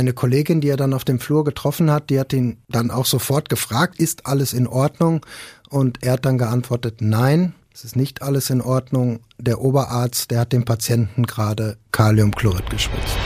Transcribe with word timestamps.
eine 0.00 0.12
Kollegin, 0.12 0.60
die 0.60 0.68
er 0.68 0.76
dann 0.76 0.94
auf 0.94 1.04
dem 1.04 1.20
Flur 1.20 1.44
getroffen 1.44 1.90
hat, 1.90 2.10
die 2.10 2.18
hat 2.18 2.32
ihn 2.32 2.56
dann 2.68 2.90
auch 2.90 3.06
sofort 3.06 3.48
gefragt, 3.48 4.00
ist 4.00 4.26
alles 4.26 4.52
in 4.52 4.66
Ordnung? 4.66 5.24
Und 5.68 6.02
er 6.02 6.14
hat 6.14 6.24
dann 6.24 6.38
geantwortet, 6.38 6.96
nein, 7.00 7.54
es 7.72 7.84
ist 7.84 7.96
nicht 7.96 8.22
alles 8.22 8.50
in 8.50 8.60
Ordnung. 8.60 9.20
Der 9.38 9.60
Oberarzt, 9.60 10.30
der 10.30 10.40
hat 10.40 10.52
dem 10.52 10.64
Patienten 10.64 11.24
gerade 11.24 11.76
Kaliumchlorid 11.92 12.68
gespritzt. 12.68 13.16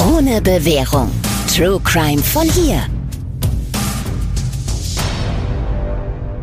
Ohne 0.00 0.40
Bewährung. 0.42 1.10
True 1.54 1.80
Crime 1.84 2.22
von 2.22 2.48
hier. 2.48 2.82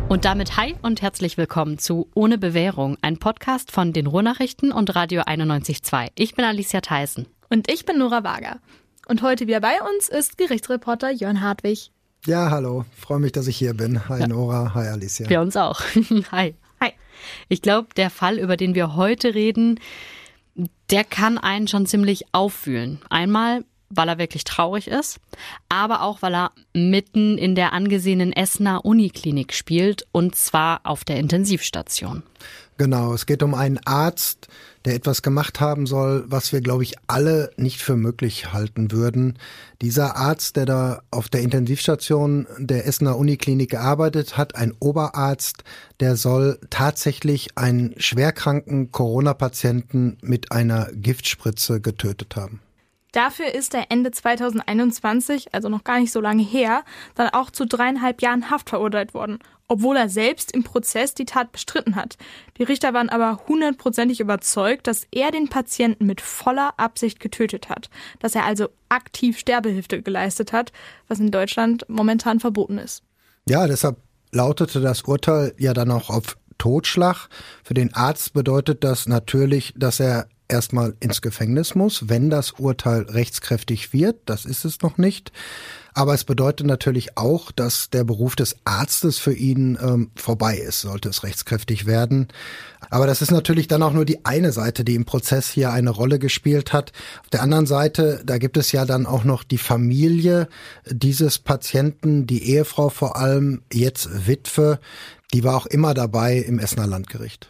Und 0.08 0.24
damit 0.24 0.56
hi 0.56 0.74
und 0.80 1.02
herzlich 1.02 1.36
willkommen 1.36 1.78
zu 1.78 2.08
Ohne 2.14 2.38
Bewährung, 2.38 2.96
ein 3.02 3.18
Podcast 3.18 3.70
von 3.70 3.92
den 3.92 4.06
Ruhrnachrichten 4.06 4.72
und 4.72 4.94
Radio 4.94 5.22
91.2. 5.22 6.08
Ich 6.14 6.34
bin 6.34 6.46
Alicia 6.46 6.80
Theisen. 6.80 7.26
Und 7.50 7.70
ich 7.70 7.86
bin 7.86 7.98
Nora 7.98 8.24
Wager. 8.24 8.60
Und 9.06 9.22
heute 9.22 9.46
wieder 9.46 9.60
bei 9.60 9.80
uns 9.80 10.08
ist 10.08 10.36
Gerichtsreporter 10.36 11.10
Jörn 11.10 11.40
Hartwig. 11.40 11.90
Ja, 12.26 12.50
hallo. 12.50 12.84
Freue 12.94 13.20
mich, 13.20 13.32
dass 13.32 13.46
ich 13.46 13.56
hier 13.56 13.72
bin. 13.74 14.08
Hi 14.08 14.20
ja. 14.20 14.28
Nora, 14.28 14.74
hi 14.74 14.88
Alicia. 14.88 15.30
Wir 15.30 15.40
uns 15.40 15.56
auch. 15.56 15.80
hi. 16.32 16.54
Hi. 16.80 16.92
Ich 17.48 17.62
glaube, 17.62 17.88
der 17.96 18.10
Fall, 18.10 18.38
über 18.38 18.56
den 18.56 18.74
wir 18.74 18.96
heute 18.96 19.34
reden, 19.34 19.80
der 20.90 21.04
kann 21.04 21.38
einen 21.38 21.68
schon 21.68 21.86
ziemlich 21.86 22.26
auffühlen. 22.32 23.00
Einmal, 23.08 23.64
weil 23.88 24.08
er 24.08 24.18
wirklich 24.18 24.44
traurig 24.44 24.86
ist, 24.86 25.18
aber 25.70 26.02
auch, 26.02 26.20
weil 26.20 26.34
er 26.34 26.52
mitten 26.74 27.38
in 27.38 27.54
der 27.54 27.72
angesehenen 27.72 28.32
Essener 28.32 28.84
Uniklinik 28.84 29.54
spielt 29.54 30.06
und 30.12 30.34
zwar 30.34 30.80
auf 30.84 31.04
der 31.04 31.16
Intensivstation. 31.16 32.22
Genau, 32.76 33.14
es 33.14 33.26
geht 33.26 33.42
um 33.42 33.54
einen 33.54 33.80
Arzt, 33.86 34.48
der 34.84 34.94
etwas 34.94 35.22
gemacht 35.22 35.60
haben 35.60 35.86
soll, 35.86 36.24
was 36.28 36.52
wir, 36.52 36.60
glaube 36.60 36.82
ich, 36.82 36.94
alle 37.06 37.50
nicht 37.56 37.82
für 37.82 37.96
möglich 37.96 38.52
halten 38.52 38.92
würden. 38.92 39.38
Dieser 39.82 40.16
Arzt, 40.16 40.56
der 40.56 40.66
da 40.66 41.02
auf 41.10 41.28
der 41.28 41.42
Intensivstation 41.42 42.46
der 42.58 42.86
Essener 42.86 43.16
Uniklinik 43.16 43.70
gearbeitet 43.70 44.36
hat, 44.36 44.56
ein 44.56 44.74
Oberarzt, 44.80 45.64
der 46.00 46.16
soll 46.16 46.58
tatsächlich 46.70 47.56
einen 47.56 47.94
schwerkranken 47.98 48.92
Corona-Patienten 48.92 50.18
mit 50.22 50.52
einer 50.52 50.88
Giftspritze 50.92 51.80
getötet 51.80 52.36
haben. 52.36 52.60
Dafür 53.18 53.52
ist 53.52 53.74
er 53.74 53.90
Ende 53.90 54.12
2021, 54.12 55.52
also 55.52 55.68
noch 55.68 55.82
gar 55.82 55.98
nicht 55.98 56.12
so 56.12 56.20
lange 56.20 56.44
her, 56.44 56.84
dann 57.16 57.30
auch 57.30 57.50
zu 57.50 57.66
dreieinhalb 57.66 58.22
Jahren 58.22 58.48
Haft 58.48 58.70
verurteilt 58.70 59.12
worden, 59.12 59.40
obwohl 59.66 59.96
er 59.96 60.08
selbst 60.08 60.52
im 60.52 60.62
Prozess 60.62 61.14
die 61.14 61.24
Tat 61.24 61.50
bestritten 61.50 61.96
hat. 61.96 62.16
Die 62.58 62.62
Richter 62.62 62.94
waren 62.94 63.08
aber 63.08 63.40
hundertprozentig 63.48 64.20
überzeugt, 64.20 64.86
dass 64.86 65.08
er 65.10 65.32
den 65.32 65.48
Patienten 65.48 66.06
mit 66.06 66.20
voller 66.20 66.74
Absicht 66.76 67.18
getötet 67.18 67.68
hat, 67.68 67.90
dass 68.20 68.36
er 68.36 68.44
also 68.44 68.68
aktiv 68.88 69.36
Sterbehilfe 69.36 70.00
geleistet 70.00 70.52
hat, 70.52 70.70
was 71.08 71.18
in 71.18 71.32
Deutschland 71.32 71.86
momentan 71.88 72.38
verboten 72.38 72.78
ist. 72.78 73.02
Ja, 73.48 73.66
deshalb 73.66 73.96
lautete 74.30 74.80
das 74.80 75.02
Urteil 75.02 75.54
ja 75.58 75.74
dann 75.74 75.90
auch 75.90 76.08
auf 76.08 76.38
Totschlag. 76.58 77.28
Für 77.64 77.74
den 77.74 77.92
Arzt 77.94 78.32
bedeutet 78.32 78.84
das 78.84 79.08
natürlich, 79.08 79.74
dass 79.76 79.98
er 79.98 80.28
erstmal 80.48 80.94
ins 81.00 81.22
Gefängnis 81.22 81.74
muss, 81.74 82.08
wenn 82.08 82.30
das 82.30 82.52
Urteil 82.52 83.02
rechtskräftig 83.02 83.92
wird. 83.92 84.16
Das 84.26 84.44
ist 84.44 84.64
es 84.64 84.80
noch 84.82 84.98
nicht. 84.98 85.32
Aber 85.94 86.14
es 86.14 86.22
bedeutet 86.22 86.66
natürlich 86.66 87.16
auch, 87.18 87.50
dass 87.50 87.90
der 87.90 88.04
Beruf 88.04 88.36
des 88.36 88.56
Arztes 88.64 89.18
für 89.18 89.32
ihn 89.32 89.76
ähm, 89.82 90.10
vorbei 90.14 90.56
ist, 90.56 90.82
sollte 90.82 91.08
es 91.08 91.24
rechtskräftig 91.24 91.86
werden. 91.86 92.28
Aber 92.88 93.08
das 93.08 93.20
ist 93.20 93.32
natürlich 93.32 93.66
dann 93.66 93.82
auch 93.82 93.92
nur 93.92 94.04
die 94.04 94.24
eine 94.24 94.52
Seite, 94.52 94.84
die 94.84 94.94
im 94.94 95.04
Prozess 95.04 95.48
hier 95.48 95.72
eine 95.72 95.90
Rolle 95.90 96.20
gespielt 96.20 96.72
hat. 96.72 96.92
Auf 97.22 97.30
der 97.30 97.42
anderen 97.42 97.66
Seite, 97.66 98.22
da 98.24 98.38
gibt 98.38 98.56
es 98.56 98.70
ja 98.70 98.84
dann 98.84 99.06
auch 99.06 99.24
noch 99.24 99.42
die 99.42 99.58
Familie 99.58 100.48
dieses 100.86 101.40
Patienten, 101.40 102.28
die 102.28 102.44
Ehefrau 102.44 102.90
vor 102.90 103.16
allem, 103.16 103.62
jetzt 103.72 104.28
Witwe, 104.28 104.78
die 105.34 105.42
war 105.42 105.56
auch 105.56 105.66
immer 105.66 105.94
dabei 105.94 106.36
im 106.38 106.60
Essener 106.60 106.86
Landgericht. 106.86 107.48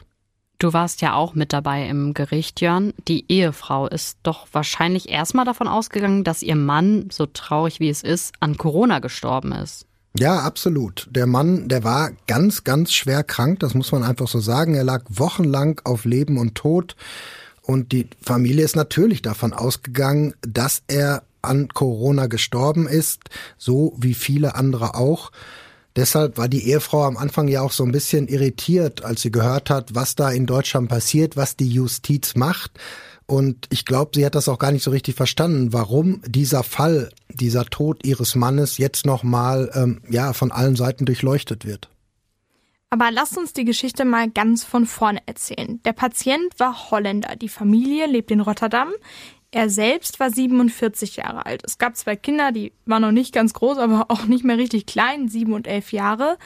Du 0.59 0.73
warst 0.73 1.03
ja 1.03 1.15
auch 1.15 1.35
mit 1.35 1.53
dabei 1.53 1.89
im 1.89 2.15
Gericht, 2.15 2.61
Jörn. 2.61 2.93
Die 3.07 3.25
Ehefrau 3.29 3.87
ist 3.87 4.19
doch 4.25 4.49
wahrscheinlich 4.51 5.09
erstmal 5.09 5.45
davon 5.45 5.69
ausgegangen, 5.69 6.25
dass 6.25 6.43
ihr 6.43 6.57
Mann, 6.57 7.09
so 7.13 7.27
traurig 7.27 7.79
wie 7.79 7.89
es 7.89 8.03
ist, 8.03 8.35
an 8.41 8.57
Corona 8.57 8.99
gestorben 8.99 9.53
ist. 9.53 9.87
Ja, 10.19 10.41
absolut. 10.41 11.07
Der 11.13 11.27
Mann, 11.27 11.69
der 11.69 11.85
war 11.85 12.11
ganz, 12.27 12.65
ganz 12.65 12.93
schwer 12.93 13.23
krank, 13.23 13.61
das 13.61 13.75
muss 13.75 13.93
man 13.93 14.03
einfach 14.03 14.27
so 14.27 14.41
sagen. 14.41 14.75
Er 14.75 14.83
lag 14.83 15.05
wochenlang 15.09 15.81
auf 15.85 16.05
Leben 16.05 16.39
und 16.39 16.57
Tod. 16.57 16.97
Und 17.63 17.93
die 17.93 18.09
Familie 18.21 18.65
ist 18.65 18.75
natürlich 18.75 19.23
davon 19.23 19.53
ausgegangen, 19.53 20.35
dass 20.41 20.83
er 20.89 21.23
an 21.41 21.69
Corona 21.69 22.27
gestorben 22.27 22.89
ist, 22.89 23.21
so 23.59 23.95
wie 23.97 24.15
viele 24.15 24.57
andere 24.57 24.97
auch. 24.97 25.31
Deshalb 25.99 26.39
war 26.39 26.49
die 26.49 26.69
Ehefrau 26.69 27.03
am 27.03 27.17
Anfang 27.17 27.49
ja 27.49 27.61
auch 27.61 27.73
so 27.73 27.83
ein 27.83 27.91
bisschen 27.91 28.29
irritiert, 28.29 29.05
als 29.05 29.23
sie 29.23 29.33
gehört 29.33 29.69
hat, 29.69 29.97
was 29.97 30.15
da 30.15 30.31
in 30.31 30.47
Deutschland 30.47 30.89
passiert, 30.89 31.37
was 31.37 31.57
die 31.57 31.69
Justiz 31.69 32.37
macht. 32.37 32.79
Und 33.27 33.67
ich 33.71 33.85
glaube, 33.85 34.13
sie 34.15 34.25
hat 34.25 34.37
das 34.37 34.49
auch 34.49 34.61
gar 34.61 34.71
nicht 34.71 34.85
so 34.85 34.93
richtig 34.93 35.17
verstanden, 35.17 35.73
warum 35.73 36.23
dieser 36.25 36.63
Fall, 36.63 37.11
dieser 37.29 37.65
Tod 37.65 38.07
ihres 38.07 38.37
Mannes 38.37 38.79
jetzt 38.79 39.07
nochmal 39.07 39.73
ähm, 39.75 40.01
ja, 40.09 40.33
von 40.35 40.53
allen 40.53 40.77
Seiten 40.77 41.05
durchleuchtet 41.05 41.67
wird. 41.67 41.89
Aber 42.91 43.11
lasst 43.11 43.37
uns 43.37 43.53
die 43.53 43.65
Geschichte 43.65 44.05
mal 44.05 44.31
ganz 44.31 44.65
von 44.65 44.87
vorne 44.87 45.21
erzählen. 45.27 45.81
Der 45.85 45.93
Patient 45.93 46.59
war 46.59 46.91
Holländer, 46.93 47.35
die 47.35 47.49
Familie 47.49 48.07
lebt 48.07 48.31
in 48.31 48.41
Rotterdam. 48.41 48.89
Er 49.51 49.71
selbst 49.71 50.21
war 50.21 50.31
47 50.31 51.17
Jahre 51.17 51.47
alt. 51.47 51.63
Es 51.65 51.79
gab 51.79 51.97
zwei 51.97 52.17
Kinder, 52.17 52.53
die 52.53 52.73
waren 52.85 53.01
noch 53.01 53.13
nicht 53.13 53.33
ganz 53.33 53.55
groß, 53.55 53.79
aber 53.79 54.07
auch 54.09 54.25
nicht 54.25 54.45
mehr 54.45 54.59
richtig 54.59 54.85
klein, 54.85 55.29
sieben 55.29 55.55
und 55.55 55.67
elf 55.67 55.93
Jahre. 55.93 56.37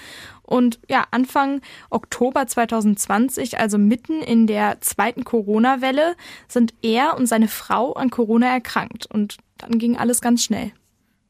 Und 0.42 0.78
ja, 0.88 1.06
Anfang 1.10 1.62
Oktober 1.90 2.46
2020, 2.46 3.58
also 3.58 3.76
mitten 3.76 4.22
in 4.22 4.46
der 4.46 4.80
zweiten 4.80 5.24
Corona-Welle, 5.24 6.14
sind 6.46 6.74
er 6.82 7.16
und 7.16 7.26
seine 7.26 7.48
Frau 7.48 7.94
an 7.94 8.10
Corona 8.10 8.46
erkrankt. 8.46 9.06
Und 9.06 9.38
dann 9.58 9.78
ging 9.78 9.96
alles 9.96 10.20
ganz 10.20 10.44
schnell. 10.44 10.72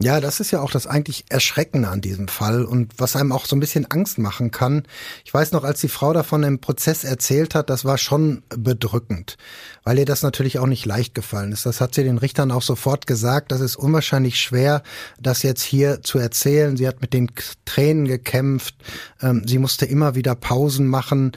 Ja, 0.03 0.21
das 0.21 0.41
ist 0.41 0.51
ja 0.51 0.61
auch 0.61 0.73
das 0.73 0.89
eigentlich 0.89 1.27
Erschreckende 1.29 1.87
an 1.87 2.01
diesem 2.01 2.27
Fall 2.27 2.65
und 2.65 2.93
was 2.97 3.15
einem 3.15 3.31
auch 3.31 3.47
so 3.47 3.55
ein 3.55 3.61
bisschen 3.61 3.89
Angst 3.89 4.19
machen 4.19 4.51
kann. 4.51 4.83
Ich 5.25 5.33
weiß 5.33 5.53
noch, 5.53 5.63
als 5.63 5.81
die 5.81 5.89
Frau 5.89 6.13
davon 6.13 6.43
im 6.43 6.59
Prozess 6.59 7.05
erzählt 7.05 7.55
hat, 7.55 7.71
das 7.71 7.85
war 7.85 7.99
schon 7.99 8.43
bedrückend, 8.49 9.37
weil 9.85 10.01
ihr 10.01 10.05
das 10.05 10.23
natürlich 10.23 10.59
auch 10.59 10.67
nicht 10.67 10.87
leicht 10.87 11.15
gefallen 11.15 11.53
ist. 11.53 11.67
Das 11.67 11.81
hat 11.81 11.95
sie 11.95 12.03
den 12.03 12.19
Richtern 12.19 12.51
auch 12.51 12.63
sofort 12.63 13.07
gesagt. 13.07 13.53
Das 13.53 13.61
ist 13.61 13.77
unwahrscheinlich 13.77 14.41
schwer, 14.41 14.83
das 15.21 15.45
jetzt 15.45 15.63
hier 15.63 16.03
zu 16.03 16.19
erzählen. 16.19 16.77
Sie 16.77 16.89
hat 16.89 17.01
mit 17.01 17.13
den 17.13 17.31
Tränen 17.65 18.09
gekämpft. 18.09 18.75
Ähm, 19.21 19.45
sie 19.47 19.59
musste 19.59 19.87
immer 19.87 20.17
wieder 20.17 20.34
Pausen 20.34 20.89
machen 20.89 21.31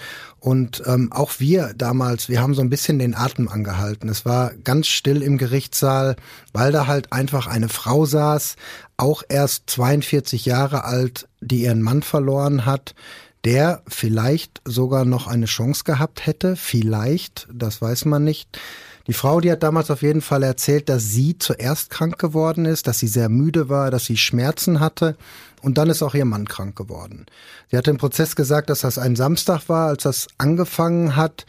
und 0.45 0.83
ähm, 0.85 1.11
auch 1.11 1.39
wir 1.39 1.73
damals, 1.75 2.29
wir 2.29 2.39
haben 2.39 2.53
so 2.53 2.61
ein 2.61 2.69
bisschen 2.69 2.99
den 2.99 3.15
Atem 3.15 3.49
angehalten. 3.49 4.09
Es 4.09 4.25
war 4.25 4.51
ganz 4.63 4.85
still 4.85 5.23
im 5.23 5.39
Gerichtssaal, 5.39 6.15
weil 6.53 6.71
da 6.71 6.85
halt 6.85 7.11
einfach 7.11 7.47
eine 7.47 7.67
Frau 7.67 8.05
saß, 8.05 8.54
auch 8.97 9.23
erst 9.27 9.69
42 9.69 10.45
Jahre 10.45 10.83
alt, 10.83 11.27
die 11.41 11.63
ihren 11.63 11.81
Mann 11.81 12.01
verloren 12.01 12.65
hat, 12.65 12.95
der 13.43 13.83
vielleicht 13.87 14.61
sogar 14.65 15.05
noch 15.05 15.27
eine 15.27 15.45
Chance 15.45 15.83
gehabt 15.83 16.25
hätte. 16.25 16.55
Vielleicht, 16.55 17.47
das 17.53 17.81
weiß 17.81 18.05
man 18.05 18.23
nicht. 18.23 18.59
Die 19.07 19.13
Frau, 19.13 19.39
die 19.39 19.51
hat 19.51 19.61
damals 19.61 19.91
auf 19.91 20.01
jeden 20.01 20.21
Fall 20.21 20.41
erzählt, 20.41 20.89
dass 20.89 21.03
sie 21.03 21.37
zuerst 21.37 21.91
krank 21.91 22.17
geworden 22.17 22.65
ist, 22.65 22.87
dass 22.87 22.97
sie 22.97 23.07
sehr 23.07 23.29
müde 23.29 23.69
war, 23.69 23.91
dass 23.91 24.05
sie 24.05 24.17
Schmerzen 24.17 24.79
hatte 24.79 25.15
und 25.61 25.77
dann 25.77 25.89
ist 25.89 26.01
auch 26.01 26.15
ihr 26.15 26.25
Mann 26.25 26.47
krank 26.47 26.75
geworden. 26.75 27.27
Sie 27.69 27.77
hat 27.77 27.87
im 27.87 27.97
Prozess 27.97 28.35
gesagt, 28.35 28.71
dass 28.71 28.81
das 28.81 28.97
ein 28.97 29.15
Samstag 29.15 29.69
war, 29.69 29.87
als 29.89 30.03
das 30.03 30.27
angefangen 30.39 31.15
hat 31.15 31.45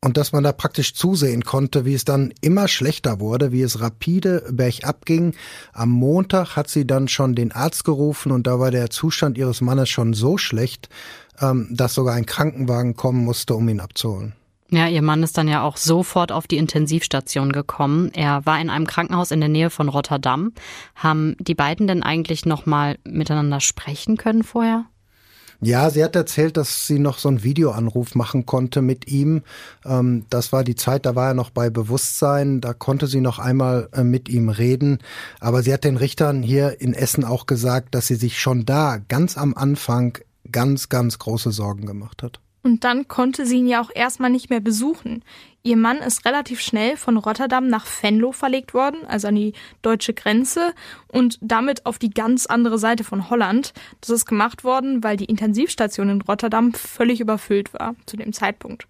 und 0.00 0.16
dass 0.16 0.32
man 0.32 0.44
da 0.44 0.52
praktisch 0.52 0.94
zusehen 0.94 1.42
konnte, 1.44 1.84
wie 1.84 1.94
es 1.94 2.04
dann 2.04 2.32
immer 2.40 2.68
schlechter 2.68 3.20
wurde, 3.20 3.52
wie 3.52 3.62
es 3.62 3.80
rapide 3.80 4.44
bergab 4.50 5.04
ging. 5.04 5.34
Am 5.72 5.90
Montag 5.90 6.56
hat 6.56 6.68
sie 6.68 6.86
dann 6.86 7.08
schon 7.08 7.34
den 7.34 7.52
Arzt 7.52 7.84
gerufen 7.84 8.32
und 8.32 8.46
da 8.46 8.60
war 8.60 8.70
der 8.70 8.90
Zustand 8.90 9.38
ihres 9.38 9.60
Mannes 9.60 9.88
schon 9.88 10.14
so 10.14 10.38
schlecht, 10.38 10.88
ähm, 11.40 11.68
dass 11.70 11.94
sogar 11.94 12.14
ein 12.14 12.26
Krankenwagen 12.26 12.94
kommen 12.94 13.24
musste, 13.24 13.54
um 13.54 13.68
ihn 13.68 13.80
abzuholen. 13.80 14.34
Ja, 14.70 14.88
ihr 14.88 15.02
Mann 15.02 15.22
ist 15.22 15.38
dann 15.38 15.46
ja 15.46 15.62
auch 15.62 15.76
sofort 15.76 16.32
auf 16.32 16.48
die 16.48 16.56
Intensivstation 16.56 17.52
gekommen. 17.52 18.10
Er 18.14 18.44
war 18.46 18.60
in 18.60 18.68
einem 18.68 18.86
Krankenhaus 18.86 19.30
in 19.30 19.38
der 19.40 19.48
Nähe 19.48 19.70
von 19.70 19.88
Rotterdam. 19.88 20.52
Haben 20.96 21.36
die 21.38 21.54
beiden 21.54 21.86
denn 21.86 22.02
eigentlich 22.02 22.46
noch 22.46 22.66
mal 22.66 22.98
miteinander 23.04 23.60
sprechen 23.60 24.16
können 24.16 24.42
vorher? 24.42 24.86
Ja, 25.60 25.90
sie 25.90 26.04
hat 26.04 26.14
erzählt, 26.14 26.56
dass 26.56 26.86
sie 26.86 26.98
noch 26.98 27.18
so 27.18 27.28
einen 27.28 27.42
Videoanruf 27.42 28.14
machen 28.14 28.46
konnte 28.46 28.82
mit 28.82 29.08
ihm. 29.08 29.42
Ähm, 29.84 30.26
das 30.30 30.52
war 30.52 30.64
die 30.64 30.74
Zeit, 30.74 31.06
da 31.06 31.14
war 31.14 31.28
er 31.28 31.34
noch 31.34 31.50
bei 31.50 31.70
Bewusstsein. 31.70 32.60
Da 32.60 32.74
konnte 32.74 33.06
sie 33.06 33.20
noch 33.20 33.38
einmal 33.38 33.88
äh, 33.92 34.04
mit 34.04 34.28
ihm 34.28 34.48
reden. 34.48 34.98
Aber 35.40 35.62
sie 35.62 35.72
hat 35.72 35.84
den 35.84 35.96
Richtern 35.96 36.42
hier 36.42 36.80
in 36.80 36.94
Essen 36.94 37.24
auch 37.24 37.46
gesagt, 37.46 37.94
dass 37.94 38.06
sie 38.06 38.16
sich 38.16 38.38
schon 38.38 38.66
da 38.66 38.98
ganz 39.08 39.38
am 39.38 39.54
Anfang 39.54 40.18
ganz, 40.52 40.88
ganz 40.88 41.18
große 41.18 41.50
Sorgen 41.50 41.86
gemacht 41.86 42.22
hat. 42.22 42.40
Und 42.66 42.82
dann 42.82 43.06
konnte 43.06 43.46
sie 43.46 43.58
ihn 43.58 43.68
ja 43.68 43.80
auch 43.80 43.90
erstmal 43.94 44.28
nicht 44.28 44.50
mehr 44.50 44.58
besuchen. 44.58 45.22
Ihr 45.62 45.76
Mann 45.76 45.98
ist 45.98 46.24
relativ 46.24 46.60
schnell 46.60 46.96
von 46.96 47.16
Rotterdam 47.16 47.68
nach 47.68 47.86
Venlo 47.86 48.32
verlegt 48.32 48.74
worden, 48.74 49.06
also 49.06 49.28
an 49.28 49.36
die 49.36 49.52
deutsche 49.82 50.14
Grenze 50.14 50.74
und 51.06 51.38
damit 51.40 51.86
auf 51.86 52.00
die 52.00 52.10
ganz 52.10 52.46
andere 52.46 52.80
Seite 52.80 53.04
von 53.04 53.30
Holland. 53.30 53.72
Das 54.00 54.10
ist 54.10 54.26
gemacht 54.26 54.64
worden, 54.64 55.04
weil 55.04 55.16
die 55.16 55.26
Intensivstation 55.26 56.08
in 56.08 56.22
Rotterdam 56.22 56.72
völlig 56.72 57.20
überfüllt 57.20 57.72
war 57.72 57.94
zu 58.04 58.16
dem 58.16 58.32
Zeitpunkt. 58.32 58.88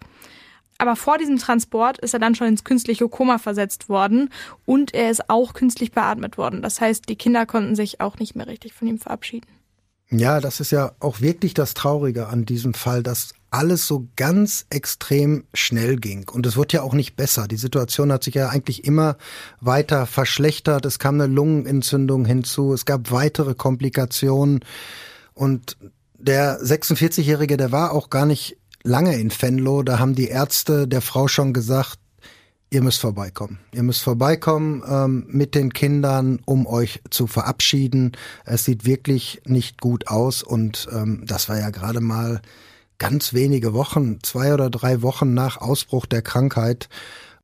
Aber 0.79 0.95
vor 0.95 1.19
diesem 1.19 1.37
Transport 1.37 1.99
ist 1.99 2.15
er 2.15 2.19
dann 2.19 2.33
schon 2.33 2.47
ins 2.47 2.63
künstliche 2.63 3.07
Koma 3.07 3.37
versetzt 3.37 3.89
worden 3.89 4.31
und 4.65 4.95
er 4.95 5.11
ist 5.11 5.29
auch 5.29 5.53
künstlich 5.53 5.91
beatmet 5.91 6.39
worden. 6.39 6.63
Das 6.63 6.81
heißt, 6.81 7.07
die 7.09 7.15
Kinder 7.15 7.45
konnten 7.45 7.75
sich 7.75 8.01
auch 8.01 8.17
nicht 8.17 8.35
mehr 8.35 8.47
richtig 8.47 8.73
von 8.73 8.87
ihm 8.87 8.97
verabschieden. 8.97 9.45
Ja, 10.09 10.39
das 10.39 10.61
ist 10.61 10.71
ja 10.71 10.93
auch 10.99 11.19
wirklich 11.19 11.53
das 11.53 11.73
Traurige 11.73 12.27
an 12.27 12.45
diesem 12.45 12.73
Fall, 12.73 13.03
dass 13.03 13.33
alles 13.49 13.87
so 13.87 14.07
ganz 14.15 14.65
extrem 14.69 15.45
schnell 15.53 15.97
ging. 15.97 16.29
Und 16.29 16.45
es 16.45 16.57
wird 16.57 16.73
ja 16.73 16.81
auch 16.81 16.93
nicht 16.93 17.15
besser. 17.15 17.47
Die 17.47 17.57
Situation 17.57 18.11
hat 18.11 18.23
sich 18.23 18.35
ja 18.35 18.49
eigentlich 18.49 18.83
immer 18.83 19.17
weiter 19.61 20.05
verschlechtert. 20.05 20.85
Es 20.85 20.99
kam 20.99 21.15
eine 21.15 21.27
Lungenentzündung 21.27 22.25
hinzu. 22.25 22.73
Es 22.73 22.85
gab 22.85 23.11
weitere 23.11 23.55
Komplikationen. 23.55 24.59
Und 25.33 25.77
der 26.17 26.61
46-Jährige, 26.61 27.57
der 27.57 27.71
war 27.71 27.91
auch 27.91 28.09
gar 28.09 28.25
nicht 28.25 28.57
lange 28.83 29.17
in 29.17 29.31
Venlo. 29.31 29.83
Da 29.83 29.99
haben 29.99 30.15
die 30.15 30.27
Ärzte 30.27 30.87
der 30.87 31.01
Frau 31.01 31.27
schon 31.27 31.53
gesagt, 31.53 31.99
ihr 32.69 32.81
müsst 32.81 32.99
vorbeikommen. 32.99 33.59
Ihr 33.73 33.83
müsst 33.83 34.01
vorbeikommen 34.01 34.83
ähm, 34.87 35.25
mit 35.29 35.55
den 35.55 35.71
Kindern, 35.73 36.41
um 36.45 36.67
euch 36.67 37.01
zu 37.09 37.27
verabschieden. 37.27 38.11
Es 38.45 38.65
sieht 38.65 38.85
wirklich 38.85 39.41
nicht 39.45 39.79
gut 39.79 40.07
aus 40.07 40.43
und 40.43 40.87
ähm, 40.91 41.23
das 41.25 41.49
war 41.49 41.59
ja 41.59 41.69
gerade 41.69 42.01
mal 42.01 42.41
ganz 42.97 43.33
wenige 43.33 43.73
Wochen, 43.73 44.19
zwei 44.23 44.53
oder 44.53 44.69
drei 44.69 45.01
Wochen 45.01 45.33
nach 45.33 45.57
Ausbruch 45.57 46.05
der 46.05 46.21
Krankheit. 46.21 46.89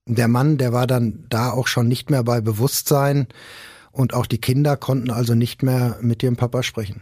Der 0.05 0.27
Mann, 0.27 0.57
der 0.57 0.73
war 0.73 0.87
dann 0.87 1.25
da 1.29 1.51
auch 1.51 1.67
schon 1.67 1.87
nicht 1.87 2.09
mehr 2.09 2.23
bei 2.23 2.41
Bewusstsein 2.41 3.27
und 3.91 4.13
auch 4.13 4.25
die 4.25 4.41
Kinder 4.41 4.75
konnten 4.75 5.11
also 5.11 5.35
nicht 5.35 5.63
mehr 5.63 5.97
mit 6.01 6.23
ihrem 6.23 6.35
Papa 6.35 6.63
sprechen. 6.63 7.01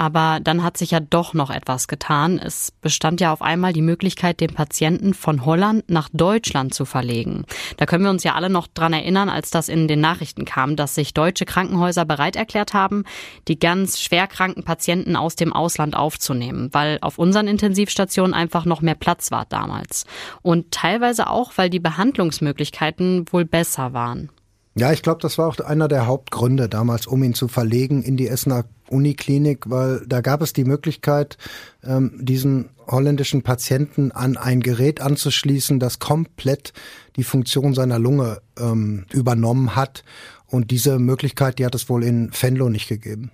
Aber 0.00 0.38
dann 0.40 0.62
hat 0.62 0.76
sich 0.76 0.92
ja 0.92 1.00
doch 1.00 1.34
noch 1.34 1.50
etwas 1.50 1.88
getan. 1.88 2.38
Es 2.38 2.70
bestand 2.70 3.20
ja 3.20 3.32
auf 3.32 3.42
einmal 3.42 3.72
die 3.72 3.82
Möglichkeit, 3.82 4.40
den 4.40 4.54
Patienten 4.54 5.12
von 5.12 5.44
Holland 5.44 5.90
nach 5.90 6.08
Deutschland 6.12 6.72
zu 6.72 6.84
verlegen. 6.84 7.44
Da 7.78 7.84
können 7.84 8.04
wir 8.04 8.10
uns 8.10 8.22
ja 8.22 8.36
alle 8.36 8.48
noch 8.48 8.68
dran 8.68 8.92
erinnern, 8.92 9.28
als 9.28 9.50
das 9.50 9.68
in 9.68 9.88
den 9.88 10.00
Nachrichten 10.00 10.44
kam, 10.44 10.76
dass 10.76 10.94
sich 10.94 11.14
deutsche 11.14 11.46
Krankenhäuser 11.46 12.04
bereit 12.04 12.36
erklärt 12.36 12.74
haben, 12.74 13.02
die 13.48 13.58
ganz 13.58 14.00
schwerkranken 14.00 14.62
Patienten 14.62 15.16
aus 15.16 15.34
dem 15.34 15.52
Ausland 15.52 15.96
aufzunehmen, 15.96 16.68
weil 16.70 16.98
auf 17.00 17.18
unseren 17.18 17.48
Intensivstationen 17.48 18.34
einfach 18.34 18.64
noch 18.64 18.80
mehr 18.80 18.94
Platz 18.94 19.32
war 19.32 19.46
damals. 19.46 20.06
Und 20.42 20.70
teilweise 20.70 21.28
auch, 21.28 21.52
weil 21.56 21.70
die 21.70 21.80
Behandlungsmöglichkeiten 21.80 23.24
wohl 23.32 23.44
besser 23.44 23.92
waren. 23.94 24.30
Ja, 24.78 24.92
ich 24.92 25.02
glaube, 25.02 25.20
das 25.20 25.38
war 25.38 25.48
auch 25.48 25.58
einer 25.58 25.88
der 25.88 26.06
Hauptgründe 26.06 26.68
damals, 26.68 27.08
um 27.08 27.24
ihn 27.24 27.34
zu 27.34 27.48
verlegen 27.48 28.04
in 28.04 28.16
die 28.16 28.28
Essener 28.28 28.64
Uniklinik, 28.90 29.70
weil 29.70 30.04
da 30.06 30.20
gab 30.20 30.42
es 30.42 30.52
die 30.52 30.64
Möglichkeit, 30.64 31.36
ähm, 31.84 32.18
diesen 32.20 32.70
holländischen 32.86 33.42
Patienten 33.42 34.12
an 34.12 34.36
ein 34.36 34.60
Gerät 34.60 35.00
anzuschließen, 35.00 35.78
das 35.78 35.98
komplett 35.98 36.72
die 37.16 37.24
Funktion 37.24 37.74
seiner 37.74 37.98
Lunge 37.98 38.40
ähm, 38.58 39.04
übernommen 39.12 39.76
hat. 39.76 40.04
Und 40.46 40.70
diese 40.70 40.98
Möglichkeit, 40.98 41.58
die 41.58 41.66
hat 41.66 41.74
es 41.74 41.88
wohl 41.88 42.02
in 42.02 42.30
Venlo 42.32 42.70
nicht 42.70 42.88
gegeben. 42.88 43.30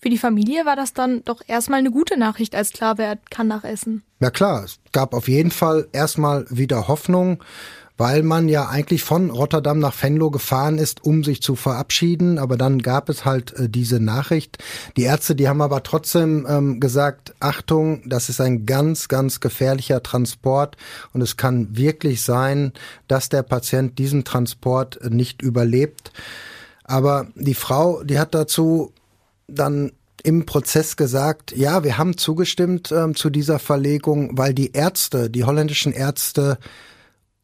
Für 0.00 0.10
die 0.10 0.18
Familie 0.18 0.64
war 0.64 0.76
das 0.76 0.92
dann 0.92 1.24
doch 1.24 1.42
erstmal 1.46 1.80
eine 1.80 1.90
gute 1.90 2.16
Nachricht, 2.16 2.54
als 2.54 2.70
klar 2.70 2.98
wer 2.98 3.16
kann 3.30 3.48
nach 3.48 3.64
Essen. 3.64 4.04
Ja 4.20 4.30
klar, 4.30 4.64
es 4.64 4.78
gab 4.92 5.12
auf 5.12 5.26
jeden 5.26 5.50
Fall 5.50 5.88
erstmal 5.92 6.46
wieder 6.50 6.86
Hoffnung 6.86 7.42
weil 7.98 8.22
man 8.22 8.48
ja 8.48 8.68
eigentlich 8.68 9.02
von 9.02 9.30
Rotterdam 9.30 9.80
nach 9.80 10.00
Venlo 10.00 10.30
gefahren 10.30 10.78
ist, 10.78 11.04
um 11.04 11.24
sich 11.24 11.42
zu 11.42 11.56
verabschieden. 11.56 12.38
Aber 12.38 12.56
dann 12.56 12.78
gab 12.78 13.08
es 13.08 13.24
halt 13.24 13.52
äh, 13.54 13.68
diese 13.68 14.00
Nachricht. 14.00 14.58
Die 14.96 15.02
Ärzte, 15.02 15.34
die 15.34 15.48
haben 15.48 15.60
aber 15.60 15.82
trotzdem 15.82 16.46
ähm, 16.48 16.80
gesagt, 16.80 17.34
Achtung, 17.40 18.08
das 18.08 18.28
ist 18.28 18.40
ein 18.40 18.64
ganz, 18.64 19.08
ganz 19.08 19.40
gefährlicher 19.40 20.02
Transport 20.02 20.76
und 21.12 21.20
es 21.20 21.36
kann 21.36 21.76
wirklich 21.76 22.22
sein, 22.22 22.72
dass 23.08 23.28
der 23.28 23.42
Patient 23.42 23.98
diesen 23.98 24.24
Transport 24.24 25.00
nicht 25.10 25.42
überlebt. 25.42 26.12
Aber 26.84 27.26
die 27.34 27.54
Frau, 27.54 28.04
die 28.04 28.18
hat 28.18 28.32
dazu 28.32 28.92
dann 29.48 29.92
im 30.22 30.46
Prozess 30.46 30.96
gesagt, 30.96 31.56
ja, 31.56 31.82
wir 31.82 31.98
haben 31.98 32.16
zugestimmt 32.16 32.92
ähm, 32.92 33.14
zu 33.14 33.28
dieser 33.30 33.58
Verlegung, 33.58 34.36
weil 34.38 34.54
die 34.54 34.72
Ärzte, 34.72 35.30
die 35.30 35.44
holländischen 35.44 35.92
Ärzte, 35.92 36.58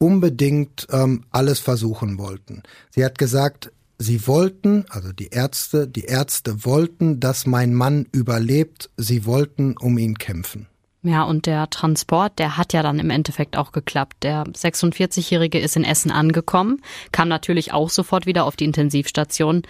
unbedingt 0.05 0.87
ähm, 0.91 1.25
alles 1.31 1.61
versuchen 1.61 2.19
wollten. 2.19 2.63
Sie 2.91 3.03
hat 3.03 3.17
gesagt, 3.17 3.73
sie 3.97 4.27
wollten, 4.27 4.85
also 4.91 5.13
die 5.13 5.29
Ärzte, 5.29 5.89
die 5.89 6.05
Ärzte 6.05 6.67
wollten, 6.67 7.21
dass 7.21 7.47
mein 7.47 7.73
Mann 7.73 8.07
überlebt. 8.13 8.91
Sie 8.99 9.25
wollten 9.25 9.79
um 9.79 9.97
ihn 9.97 10.19
kämpfen. 10.19 10.67
Ja, 11.03 11.23
und 11.23 11.47
der 11.47 11.71
Transport, 11.71 12.39
der 12.39 12.59
hat 12.59 12.75
ja 12.75 12.83
dann 12.83 12.99
im 12.99 13.09
Endeffekt 13.09 13.57
auch 13.57 13.73
geklappt. 13.73 14.17
Der 14.23 14.45
46-Jährige 14.45 15.59
ist 15.59 15.77
in 15.77 15.85
Essen 15.85 16.11
angekommen, 16.11 16.83
kam 17.11 17.29
natürlich 17.29 17.73
auch 17.73 17.89
sofort 17.89 18.27
wieder 18.27 18.45
auf 18.45 18.57
die 18.57 18.65
Intensivstation, 18.65 19.63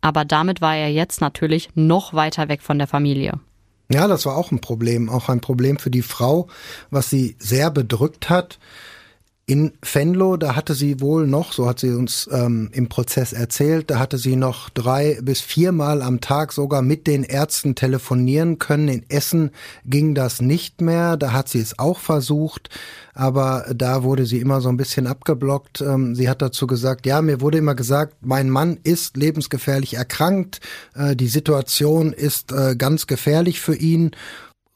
aber 0.00 0.24
damit 0.24 0.62
war 0.62 0.74
er 0.74 0.90
jetzt 0.90 1.20
natürlich 1.20 1.68
noch 1.74 2.14
weiter 2.14 2.48
weg 2.48 2.62
von 2.62 2.78
der 2.78 2.88
Familie. 2.88 3.40
Ja, 3.90 4.08
das 4.08 4.24
war 4.24 4.36
auch 4.36 4.52
ein 4.52 4.60
Problem, 4.60 5.10
auch 5.10 5.28
ein 5.28 5.40
Problem 5.40 5.78
für 5.78 5.90
die 5.90 6.02
Frau, 6.02 6.48
was 6.90 7.10
sie 7.10 7.36
sehr 7.38 7.70
bedrückt 7.70 8.30
hat. 8.30 8.58
In 9.44 9.72
Venlo, 9.82 10.36
da 10.36 10.54
hatte 10.54 10.72
sie 10.72 11.00
wohl 11.00 11.26
noch, 11.26 11.52
so 11.52 11.68
hat 11.68 11.80
sie 11.80 11.90
uns 11.90 12.30
ähm, 12.32 12.70
im 12.72 12.88
Prozess 12.88 13.32
erzählt, 13.32 13.90
da 13.90 13.98
hatte 13.98 14.16
sie 14.16 14.36
noch 14.36 14.70
drei 14.70 15.18
bis 15.20 15.40
viermal 15.40 16.00
am 16.00 16.20
Tag 16.20 16.52
sogar 16.52 16.80
mit 16.80 17.08
den 17.08 17.24
Ärzten 17.24 17.74
telefonieren 17.74 18.60
können. 18.60 18.86
In 18.86 19.10
Essen 19.10 19.50
ging 19.84 20.14
das 20.14 20.40
nicht 20.40 20.80
mehr, 20.80 21.16
da 21.16 21.32
hat 21.32 21.48
sie 21.48 21.58
es 21.58 21.76
auch 21.80 21.98
versucht, 21.98 22.70
aber 23.14 23.66
da 23.74 24.04
wurde 24.04 24.26
sie 24.26 24.38
immer 24.38 24.60
so 24.60 24.68
ein 24.68 24.76
bisschen 24.76 25.08
abgeblockt. 25.08 25.80
Ähm, 25.80 26.14
sie 26.14 26.30
hat 26.30 26.40
dazu 26.40 26.68
gesagt, 26.68 27.04
ja, 27.04 27.20
mir 27.20 27.40
wurde 27.40 27.58
immer 27.58 27.74
gesagt, 27.74 28.18
mein 28.20 28.48
Mann 28.48 28.78
ist 28.84 29.16
lebensgefährlich 29.16 29.94
erkrankt, 29.94 30.60
äh, 30.94 31.16
die 31.16 31.26
Situation 31.26 32.12
ist 32.12 32.52
äh, 32.52 32.76
ganz 32.76 33.08
gefährlich 33.08 33.60
für 33.60 33.74
ihn. 33.74 34.12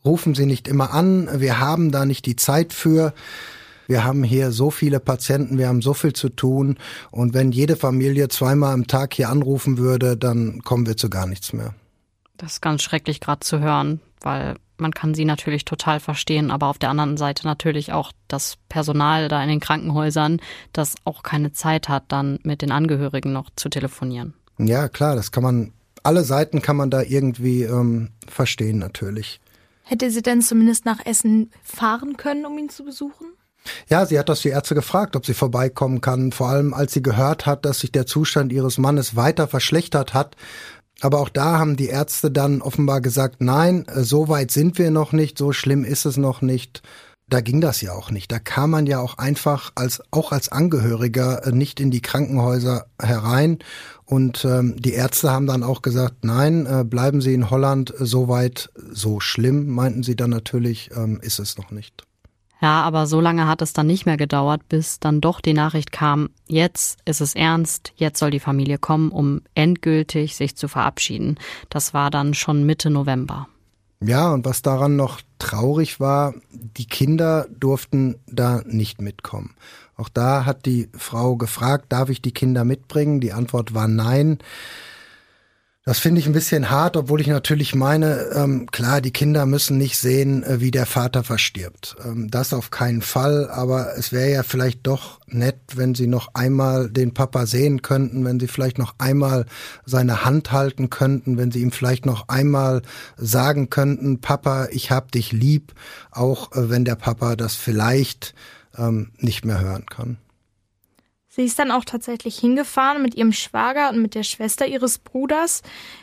Rufen 0.04 0.34
Sie 0.34 0.46
nicht 0.46 0.66
immer 0.66 0.92
an, 0.92 1.28
wir 1.40 1.60
haben 1.60 1.92
da 1.92 2.04
nicht 2.04 2.26
die 2.26 2.36
Zeit 2.36 2.72
für 2.72 3.14
wir 3.87 4.05
haben 4.05 4.23
hier 4.23 4.50
so 4.53 4.71
viele 4.71 5.00
Patienten, 5.00 5.59
wir 5.59 5.69
haben 5.69 5.83
so 5.83 5.94
viel 5.94 6.12
zu 6.12 6.29
tun 6.29 6.79
und 7.11 7.35
wenn 7.35 7.53
jede 7.53 7.77
Familie 7.77 8.29
zweimal 8.29 8.75
am 8.75 8.87
Tag 8.87 9.15
hier 9.15 9.29
anrufen 9.29 9.79
würde, 9.79 10.17
dann 10.17 10.62
kommen 10.62 10.87
wir 10.87 10.97
zu 10.97 11.11
gar 11.11 11.26
nichts 11.26 11.52
mehr. 11.52 11.75
Das 12.37 12.55
ist 12.55 12.61
ganz 12.61 12.83
schrecklich 12.83 13.21
gerade 13.21 13.40
zu 13.40 13.61
hören, 13.61 14.00
weil 14.21 14.57
man 14.78 14.93
kann 14.93 15.14
sie 15.14 15.25
natürlich 15.25 15.64
total 15.64 16.00
verstehen, 16.00 16.50
aber 16.50 16.66
auf 16.66 16.78
der 16.78 16.90
anderen 16.90 17.16
Seite 17.16 17.47
natürlich 17.47 17.93
auch 17.93 18.12
das 18.28 18.59
Personal 18.69 19.28
da 19.28 19.43
in 19.43 19.49
den 19.49 19.61
Krankenhäusern, 19.61 20.40
das 20.73 20.97
auch 21.05 21.23
keine 21.23 21.52
Zeit 21.52 21.88
hat, 21.88 22.05
dann 22.09 22.38
mit 22.43 22.62
den 22.62 22.73
Angehörigen 22.73 23.33
noch 23.33 23.49
zu 23.57 23.69
telefonieren. 23.69 24.35
Ja, 24.59 24.88
klar, 24.88 25.16
das 25.16 25.33
kann 25.33 25.43
man, 25.43 25.73
alle 26.02 26.25
Seiten 26.25 26.62
kann 26.62 26.76
man 26.76 26.90
da 26.90 27.02
irgendwie 27.02 27.62
ähm, 27.62 28.11
verstehen 28.28 28.78
natürlich. 28.78 29.40
Hätte 29.83 30.11
sie 30.11 30.23
denn 30.23 30.43
zumindest 30.43 30.85
nach 30.85 31.05
Essen 31.07 31.50
fahren 31.62 32.16
können, 32.16 32.45
um 32.45 32.59
ihn 32.59 32.69
zu 32.69 32.85
besuchen? 32.85 33.28
Ja, 33.88 34.06
sie 34.06 34.18
hat 34.18 34.28
das 34.28 34.40
die 34.40 34.49
Ärzte 34.49 34.75
gefragt, 34.75 35.16
ob 35.16 35.26
sie 35.26 35.35
vorbeikommen 35.35 36.00
kann, 36.00 36.32
vor 36.32 36.49
allem 36.49 36.75
als 36.75 36.92
sie 36.92 37.02
gehört 37.02 37.46
hat, 37.46 37.64
dass 37.64 37.80
sich 37.80 37.92
der 37.92 38.06
Zustand 38.06 38.52
ihres 38.52 38.78
Mannes 38.78 39.16
weiter 39.16 39.49
verschlechtert 39.49 40.14
hat. 40.14 40.37
Aber 41.00 41.20
auch 41.20 41.28
da 41.28 41.58
haben 41.58 41.76
die 41.76 41.88
Ärzte 41.88 42.30
dann 42.30 42.62
offenbar 42.62 43.00
gesagt, 43.00 43.37
nein, 43.40 43.87
äh, 43.88 44.02
so 44.02 44.28
weit 44.28 44.50
sind 44.50 44.78
wir 44.78 44.90
noch 44.90 45.12
nicht, 45.12 45.38
so 45.38 45.52
schlimm 45.52 45.85
ist 45.85 46.06
es 46.06 46.16
noch 46.16 46.40
nicht. 46.42 46.82
Da 47.28 47.40
ging 47.40 47.61
das 47.61 47.80
ja 47.80 47.92
auch 47.92 48.12
nicht. 48.12 48.30
Da 48.30 48.38
kam 48.38 48.70
man 48.70 48.87
ja 48.87 49.00
auch 49.00 49.18
einfach 49.18 49.73
als 49.75 50.00
auch 50.12 50.30
als 50.30 50.49
Angehöriger 50.49 51.44
äh, 51.44 51.52
nicht 51.52 51.80
in 51.80 51.90
die 51.90 52.00
Krankenhäuser 52.00 52.87
herein. 53.02 53.58
Und 54.04 54.44
ähm, 54.44 54.76
die 54.78 54.92
Ärzte 54.92 55.32
haben 55.32 55.46
dann 55.46 55.64
auch 55.64 55.82
gesagt, 55.82 56.25
nein, 56.25 56.66
äh, 56.66 56.85
bleiben 56.85 57.20
Sie 57.20 57.35
in 57.35 57.50
Holland, 57.50 57.92
so 57.99 58.28
weit, 58.28 58.70
so 58.92 59.18
schlimm, 59.18 59.68
meinten 59.68 60.04
sie 60.04 60.14
dann 60.14 60.30
natürlich, 60.30 60.90
ähm, 60.96 61.18
ist 61.20 61.40
es 61.40 61.58
noch 61.58 61.73
nicht. 61.73 62.04
Ja, 62.60 62.82
aber 62.82 63.06
so 63.06 63.20
lange 63.20 63.46
hat 63.46 63.60
es 63.60 63.75
dann 63.75 63.86
nicht 63.86 64.06
mehr 64.06 64.16
gedauert, 64.16 64.62
bis 64.68 64.98
dann 64.98 65.20
doch 65.20 65.40
die 65.40 65.52
Nachricht 65.52 65.92
kam, 65.92 66.30
jetzt 66.46 66.98
ist 67.04 67.20
es 67.20 67.34
ernst, 67.34 67.92
jetzt 67.96 68.18
soll 68.18 68.30
die 68.30 68.40
Familie 68.40 68.78
kommen, 68.78 69.10
um 69.10 69.42
endgültig 69.54 70.36
sich 70.36 70.56
zu 70.56 70.66
verabschieden. 70.66 71.36
Das 71.68 71.92
war 71.92 72.10
dann 72.10 72.32
schon 72.32 72.64
Mitte 72.64 72.88
November. 72.88 73.48
Ja, 74.00 74.32
und 74.32 74.44
was 74.44 74.62
daran 74.62 74.96
noch 74.96 75.20
traurig 75.38 76.00
war, 76.00 76.34
die 76.52 76.86
Kinder 76.86 77.46
durften 77.50 78.16
da 78.26 78.62
nicht 78.66 79.00
mitkommen. 79.00 79.54
Auch 79.96 80.08
da 80.08 80.44
hat 80.44 80.66
die 80.66 80.88
Frau 80.96 81.36
gefragt, 81.36 81.86
darf 81.88 82.10
ich 82.10 82.20
die 82.20 82.32
Kinder 82.32 82.64
mitbringen? 82.64 83.20
Die 83.20 83.32
Antwort 83.32 83.75
war 83.75 83.88
nein. 83.88 84.38
Das 85.88 86.00
finde 86.00 86.21
ich 86.21 86.26
ein 86.26 86.33
bisschen 86.33 86.69
hart, 86.69 86.97
obwohl 86.97 87.21
ich 87.21 87.28
natürlich 87.28 87.73
meine, 87.73 88.31
ähm, 88.35 88.66
klar, 88.73 89.00
die 89.00 89.12
Kinder 89.12 89.47
müssen 89.47 89.78
nicht 89.78 89.97
sehen, 89.99 90.43
äh, 90.43 90.61
wie 90.61 90.73
der 90.73 90.85
Vater 90.85 91.23
verstirbt. 91.23 91.95
Ähm, 92.05 92.28
das 92.28 92.52
auf 92.52 92.73
keinen 92.73 93.02
Fall, 93.02 93.49
aber 93.49 93.97
es 93.97 94.11
wäre 94.11 94.33
ja 94.33 94.43
vielleicht 94.43 94.85
doch 94.85 95.21
nett, 95.28 95.61
wenn 95.76 95.95
sie 95.95 96.09
noch 96.09 96.35
einmal 96.35 96.90
den 96.90 97.14
Papa 97.14 97.47
sehen 97.47 97.83
könnten, 97.83 98.25
wenn 98.25 98.40
sie 98.40 98.49
vielleicht 98.49 98.78
noch 98.78 98.97
einmal 98.99 99.47
seine 99.85 100.25
Hand 100.25 100.50
halten 100.50 100.90
könnten, 100.90 101.38
wenn 101.38 101.52
sie 101.52 101.61
ihm 101.61 101.71
vielleicht 101.71 102.05
noch 102.05 102.28
einmal 102.28 102.83
sagen 103.16 103.71
könnten, 103.71 104.21
Papa, 104.21 104.66
ich 104.73 104.90
hab 104.90 105.12
dich 105.12 105.31
lieb, 105.31 105.73
auch 106.11 106.50
äh, 106.50 106.69
wenn 106.69 106.85
der 106.85 106.97
Papa 106.97 107.37
das 107.37 107.55
vielleicht 107.55 108.35
ähm, 108.76 109.12
nicht 109.19 109.45
mehr 109.45 109.61
hören 109.61 109.87
kann. 109.87 110.19
Sie 111.37 111.45
ist 111.45 111.59
dann 111.59 111.71
auch 111.71 111.85
tatsächlich 111.85 112.38
hingefahren 112.38 113.02
mit 113.02 113.14
ihrem 113.14 113.33
Schwager 113.33 113.90
und 113.90 114.00
mit 114.00 114.14
der 114.14 114.23
Schwester 114.23 114.66
ihres 114.66 114.97
Bruders. 114.97 115.61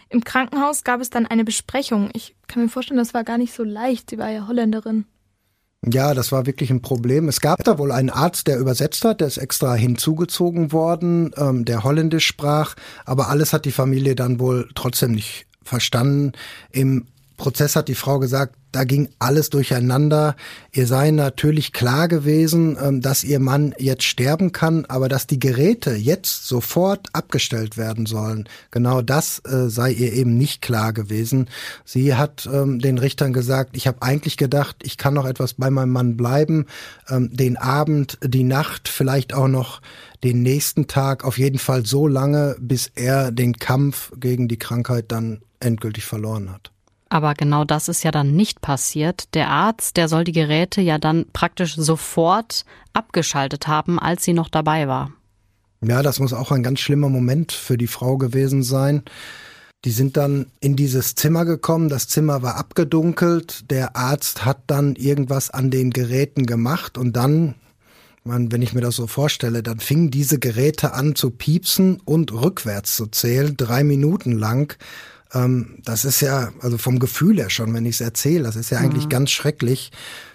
Im 0.10 0.24
Krankenhaus 0.24 0.84
gab 0.84 1.02
es 1.02 1.10
dann 1.10 1.26
eine 1.26 1.44
Besprechung. 1.44 2.12
Ich 2.14 2.36
kann 2.46 2.62
mir 2.62 2.70
vorstellen, 2.70 3.00
das 3.00 3.16
war 3.16 3.24
gar 3.24 3.40
nicht 3.40 3.52
so 3.52 3.64
leicht. 3.64 4.12
Sie 4.12 4.20
war 4.20 4.30
ja 4.30 4.48
Holländerin. 4.48 5.06
Ja, 5.84 6.14
das 6.14 6.32
war 6.32 6.46
wirklich 6.46 6.70
ein 6.70 6.84
Problem. 6.84 7.28
Es 7.30 7.42
gab 7.42 7.64
da 7.64 7.80
wohl 7.80 7.92
einen 7.92 8.12
Arzt, 8.12 8.46
der 8.46 8.60
übersetzt 8.60 9.06
hat, 9.06 9.22
der 9.22 9.28
ist 9.28 9.40
extra 9.40 9.74
hinzugezogen 9.74 10.72
worden, 10.72 11.32
ähm, 11.36 11.66
der 11.66 11.84
Holländisch 11.84 12.28
sprach, 12.28 12.76
aber 13.04 13.30
alles 13.30 13.54
hat 13.54 13.66
die 13.66 13.72
Familie 13.72 14.14
dann 14.14 14.40
wohl 14.40 14.70
trotzdem 14.76 15.14
nicht 15.14 15.48
verstanden. 15.64 16.34
Im 16.70 17.08
Prozess 17.38 17.76
hat 17.76 17.88
die 17.88 17.96
Frau 17.96 18.20
gesagt, 18.20 18.56
da 18.74 18.84
ging 18.84 19.10
alles 19.20 19.50
durcheinander. 19.52 20.36
Ihr 20.72 20.88
sei 20.88 21.12
natürlich 21.12 21.74
klar 21.74 22.08
gewesen, 22.08 22.76
ähm, 22.82 23.02
dass 23.02 23.24
ihr 23.24 23.40
Mann 23.40 23.74
jetzt 23.78 24.04
sterben 24.04 24.52
kann, 24.52 24.86
aber 24.86 25.08
dass 25.08 25.28
die 25.28 25.40
Geräte 25.40 25.92
jetzt 25.92 26.48
sofort 26.48 27.08
abgestellt 27.14 27.78
werden 27.78 28.06
sollen, 28.06 28.50
genau 28.72 29.02
das 29.02 29.40
äh, 29.46 29.70
sei 29.70 29.92
ihr 29.92 30.12
eben 30.14 30.38
nicht 30.38 30.62
klar 30.62 30.92
gewesen. 30.92 31.50
Sie 31.86 32.16
hat 32.16 32.50
ähm, 32.52 32.80
den 32.80 32.98
Richtern 32.98 33.32
gesagt, 33.32 33.78
ich 33.78 33.88
habe 33.88 34.02
eigentlich 34.02 34.38
gedacht, 34.38 34.78
ich 34.82 34.98
kann 34.98 35.14
noch 35.14 35.26
etwas 35.26 35.54
bei 35.54 35.70
meinem 35.70 35.92
Mann 35.92 36.18
bleiben, 36.18 36.66
ähm, 37.10 37.30
den 37.32 37.58
Abend, 37.58 38.18
die 38.24 38.44
Nacht, 38.44 38.90
vielleicht 38.90 39.34
auch 39.34 39.48
noch 39.48 39.82
den 40.24 40.42
nächsten 40.42 40.88
Tag, 40.88 41.24
auf 41.26 41.38
jeden 41.38 41.60
Fall 41.60 41.86
so 41.86 42.08
lange, 42.08 42.56
bis 42.60 42.92
er 42.96 43.32
den 43.32 43.54
Kampf 43.54 44.12
gegen 44.20 44.48
die 44.48 44.58
Krankheit 44.58 45.12
dann 45.12 45.42
endgültig 45.60 46.06
verloren 46.06 46.52
hat. 46.52 46.73
Aber 47.14 47.36
genau 47.36 47.64
das 47.64 47.90
ist 47.90 48.04
ja 48.04 48.10
dann 48.10 48.36
nicht 48.36 48.62
passiert. 48.62 49.36
Der 49.36 49.52
Arzt, 49.52 49.98
der 49.98 50.08
soll 50.08 50.24
die 50.24 50.32
Geräte 50.32 50.82
ja 50.82 50.98
dann 50.98 51.28
praktisch 51.32 51.76
sofort 51.76 52.66
abgeschaltet 52.94 53.68
haben, 53.68 54.00
als 54.00 54.24
sie 54.24 54.34
noch 54.34 54.50
dabei 54.50 54.88
war. 54.88 55.12
Ja, 55.86 56.02
das 56.02 56.20
muss 56.20 56.34
auch 56.34 56.52
ein 56.52 56.64
ganz 56.64 56.80
schlimmer 56.80 57.10
Moment 57.10 57.52
für 57.52 57.78
die 57.78 57.86
Frau 57.86 58.18
gewesen 58.18 58.64
sein. 58.64 59.04
Die 59.86 59.92
sind 59.92 60.18
dann 60.18 60.48
in 60.60 60.76
dieses 60.76 61.14
Zimmer 61.14 61.46
gekommen, 61.46 61.88
das 61.88 62.08
Zimmer 62.08 62.42
war 62.42 62.56
abgedunkelt, 62.56 63.70
der 63.70 63.96
Arzt 63.96 64.44
hat 64.44 64.64
dann 64.66 64.96
irgendwas 64.96 65.52
an 65.52 65.70
den 65.70 65.92
Geräten 65.92 66.48
gemacht 66.48 66.98
und 66.98 67.16
dann, 67.16 67.54
wenn 68.24 68.64
ich 68.64 68.74
mir 68.74 68.82
das 68.82 68.96
so 68.96 69.06
vorstelle, 69.06 69.62
dann 69.62 69.80
fingen 69.80 70.10
diese 70.10 70.40
Geräte 70.40 70.94
an 70.94 71.14
zu 71.14 71.30
piepsen 71.30 72.02
und 72.06 72.34
rückwärts 72.34 72.96
zu 72.96 73.06
zählen, 73.06 73.56
drei 73.56 73.84
Minuten 73.84 74.32
lang. 74.32 74.76
Ähm, 75.34 75.80
das 75.84 76.06
ist 76.06 76.22
ja, 76.22 76.52
also 76.62 76.78
vom 76.78 77.00
Gefühl 77.00 77.38
her 77.38 77.50
schon, 77.50 77.74
wenn 77.74 77.86
ich 77.86 77.96
es 77.96 78.02
erzähle, 78.02 78.44
das 78.44 78.56
ist 78.56 78.70
ja 78.70 78.80
eigentlich 78.80 79.06
mhm. 79.06 79.10
ganz 79.10 79.32
schrecklich. 79.32 79.92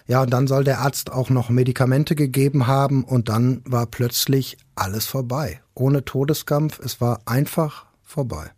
Ja, 0.06 0.22
und 0.22 0.30
dann 0.30 0.46
soll 0.46 0.64
der 0.64 0.80
Arzt 0.80 1.12
auch 1.12 1.30
noch 1.30 1.50
Medikamente 1.50 2.14
gegeben 2.14 2.66
haben 2.66 3.04
und 3.04 3.28
dann 3.28 3.62
war 3.64 3.86
plötzlich 3.86 4.56
alles 4.74 5.06
vorbei. 5.06 5.60
Ohne 5.74 6.04
Todeskampf, 6.04 6.80
es 6.80 7.00
war 7.00 7.20
einfach 7.26 7.86
vorbei. 8.02 8.50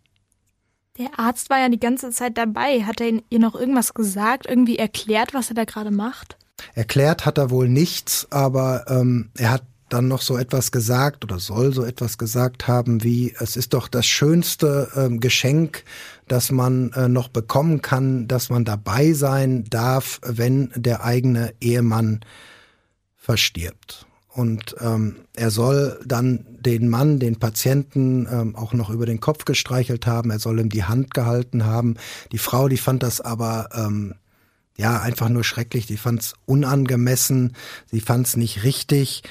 Der 0.97 1.19
Arzt 1.19 1.49
war 1.49 1.59
ja 1.59 1.69
die 1.69 1.79
ganze 1.79 2.11
Zeit 2.11 2.37
dabei. 2.37 2.83
Hat 2.83 3.01
er 3.01 3.21
ihr 3.29 3.39
noch 3.39 3.55
irgendwas 3.55 3.93
gesagt, 3.93 4.45
irgendwie 4.47 4.77
erklärt, 4.77 5.33
was 5.33 5.49
er 5.49 5.55
da 5.55 5.65
gerade 5.65 5.91
macht? 5.91 6.37
Erklärt 6.75 7.25
hat 7.25 7.37
er 7.37 7.49
wohl 7.49 7.67
nichts, 7.67 8.27
aber 8.29 8.85
ähm, 8.87 9.31
er 9.37 9.51
hat 9.51 9.63
dann 9.89 10.07
noch 10.07 10.21
so 10.21 10.37
etwas 10.37 10.71
gesagt 10.71 11.23
oder 11.23 11.39
soll 11.39 11.73
so 11.73 11.83
etwas 11.83 12.17
gesagt 12.17 12.67
haben 12.67 13.03
wie, 13.03 13.35
es 13.39 13.57
ist 13.57 13.73
doch 13.73 13.87
das 13.87 14.05
schönste 14.05 14.89
ähm, 14.95 15.19
Geschenk, 15.19 15.83
das 16.27 16.51
man 16.51 16.91
äh, 16.93 17.07
noch 17.07 17.27
bekommen 17.27 17.81
kann, 17.81 18.27
dass 18.27 18.49
man 18.49 18.65
dabei 18.65 19.13
sein 19.13 19.65
darf, 19.65 20.19
wenn 20.25 20.71
der 20.75 21.03
eigene 21.03 21.53
Ehemann 21.59 22.21
verstirbt. 23.17 24.05
Und 24.33 24.75
ähm, 24.79 25.17
er 25.35 25.51
soll 25.51 25.99
dann 26.05 26.45
den 26.47 26.87
Mann, 26.87 27.19
den 27.19 27.37
Patienten 27.37 28.27
ähm, 28.31 28.55
auch 28.55 28.71
noch 28.73 28.89
über 28.89 29.05
den 29.05 29.19
Kopf 29.19 29.43
gestreichelt 29.43 30.07
haben, 30.07 30.31
er 30.31 30.39
soll 30.39 30.59
ihm 30.59 30.69
die 30.69 30.85
Hand 30.85 31.13
gehalten 31.13 31.65
haben. 31.65 31.95
Die 32.31 32.37
Frau, 32.37 32.69
die 32.69 32.77
fand 32.77 33.03
das 33.03 33.19
aber 33.19 33.69
ähm, 33.73 34.15
ja 34.77 35.01
einfach 35.01 35.27
nur 35.27 35.43
schrecklich, 35.43 35.85
die 35.85 35.97
fand 35.97 36.21
es 36.21 36.33
unangemessen, 36.45 37.57
sie 37.91 37.99
fand 37.99 38.25
es 38.25 38.37
nicht 38.37 38.63
richtig. 38.63 39.23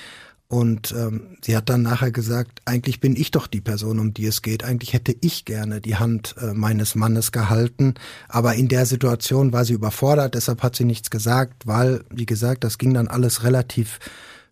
Und 0.50 0.92
ähm, 0.98 1.36
sie 1.42 1.56
hat 1.56 1.68
dann 1.68 1.82
nachher 1.82 2.10
gesagt, 2.10 2.60
eigentlich 2.64 2.98
bin 2.98 3.14
ich 3.14 3.30
doch 3.30 3.46
die 3.46 3.60
Person, 3.60 4.00
um 4.00 4.12
die 4.12 4.26
es 4.26 4.42
geht. 4.42 4.64
Eigentlich 4.64 4.92
hätte 4.92 5.14
ich 5.20 5.44
gerne 5.44 5.80
die 5.80 5.94
Hand 5.94 6.34
äh, 6.42 6.54
meines 6.54 6.96
Mannes 6.96 7.30
gehalten. 7.30 7.94
Aber 8.28 8.56
in 8.56 8.66
der 8.66 8.84
Situation 8.84 9.52
war 9.52 9.64
sie 9.64 9.74
überfordert, 9.74 10.34
deshalb 10.34 10.64
hat 10.64 10.74
sie 10.74 10.84
nichts 10.84 11.08
gesagt, 11.08 11.68
weil, 11.68 12.02
wie 12.10 12.26
gesagt, 12.26 12.64
das 12.64 12.78
ging 12.78 12.92
dann 12.94 13.06
alles 13.06 13.44
relativ 13.44 14.00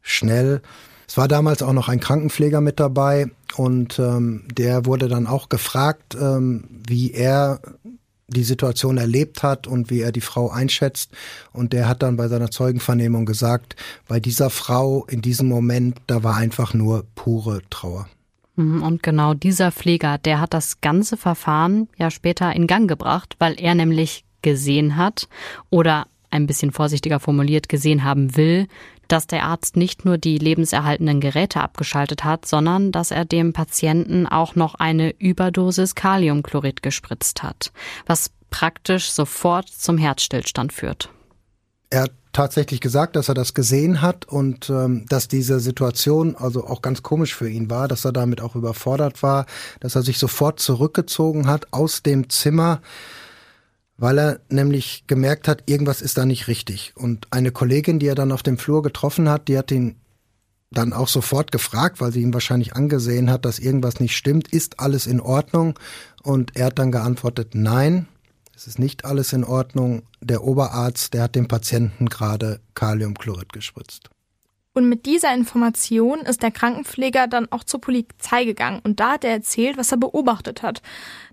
schnell. 0.00 0.62
Es 1.08 1.16
war 1.16 1.26
damals 1.26 1.62
auch 1.62 1.72
noch 1.72 1.88
ein 1.88 1.98
Krankenpfleger 1.98 2.60
mit 2.60 2.78
dabei 2.78 3.26
und 3.56 3.98
ähm, 3.98 4.44
der 4.52 4.86
wurde 4.86 5.08
dann 5.08 5.26
auch 5.26 5.48
gefragt, 5.48 6.16
ähm, 6.20 6.64
wie 6.86 7.10
er 7.10 7.60
die 8.28 8.44
Situation 8.44 8.98
erlebt 8.98 9.42
hat 9.42 9.66
und 9.66 9.90
wie 9.90 10.00
er 10.00 10.12
die 10.12 10.20
Frau 10.20 10.50
einschätzt. 10.50 11.12
Und 11.52 11.72
der 11.72 11.88
hat 11.88 12.02
dann 12.02 12.16
bei 12.16 12.28
seiner 12.28 12.50
Zeugenvernehmung 12.50 13.26
gesagt, 13.26 13.74
bei 14.06 14.20
dieser 14.20 14.50
Frau 14.50 15.04
in 15.06 15.22
diesem 15.22 15.48
Moment, 15.48 15.98
da 16.06 16.22
war 16.22 16.36
einfach 16.36 16.74
nur 16.74 17.04
pure 17.14 17.62
Trauer. 17.70 18.08
Mhm, 18.56 18.82
und 18.82 19.02
genau 19.02 19.34
dieser 19.34 19.72
Pfleger, 19.72 20.18
der 20.18 20.40
hat 20.40 20.52
das 20.52 20.80
ganze 20.80 21.16
Verfahren 21.16 21.88
ja 21.96 22.10
später 22.10 22.54
in 22.54 22.66
Gang 22.66 22.88
gebracht, 22.88 23.36
weil 23.38 23.58
er 23.58 23.74
nämlich 23.74 24.24
gesehen 24.42 24.96
hat 24.96 25.28
oder 25.70 26.06
ein 26.30 26.46
bisschen 26.46 26.72
vorsichtiger 26.72 27.20
formuliert 27.20 27.68
gesehen 27.68 28.04
haben 28.04 28.36
will, 28.36 28.66
dass 29.08 29.26
der 29.26 29.44
Arzt 29.44 29.76
nicht 29.76 30.04
nur 30.04 30.18
die 30.18 30.38
lebenserhaltenden 30.38 31.20
Geräte 31.20 31.60
abgeschaltet 31.60 32.24
hat, 32.24 32.46
sondern 32.46 32.92
dass 32.92 33.10
er 33.10 33.24
dem 33.24 33.52
Patienten 33.52 34.26
auch 34.26 34.54
noch 34.54 34.74
eine 34.76 35.10
Überdosis 35.18 35.94
Kaliumchlorid 35.94 36.82
gespritzt 36.82 37.42
hat, 37.42 37.72
was 38.06 38.30
praktisch 38.50 39.10
sofort 39.10 39.68
zum 39.68 39.98
Herzstillstand 39.98 40.72
führt. 40.72 41.10
Er 41.90 42.02
hat 42.02 42.12
tatsächlich 42.32 42.80
gesagt, 42.80 43.16
dass 43.16 43.28
er 43.28 43.34
das 43.34 43.54
gesehen 43.54 44.02
hat 44.02 44.26
und 44.26 44.68
ähm, 44.70 45.06
dass 45.08 45.28
diese 45.28 45.58
Situation 45.60 46.36
also 46.36 46.66
auch 46.66 46.82
ganz 46.82 47.02
komisch 47.02 47.34
für 47.34 47.48
ihn 47.48 47.70
war, 47.70 47.88
dass 47.88 48.04
er 48.04 48.12
damit 48.12 48.40
auch 48.40 48.54
überfordert 48.54 49.22
war, 49.22 49.46
dass 49.80 49.94
er 49.94 50.02
sich 50.02 50.18
sofort 50.18 50.60
zurückgezogen 50.60 51.48
hat 51.48 51.72
aus 51.72 52.02
dem 52.02 52.28
Zimmer, 52.28 52.80
weil 53.98 54.18
er 54.18 54.40
nämlich 54.48 55.04
gemerkt 55.08 55.48
hat, 55.48 55.64
irgendwas 55.66 56.00
ist 56.00 56.16
da 56.16 56.24
nicht 56.24 56.46
richtig. 56.46 56.92
Und 56.96 57.26
eine 57.30 57.50
Kollegin, 57.50 57.98
die 57.98 58.06
er 58.06 58.14
dann 58.14 58.32
auf 58.32 58.44
dem 58.44 58.56
Flur 58.56 58.82
getroffen 58.82 59.28
hat, 59.28 59.48
die 59.48 59.58
hat 59.58 59.70
ihn 59.72 59.96
dann 60.70 60.92
auch 60.92 61.08
sofort 61.08 61.50
gefragt, 61.50 62.00
weil 62.00 62.12
sie 62.12 62.22
ihn 62.22 62.32
wahrscheinlich 62.32 62.76
angesehen 62.76 63.30
hat, 63.30 63.44
dass 63.44 63.58
irgendwas 63.58 64.00
nicht 64.00 64.16
stimmt, 64.16 64.48
ist 64.48 64.80
alles 64.80 65.06
in 65.06 65.20
Ordnung? 65.20 65.78
Und 66.22 66.56
er 66.56 66.66
hat 66.66 66.78
dann 66.78 66.92
geantwortet, 66.92 67.54
nein, 67.54 68.06
es 68.54 68.66
ist 68.66 68.78
nicht 68.78 69.04
alles 69.04 69.32
in 69.32 69.44
Ordnung. 69.44 70.02
Der 70.20 70.44
Oberarzt, 70.44 71.14
der 71.14 71.22
hat 71.22 71.34
dem 71.34 71.48
Patienten 71.48 72.06
gerade 72.06 72.60
Kaliumchlorid 72.74 73.52
gespritzt. 73.52 74.10
Und 74.74 74.88
mit 74.88 75.06
dieser 75.06 75.34
Information 75.34 76.20
ist 76.20 76.42
der 76.42 76.52
Krankenpfleger 76.52 77.26
dann 77.26 77.50
auch 77.50 77.64
zur 77.64 77.80
Polizei 77.80 78.44
gegangen 78.44 78.80
und 78.84 79.00
da 79.00 79.12
hat 79.12 79.24
er 79.24 79.32
erzählt, 79.32 79.76
was 79.76 79.90
er 79.90 79.98
beobachtet 79.98 80.62
hat. 80.62 80.82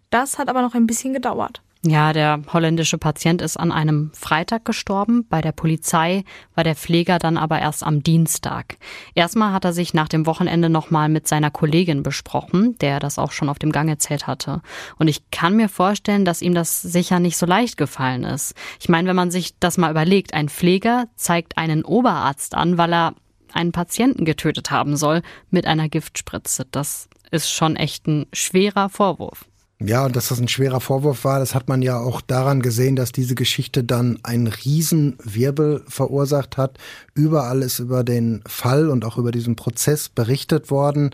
Das 0.10 0.40
hat 0.40 0.50
aber 0.50 0.64
noch 0.64 0.74
ein 0.74 0.88
bisschen 0.88 1.14
gedauert. 1.14 1.62
Ja, 1.88 2.14
der 2.14 2.42
holländische 2.52 2.98
Patient 2.98 3.44
ist 3.44 3.58
an 3.58 3.72
einem 3.72 4.10
Freitag 4.14 4.66
gestorben. 4.66 5.28
Bei 5.30 5.42
der 5.42 5.52
Polizei 5.52 6.24
war 6.56 6.64
der 6.64 6.76
Pfleger 6.76 7.20
dann 7.20 7.38
aber 7.38 7.60
erst 7.60 7.84
am 7.84 8.02
Dienstag. 8.02 8.78
Erstmal 9.14 9.54
hat 9.54 9.66
er 9.66 9.74
sich 9.74 9.94
nach 9.94 10.08
dem 10.08 10.26
Wochenende 10.26 10.68
nochmal 10.68 11.10
mit 11.10 11.28
seiner 11.28 11.52
Kollegin 11.52 12.02
besprochen, 12.02 12.76
der 12.80 13.00
das 13.00 13.20
auch 13.20 13.32
schon 13.32 13.50
auf 13.50 13.60
dem 13.60 13.72
Gang 13.72 13.88
erzählt 13.88 14.26
hatte. 14.26 14.64
Und 14.98 15.10
ich 15.10 15.30
kann 15.30 15.56
mir 15.56 15.70
vorstellen, 15.70 16.26
dass 16.26 16.42
ihm 16.42 16.56
das 16.56 16.82
sicher 16.82 17.20
nicht 17.20 17.38
so 17.38 17.46
leicht 17.46 17.78
gefallen 17.78 18.24
ist. 18.24 18.56
Ich 18.80 18.90
meine, 18.90 19.08
wenn 19.08 19.16
man 19.16 19.30
sich 19.30 19.60
das 19.60 19.78
mal 19.78 19.92
überlegt, 19.92 20.34
ein 20.34 20.50
Pfleger 20.50 21.06
zeigt 21.16 21.60
einen 21.60 21.86
Oberarzt 21.86 22.56
an, 22.56 22.80
weil 22.80 22.94
er 22.94 23.14
einen 23.54 23.74
Patienten 23.74 24.26
getötet 24.26 24.72
haben 24.72 24.98
soll 24.98 25.22
mit 25.52 25.68
einer 25.68 25.88
Giftspritze. 25.88 26.66
Das 26.72 27.10
ist 27.30 27.52
schon 27.52 27.76
echt 27.76 28.08
ein 28.08 28.26
schwerer 28.34 28.90
Vorwurf. 28.90 29.46
Ja, 29.80 30.06
und 30.06 30.16
dass 30.16 30.30
das 30.30 30.40
ein 30.40 30.48
schwerer 30.48 30.80
Vorwurf 30.80 31.26
war, 31.26 31.40
das 31.40 31.54
hat 31.54 31.68
man 31.68 31.82
ja 31.82 32.00
auch 32.00 32.22
daran 32.22 32.62
gesehen, 32.62 32.96
dass 32.96 33.12
diese 33.12 33.36
Geschichte 33.36 33.84
dann 33.84 34.18
einen 34.24 34.48
Riesenwirbel 34.48 35.84
verursacht 35.90 36.56
hat. 36.56 36.78
Überall 37.14 37.62
ist 37.62 37.80
über 37.80 38.06
den 38.06 38.42
Fall 38.48 38.90
und 38.90 39.04
auch 39.04 39.18
über 39.18 39.32
diesen 39.32 39.58
Prozess 39.58 40.08
berichtet 40.08 40.72
worden. 40.72 41.12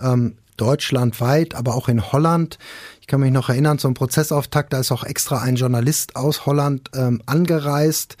Ähm, 0.00 0.36
deutschlandweit, 0.56 1.56
aber 1.56 1.74
auch 1.74 1.88
in 1.88 2.12
Holland. 2.12 2.58
Ich 3.00 3.08
kann 3.08 3.18
mich 3.20 3.32
noch 3.32 3.48
erinnern, 3.48 3.78
zum 3.78 3.94
Prozessauftakt, 3.94 4.72
da 4.72 4.78
ist 4.78 4.92
auch 4.92 5.02
extra 5.02 5.40
ein 5.40 5.56
Journalist 5.56 6.14
aus 6.14 6.46
Holland 6.46 6.90
ähm, 6.94 7.20
angereist. 7.26 8.16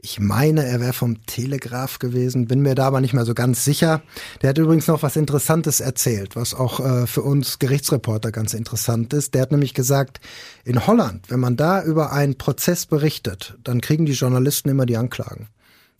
Ich 0.00 0.20
meine, 0.20 0.64
er 0.64 0.80
wäre 0.80 0.92
vom 0.92 1.26
Telegraph 1.26 1.98
gewesen, 1.98 2.46
bin 2.46 2.60
mir 2.60 2.76
da 2.76 2.86
aber 2.86 3.00
nicht 3.00 3.14
mehr 3.14 3.24
so 3.24 3.34
ganz 3.34 3.64
sicher. 3.64 4.00
Der 4.42 4.50
hat 4.50 4.58
übrigens 4.58 4.86
noch 4.86 5.02
was 5.02 5.16
Interessantes 5.16 5.80
erzählt, 5.80 6.36
was 6.36 6.54
auch 6.54 6.78
äh, 6.78 7.06
für 7.08 7.22
uns 7.22 7.58
Gerichtsreporter 7.58 8.30
ganz 8.30 8.54
interessant 8.54 9.12
ist. 9.12 9.34
Der 9.34 9.42
hat 9.42 9.50
nämlich 9.50 9.74
gesagt, 9.74 10.20
in 10.64 10.86
Holland, 10.86 11.30
wenn 11.30 11.40
man 11.40 11.56
da 11.56 11.82
über 11.82 12.12
einen 12.12 12.38
Prozess 12.38 12.86
berichtet, 12.86 13.58
dann 13.64 13.80
kriegen 13.80 14.06
die 14.06 14.12
Journalisten 14.12 14.68
immer 14.68 14.86
die 14.86 14.96
Anklagen. 14.96 15.48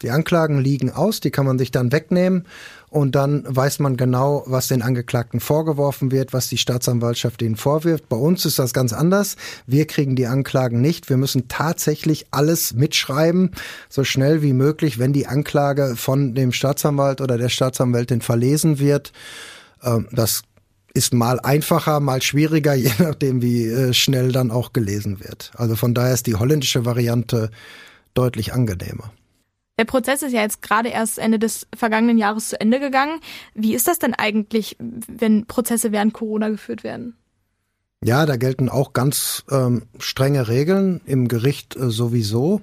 Die 0.02 0.10
Anklagen 0.10 0.60
liegen 0.60 0.92
aus, 0.92 1.18
die 1.18 1.32
kann 1.32 1.44
man 1.44 1.58
sich 1.58 1.72
dann 1.72 1.90
wegnehmen 1.90 2.46
und 2.90 3.14
dann 3.14 3.45
weiß 3.47 3.80
man 3.80 3.97
genau, 3.97 4.45
was 4.47 4.68
den 4.68 4.83
Angeklagten 4.83 5.40
vorgeworfen 5.40 6.11
wird, 6.11 6.33
was 6.33 6.49
die 6.49 6.59
Staatsanwaltschaft 6.59 7.42
ihnen 7.42 7.57
vorwirft. 7.57 8.09
Bei 8.09 8.16
uns 8.16 8.45
ist 8.47 8.59
das 8.59 8.73
ganz 8.73 8.92
anders. 8.92 9.37
Wir 9.66 9.87
kriegen 9.87 10.16
die 10.16 10.26
Anklagen 10.26 10.80
nicht. 10.80 11.11
Wir 11.11 11.18
müssen 11.18 11.49
tatsächlich 11.49 12.26
alles 12.30 12.75
mitschreiben, 12.75 13.50
so 13.88 14.04
schnell 14.04 14.42
wie 14.42 14.54
möglich, 14.54 14.99
wenn 14.99 15.12
die 15.12 15.26
Anklage 15.26 15.97
von 15.97 16.35
dem 16.35 16.52
Staatsanwalt 16.52 17.21
oder 17.21 17.37
der 17.37 17.50
Staatsanwältin 17.50 18.23
verlesen 18.23 18.78
wird. 18.78 19.12
Ähm, 19.83 20.09
das 20.12 20.42
ist 20.95 21.12
mal 21.12 21.38
einfacher, 21.40 22.00
mal 22.00 22.23
schwieriger, 22.23 22.75
je 22.75 22.92
nachdem, 22.99 23.42
wie 23.42 23.66
äh, 23.66 23.92
schnell 23.92 24.33
dann 24.33 24.50
auch 24.50 24.73
gelesen 24.73 25.21
wird. 25.21 25.52
Also 25.57 25.76
von 25.76 25.95
daher 25.95 26.14
ist 26.14 26.26
die 26.26 26.37
holländische 26.37 26.85
Variante 26.85 27.50
deutlich 28.14 28.52
angenehmer. 28.54 29.12
Der 29.78 29.85
Prozess 29.85 30.23
ist 30.23 30.32
ja 30.32 30.42
jetzt 30.42 30.61
gerade 30.61 30.88
erst 30.88 31.18
Ende 31.18 31.38
des 31.38 31.68
vergangenen 31.75 32.18
Jahres 32.18 32.49
zu 32.49 32.61
Ende 32.61 32.80
gegangen. 32.80 33.20
Wie 33.54 33.75
ist 33.75 33.87
das 33.87 34.00
denn 34.00 34.12
eigentlich, 34.12 34.76
wenn 34.78 35.47
Prozesse 35.47 35.92
während 35.92 36.12
Corona 36.12 36.49
geführt 36.49 36.82
werden? 36.82 37.16
Ja, 38.02 38.26
da 38.26 38.37
gelten 38.37 38.68
auch 38.68 38.92
ganz 38.92 39.44
ähm, 39.50 39.82
strenge 39.99 40.49
Regeln 40.49 41.00
im 41.04 41.28
Gericht 41.28 41.76
äh, 41.76 41.90
sowieso. 41.90 42.61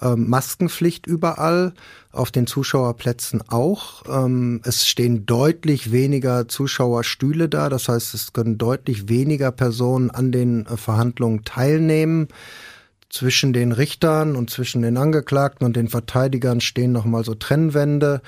Ähm, 0.00 0.28
Maskenpflicht 0.28 1.06
überall, 1.06 1.72
auf 2.12 2.30
den 2.30 2.46
Zuschauerplätzen 2.46 3.42
auch. 3.48 4.04
Ähm, 4.08 4.60
es 4.64 4.86
stehen 4.86 5.26
deutlich 5.26 5.90
weniger 5.90 6.48
Zuschauerstühle 6.48 7.48
da, 7.48 7.68
das 7.68 7.88
heißt, 7.88 8.14
es 8.14 8.32
können 8.32 8.58
deutlich 8.58 9.08
weniger 9.08 9.52
Personen 9.52 10.10
an 10.10 10.32
den 10.32 10.66
äh, 10.66 10.76
Verhandlungen 10.76 11.44
teilnehmen 11.44 12.28
zwischen 13.10 13.52
den 13.52 13.72
Richtern 13.72 14.36
und 14.36 14.50
zwischen 14.50 14.82
den 14.82 14.96
Angeklagten 14.96 15.64
und 15.64 15.76
den 15.76 15.88
Verteidigern 15.88 16.60
stehen 16.60 16.92
nochmal 16.92 17.24
so 17.24 17.34
Trennwände. 17.34 18.20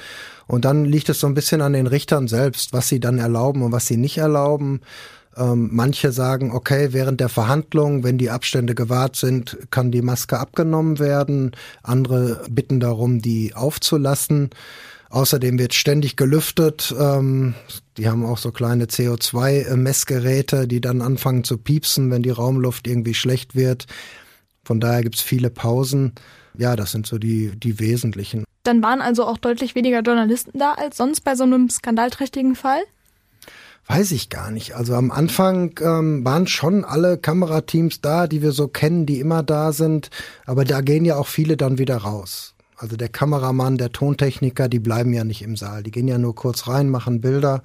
Und 0.46 0.64
dann 0.64 0.84
liegt 0.84 1.08
es 1.08 1.20
so 1.20 1.26
ein 1.26 1.34
bisschen 1.34 1.60
an 1.60 1.74
den 1.74 1.86
Richtern 1.86 2.28
selbst, 2.28 2.72
was 2.72 2.88
sie 2.88 3.00
dann 3.00 3.18
erlauben 3.18 3.62
und 3.62 3.72
was 3.72 3.86
sie 3.86 3.96
nicht 3.96 4.18
erlauben. 4.18 4.80
Ähm, 5.36 5.68
manche 5.72 6.12
sagen, 6.12 6.52
okay, 6.52 6.88
während 6.92 7.20
der 7.20 7.28
Verhandlung, 7.28 8.02
wenn 8.02 8.18
die 8.18 8.30
Abstände 8.30 8.74
gewahrt 8.74 9.16
sind, 9.16 9.58
kann 9.70 9.92
die 9.92 10.02
Maske 10.02 10.38
abgenommen 10.38 10.98
werden. 10.98 11.52
Andere 11.82 12.42
bitten 12.48 12.80
darum, 12.80 13.20
die 13.20 13.54
aufzulassen. 13.54 14.50
Außerdem 15.10 15.58
wird 15.58 15.74
ständig 15.74 16.16
gelüftet. 16.16 16.94
Ähm, 16.98 17.54
die 17.96 18.08
haben 18.08 18.24
auch 18.24 18.38
so 18.38 18.52
kleine 18.52 18.86
CO2-Messgeräte, 18.86 20.66
die 20.66 20.80
dann 20.80 21.02
anfangen 21.02 21.44
zu 21.44 21.58
piepsen, 21.58 22.10
wenn 22.10 22.22
die 22.22 22.30
Raumluft 22.30 22.86
irgendwie 22.86 23.14
schlecht 23.14 23.54
wird. 23.54 23.86
Von 24.70 24.78
daher 24.78 25.02
gibt's 25.02 25.20
viele 25.20 25.50
Pausen. 25.50 26.12
Ja, 26.56 26.76
das 26.76 26.92
sind 26.92 27.04
so 27.04 27.18
die, 27.18 27.50
die 27.58 27.80
wesentlichen. 27.80 28.44
Dann 28.62 28.84
waren 28.84 29.00
also 29.00 29.26
auch 29.26 29.36
deutlich 29.36 29.74
weniger 29.74 30.00
Journalisten 30.00 30.56
da 30.56 30.74
als 30.74 30.96
sonst 30.96 31.22
bei 31.22 31.34
so 31.34 31.42
einem 31.42 31.68
skandalträchtigen 31.68 32.54
Fall? 32.54 32.78
Weiß 33.88 34.12
ich 34.12 34.28
gar 34.28 34.52
nicht. 34.52 34.76
Also 34.76 34.94
am 34.94 35.10
Anfang 35.10 35.74
ähm, 35.80 36.24
waren 36.24 36.46
schon 36.46 36.84
alle 36.84 37.18
Kamerateams 37.18 38.00
da, 38.00 38.28
die 38.28 38.42
wir 38.42 38.52
so 38.52 38.68
kennen, 38.68 39.06
die 39.06 39.18
immer 39.18 39.42
da 39.42 39.72
sind. 39.72 40.08
Aber 40.46 40.64
da 40.64 40.82
gehen 40.82 41.04
ja 41.04 41.16
auch 41.16 41.26
viele 41.26 41.56
dann 41.56 41.78
wieder 41.78 41.96
raus. 41.96 42.54
Also 42.76 42.96
der 42.96 43.08
Kameramann, 43.08 43.76
der 43.76 43.90
Tontechniker, 43.90 44.68
die 44.68 44.78
bleiben 44.78 45.12
ja 45.12 45.24
nicht 45.24 45.42
im 45.42 45.56
Saal. 45.56 45.82
Die 45.82 45.90
gehen 45.90 46.06
ja 46.06 46.18
nur 46.18 46.36
kurz 46.36 46.68
rein, 46.68 46.90
machen 46.90 47.20
Bilder 47.20 47.64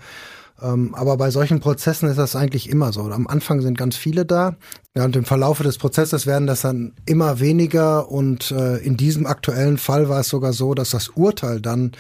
aber 0.58 1.18
bei 1.18 1.32
solchen 1.32 1.60
Prozessen 1.60 2.10
ist 2.10 2.18
das 2.18 2.36
eigentlich 2.36 2.70
immer 2.70 2.94
so. 2.94 3.02
Am 3.02 3.28
Anfang 3.28 3.62
sind 3.62 3.78
ganz 3.78 3.98
viele 3.98 4.26
da. 4.26 4.56
Ja, 4.96 5.04
und 5.04 5.16
im 5.16 5.26
Verlaufe 5.26 5.64
des 5.64 5.78
Prozesses 5.78 6.26
werden 6.26 6.48
das 6.48 6.62
dann 6.62 6.94
immer 7.06 7.40
weniger. 7.40 8.10
Und 8.10 8.52
äh, 8.52 8.78
in 8.78 8.96
diesem 8.96 9.26
aktuellen 9.26 9.78
Fall 9.78 10.08
war 10.08 10.22
es 10.22 10.30
sogar 10.30 10.54
so, 10.54 10.74
dass 10.74 10.92
das 10.92 11.10
Urteil 11.10 11.60
dann 11.60 11.92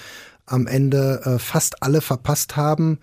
am 0.45 0.67
Ende 0.67 1.21
äh, 1.25 1.39
fast 1.39 1.83
alle 1.83 2.01
verpasst 2.01 2.55
haben. 2.55 2.99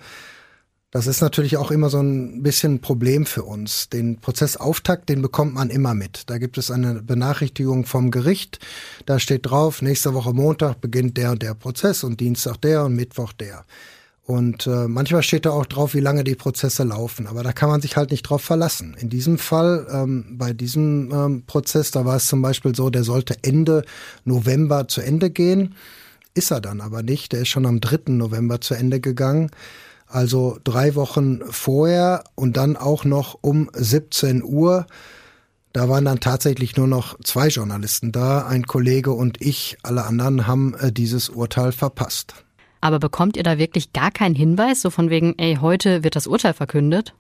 Das 0.91 1.07
ist 1.07 1.23
natürlich 1.23 1.57
auch 1.57 1.71
immer 1.71 1.89
so 1.89 2.01
ein 2.01 2.43
bisschen 2.43 2.75
ein 2.75 2.81
Problem 2.81 3.25
für 3.25 3.45
uns. 3.45 3.89
Den 3.89 4.21
Prozessauftakt, 4.21 5.09
den 5.09 5.23
bekommt 5.23 5.55
man 5.55 5.71
immer 5.71 5.95
mit. 5.95 6.29
Da 6.29 6.37
gibt 6.37 6.59
es 6.59 6.71
eine 6.71 7.03
Benachrichtigung 7.03 7.87
vom 7.87 8.11
Gericht. 8.11 8.59
Da 9.07 9.19
steht 9.19 9.47
drauf, 9.47 9.81
nächste 9.81 10.13
Woche 10.13 10.35
Montag 10.35 10.83
beginnt 10.83 11.17
der 11.17 11.33
und 11.33 11.43
der 11.43 11.55
Prozess 11.55 12.05
und 12.05 12.21
Dienstag 12.21 12.59
der 12.59 12.85
und 12.85 12.95
Mittwoch 12.95 13.33
der. 13.33 13.65
Und 14.25 14.69
äh, 14.69 14.87
manchmal 14.87 15.25
steht 15.25 15.47
da 15.47 15.51
auch 15.51 15.67
drauf, 15.67 15.95
wie 15.95 16.01
lange 16.01 16.23
die 16.23 16.37
Prozesse 16.37 16.85
laufen. 16.85 17.27
Aber 17.27 17.43
da 17.43 17.53
kann 17.53 17.69
man 17.69 17.81
sich 17.81 17.97
halt 17.97 18.13
nicht 18.13 18.23
drauf 18.23 18.43
verlassen. 18.43 18.97
In 18.99 19.09
diesem 19.09 19.37
Fall, 19.37 19.87
ähm, 19.91 20.37
bei 20.39 20.53
diesem 20.53 21.11
ähm, 21.13 21.43
Prozess, 21.47 21.91
da 21.91 22.05
war 22.05 22.17
es 22.17 22.29
zum 22.29 22.41
Beispiel 22.41 22.75
so, 22.75 22.89
der 22.89 23.03
sollte 23.03 23.37
Ende 23.43 23.85
November 24.25 24.87
zu 24.87 25.01
Ende 25.01 25.31
gehen. 25.31 25.75
Ist 26.35 26.53
er 26.53 26.61
dann 26.61 26.81
aber 26.81 27.03
nicht. 27.03 27.33
Der 27.33 27.41
ist 27.41 27.49
schon 27.49 27.67
am 27.67 27.81
3. 27.81 28.13
November 28.13 28.61
zu 28.61 28.75
Ende 28.75 29.01
gegangen. 29.01 29.51
Also 30.07 30.59
drei 30.63 30.95
Wochen 30.95 31.41
vorher 31.51 32.23
und 32.35 32.57
dann 32.57 32.77
auch 32.77 33.05
noch 33.05 33.39
um 33.41 33.71
17 33.75 34.45
Uhr. 34.45 34.87
Da 35.73 35.89
waren 35.89 36.05
dann 36.05 36.21
tatsächlich 36.21 36.77
nur 36.77 36.87
noch 36.87 37.19
zwei 37.25 37.49
Journalisten 37.49 38.13
da, 38.13 38.47
ein 38.47 38.67
Kollege 38.67 39.13
und 39.13 39.41
ich. 39.41 39.79
Alle 39.83 40.05
anderen 40.05 40.47
haben 40.47 40.75
äh, 40.75 40.93
dieses 40.93 41.31
Urteil 41.31 41.73
verpasst. 41.73 42.35
Aber 42.83 42.99
bekommt 42.99 43.37
ihr 43.37 43.45
da 43.45 43.59
wirklich 43.59 43.93
gar 43.93 44.11
keinen 44.11 44.35
Hinweis, 44.35 44.83
so 44.83 44.91
von 44.91 45.09
wegen, 45.09 45.39
ey, 45.39 45.59
heute 45.61 46.03
wird 46.03 46.17
das 46.17 46.27
Urteil 46.27 46.53
verkündet? 46.53 47.15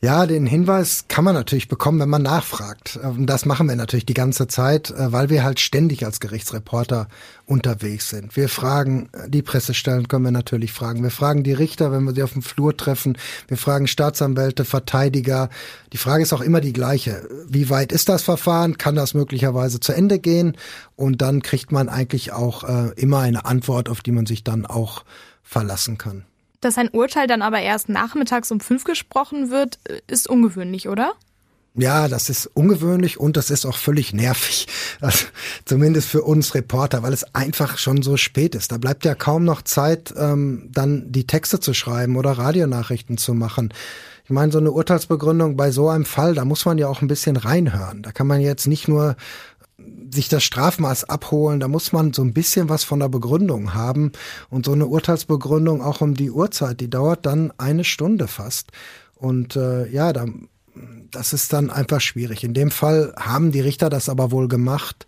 Ja, 0.00 0.26
den 0.26 0.44
Hinweis 0.44 1.06
kann 1.08 1.24
man 1.24 1.34
natürlich 1.34 1.68
bekommen, 1.68 1.98
wenn 1.98 2.10
man 2.10 2.22
nachfragt. 2.22 2.98
Ähm, 3.02 3.26
das 3.26 3.46
machen 3.46 3.68
wir 3.68 3.76
natürlich 3.76 4.04
die 4.04 4.12
ganze 4.12 4.46
Zeit, 4.48 4.90
äh, 4.90 5.12
weil 5.12 5.30
wir 5.30 5.44
halt 5.44 5.60
ständig 5.60 6.04
als 6.04 6.20
Gerichtsreporter 6.20 7.08
unterwegs 7.46 8.10
sind. 8.10 8.36
Wir 8.36 8.50
fragen, 8.50 9.08
äh, 9.12 9.30
die 9.30 9.40
Pressestellen 9.40 10.06
können 10.06 10.24
wir 10.24 10.30
natürlich 10.30 10.72
fragen. 10.72 11.02
Wir 11.02 11.10
fragen 11.10 11.42
die 11.42 11.54
Richter, 11.54 11.90
wenn 11.90 12.04
wir 12.04 12.14
sie 12.14 12.22
auf 12.22 12.34
dem 12.34 12.42
Flur 12.42 12.76
treffen. 12.76 13.16
Wir 13.48 13.56
fragen 13.56 13.86
Staatsanwälte, 13.86 14.66
Verteidiger. 14.66 15.48
Die 15.92 15.98
Frage 15.98 16.22
ist 16.22 16.34
auch 16.34 16.42
immer 16.42 16.60
die 16.60 16.74
gleiche. 16.74 17.26
Wie 17.48 17.70
weit 17.70 17.90
ist 17.90 18.10
das 18.10 18.22
Verfahren? 18.22 18.76
Kann 18.76 18.96
das 18.96 19.14
möglicherweise 19.14 19.80
zu 19.80 19.92
Ende 19.92 20.18
gehen? 20.18 20.56
Und 20.96 21.22
dann 21.22 21.40
kriegt 21.42 21.72
man 21.72 21.88
eigentlich 21.88 22.32
auch 22.32 22.64
äh, 22.64 22.90
immer 22.96 23.20
eine 23.20 23.46
Antwort, 23.46 23.88
auf 23.88 24.02
die 24.02 24.12
man 24.12 24.26
sich 24.26 24.44
dann 24.44 24.66
auch 24.66 25.04
verlassen 25.42 25.96
kann. 25.98 26.24
Dass 26.64 26.78
ein 26.78 26.88
Urteil 26.88 27.26
dann 27.26 27.42
aber 27.42 27.60
erst 27.60 27.90
nachmittags 27.90 28.50
um 28.50 28.58
fünf 28.58 28.84
gesprochen 28.84 29.50
wird, 29.50 29.78
ist 30.06 30.30
ungewöhnlich, 30.30 30.88
oder? 30.88 31.12
Ja, 31.76 32.08
das 32.08 32.30
ist 32.30 32.46
ungewöhnlich 32.54 33.20
und 33.20 33.36
das 33.36 33.50
ist 33.50 33.66
auch 33.66 33.76
völlig 33.76 34.14
nervig. 34.14 34.66
Also, 35.00 35.26
zumindest 35.66 36.08
für 36.08 36.22
uns 36.22 36.54
Reporter, 36.54 37.02
weil 37.02 37.12
es 37.12 37.34
einfach 37.34 37.76
schon 37.76 38.00
so 38.00 38.16
spät 38.16 38.54
ist. 38.54 38.72
Da 38.72 38.78
bleibt 38.78 39.04
ja 39.04 39.14
kaum 39.14 39.44
noch 39.44 39.60
Zeit, 39.60 40.14
ähm, 40.16 40.70
dann 40.72 41.12
die 41.12 41.26
Texte 41.26 41.60
zu 41.60 41.74
schreiben 41.74 42.16
oder 42.16 42.30
Radionachrichten 42.30 43.18
zu 43.18 43.34
machen. 43.34 43.74
Ich 44.24 44.30
meine, 44.30 44.50
so 44.50 44.58
eine 44.58 44.70
Urteilsbegründung 44.70 45.56
bei 45.56 45.70
so 45.70 45.90
einem 45.90 46.06
Fall, 46.06 46.34
da 46.34 46.46
muss 46.46 46.64
man 46.64 46.78
ja 46.78 46.88
auch 46.88 47.02
ein 47.02 47.08
bisschen 47.08 47.36
reinhören. 47.36 48.02
Da 48.02 48.12
kann 48.12 48.26
man 48.26 48.40
jetzt 48.40 48.66
nicht 48.66 48.88
nur 48.88 49.16
sich 50.12 50.28
das 50.28 50.44
Strafmaß 50.44 51.04
abholen, 51.04 51.60
da 51.60 51.68
muss 51.68 51.92
man 51.92 52.12
so 52.12 52.22
ein 52.22 52.32
bisschen 52.32 52.68
was 52.68 52.84
von 52.84 53.00
der 53.00 53.08
Begründung 53.08 53.74
haben. 53.74 54.12
Und 54.50 54.66
so 54.66 54.72
eine 54.72 54.86
Urteilsbegründung 54.86 55.82
auch 55.82 56.00
um 56.00 56.14
die 56.14 56.30
Uhrzeit, 56.30 56.80
die 56.80 56.90
dauert 56.90 57.26
dann 57.26 57.52
eine 57.58 57.84
Stunde 57.84 58.28
fast. 58.28 58.70
Und 59.16 59.56
äh, 59.56 59.88
ja, 59.88 60.12
da, 60.12 60.26
das 61.10 61.32
ist 61.32 61.52
dann 61.52 61.70
einfach 61.70 62.00
schwierig. 62.00 62.44
In 62.44 62.54
dem 62.54 62.70
Fall 62.70 63.14
haben 63.18 63.52
die 63.52 63.60
Richter 63.60 63.90
das 63.90 64.08
aber 64.08 64.30
wohl 64.30 64.48
gemacht, 64.48 65.06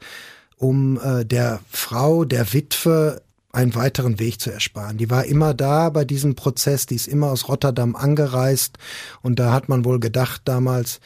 um 0.57 0.99
äh, 1.01 1.25
der 1.25 1.61
Frau, 1.71 2.25
der 2.25 2.53
Witwe 2.53 3.23
einen 3.53 3.75
weiteren 3.75 4.19
Weg 4.19 4.41
zu 4.41 4.51
ersparen. 4.51 4.99
Die 4.99 5.11
war 5.11 5.25
immer 5.25 5.55
da 5.55 5.89
bei 5.89 6.05
diesem 6.05 6.35
Prozess, 6.35 6.87
die 6.87 6.95
ist 6.95 7.09
immer 7.09 7.31
aus 7.31 7.49
Rotterdam 7.49 7.97
angereist 7.97 8.77
und 9.23 9.39
da 9.39 9.53
hat 9.53 9.69
man 9.69 9.85
wohl 9.85 9.99
gedacht 9.99 10.43
damals, 10.45 11.01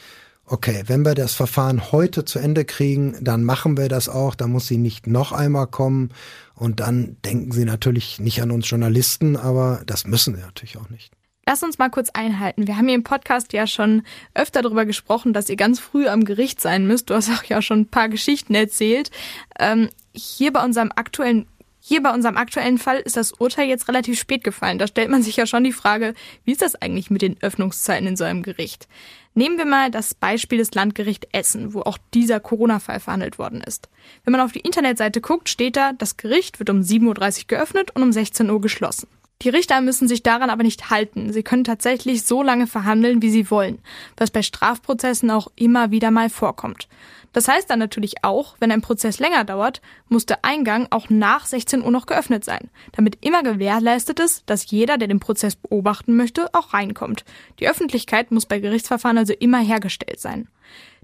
okay, 0.51 0.83
wenn 0.87 1.05
wir 1.05 1.15
das 1.15 1.33
Verfahren 1.33 1.91
heute 1.91 2.25
zu 2.25 2.37
Ende 2.37 2.65
kriegen, 2.65 3.15
dann 3.21 3.43
machen 3.43 3.77
wir 3.77 3.87
das 3.87 4.09
auch, 4.09 4.35
dann 4.35 4.51
muss 4.51 4.67
sie 4.67 4.77
nicht 4.77 5.07
noch 5.07 5.31
einmal 5.31 5.67
kommen 5.67 6.09
und 6.55 6.81
dann 6.81 7.17
denken 7.23 7.51
sie 7.51 7.65
natürlich 7.65 8.19
nicht 8.19 8.41
an 8.41 8.51
uns 8.51 8.69
Journalisten, 8.69 9.37
aber 9.37 9.81
das 9.85 10.05
müssen 10.05 10.35
sie 10.35 10.41
natürlich 10.41 10.77
auch 10.77 10.89
nicht. 10.89 11.11
Lass 11.47 11.63
uns 11.63 11.79
mal 11.79 11.89
kurz 11.89 12.09
einhalten. 12.09 12.67
Wir 12.67 12.77
haben 12.77 12.85
hier 12.87 12.95
im 12.95 13.03
Podcast 13.03 13.51
ja 13.51 13.65
schon 13.65 14.03
öfter 14.35 14.61
darüber 14.61 14.85
gesprochen, 14.85 15.33
dass 15.33 15.49
ihr 15.49 15.55
ganz 15.55 15.79
früh 15.79 16.07
am 16.07 16.23
Gericht 16.23 16.61
sein 16.61 16.85
müsst. 16.85 17.09
Du 17.09 17.15
hast 17.15 17.29
auch 17.31 17.43
ja 17.45 17.61
schon 17.61 17.81
ein 17.81 17.87
paar 17.87 18.09
Geschichten 18.09 18.53
erzählt. 18.53 19.09
Ähm, 19.57 19.89
hier 20.13 20.53
bei 20.53 20.63
unserem 20.63 20.91
aktuellen 20.95 21.47
Hier 21.83 22.03
bei 22.03 22.13
unserem 22.13 22.37
aktuellen 22.37 22.77
Fall 22.77 22.97
ist 22.97 23.17
das 23.17 23.33
Urteil 23.33 23.67
jetzt 23.67 23.87
relativ 23.87 24.19
spät 24.19 24.43
gefallen. 24.43 24.77
Da 24.77 24.85
stellt 24.85 25.09
man 25.09 25.23
sich 25.23 25.35
ja 25.35 25.47
schon 25.47 25.63
die 25.63 25.71
Frage, 25.71 26.13
wie 26.45 26.51
ist 26.51 26.61
das 26.61 26.75
eigentlich 26.75 27.09
mit 27.09 27.23
den 27.23 27.41
Öffnungszeiten 27.41 28.07
in 28.07 28.15
so 28.15 28.23
einem 28.23 28.43
Gericht? 28.43 28.87
Nehmen 29.33 29.57
wir 29.57 29.65
mal 29.65 29.89
das 29.89 30.13
Beispiel 30.13 30.59
des 30.59 30.75
Landgericht 30.75 31.29
Essen, 31.31 31.73
wo 31.73 31.81
auch 31.81 31.97
dieser 32.13 32.39
Corona-Fall 32.39 32.99
verhandelt 32.99 33.39
worden 33.39 33.61
ist. 33.61 33.89
Wenn 34.23 34.31
man 34.31 34.41
auf 34.41 34.51
die 34.51 34.59
Internetseite 34.59 35.21
guckt, 35.21 35.49
steht 35.49 35.75
da, 35.75 35.93
das 35.93 36.17
Gericht 36.17 36.59
wird 36.59 36.69
um 36.69 36.81
7.30 36.81 37.39
Uhr 37.39 37.47
geöffnet 37.47 37.89
und 37.95 38.03
um 38.03 38.11
16 38.11 38.47
Uhr 38.51 38.61
geschlossen. 38.61 39.07
Die 39.41 39.49
Richter 39.49 39.81
müssen 39.81 40.07
sich 40.07 40.21
daran 40.21 40.51
aber 40.51 40.61
nicht 40.61 40.91
halten. 40.91 41.33
Sie 41.33 41.41
können 41.41 41.63
tatsächlich 41.63 42.21
so 42.23 42.43
lange 42.43 42.67
verhandeln, 42.67 43.23
wie 43.23 43.31
sie 43.31 43.49
wollen, 43.49 43.79
was 44.17 44.29
bei 44.29 44.43
Strafprozessen 44.43 45.31
auch 45.31 45.47
immer 45.55 45.89
wieder 45.89 46.11
mal 46.11 46.29
vorkommt. 46.29 46.87
Das 47.33 47.47
heißt 47.47 47.69
dann 47.69 47.79
natürlich 47.79 48.23
auch, 48.23 48.55
wenn 48.59 48.71
ein 48.71 48.81
Prozess 48.81 49.19
länger 49.19 49.43
dauert, 49.45 49.81
muss 50.09 50.25
der 50.25 50.43
Eingang 50.43 50.87
auch 50.89 51.09
nach 51.09 51.45
16 51.45 51.83
Uhr 51.83 51.91
noch 51.91 52.05
geöffnet 52.05 52.43
sein, 52.43 52.69
damit 52.91 53.23
immer 53.25 53.43
gewährleistet 53.43 54.19
ist, 54.19 54.43
dass 54.49 54.69
jeder, 54.69 54.97
der 54.97 55.07
den 55.07 55.19
Prozess 55.19 55.55
beobachten 55.55 56.15
möchte, 56.15 56.53
auch 56.53 56.73
reinkommt. 56.73 57.23
Die 57.59 57.69
Öffentlichkeit 57.69 58.31
muss 58.31 58.45
bei 58.45 58.59
Gerichtsverfahren 58.59 59.17
also 59.17 59.33
immer 59.33 59.59
hergestellt 59.59 60.19
sein. 60.19 60.47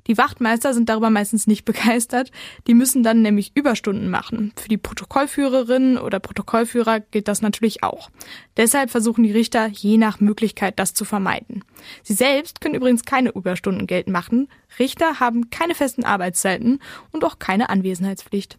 Die 0.08 0.17
Wachtmeister 0.17 0.74
sind 0.74 0.89
darüber 0.89 1.10
meistens 1.10 1.48
nicht 1.48 1.65
begeistert. 1.65 2.32
Die 2.67 2.74
müssen 2.74 3.04
dann 3.04 3.22
nämlich 3.22 3.52
Überstunden 3.56 4.10
machen. 4.10 4.54
Für 4.56 4.70
die 4.70 4.78
Protokollführerin 4.78 5.98
oder 5.98 6.20
Protokollführer 6.20 7.00
gilt 7.00 7.28
das 7.28 7.41
natürlich 7.41 7.84
auch. 7.84 8.10
Deshalb 8.56 8.89
versuchen 8.89 9.24
die 9.24 9.32
Richter 9.32 9.67
je 9.67 9.98
nach 9.98 10.20
Möglichkeit 10.20 10.80
das 10.80 10.93
zu 10.93 11.06
vermeiden. 11.06 11.63
Sie 12.04 12.13
selbst 12.13 12.62
können 12.62 12.76
übrigens 12.76 13.04
keine 13.04 13.30
Überstunden 13.30 13.88
geltend 13.88 14.13
machen. 14.13 14.48
Richter 14.80 15.20
haben 15.20 15.50
keine 15.50 15.76
festen 15.76 16.04
Arbeitszeiten 16.04 16.80
und 17.12 17.24
auch 17.24 17.39
keine 17.39 17.70
Anwesenheitspflicht. 17.70 18.58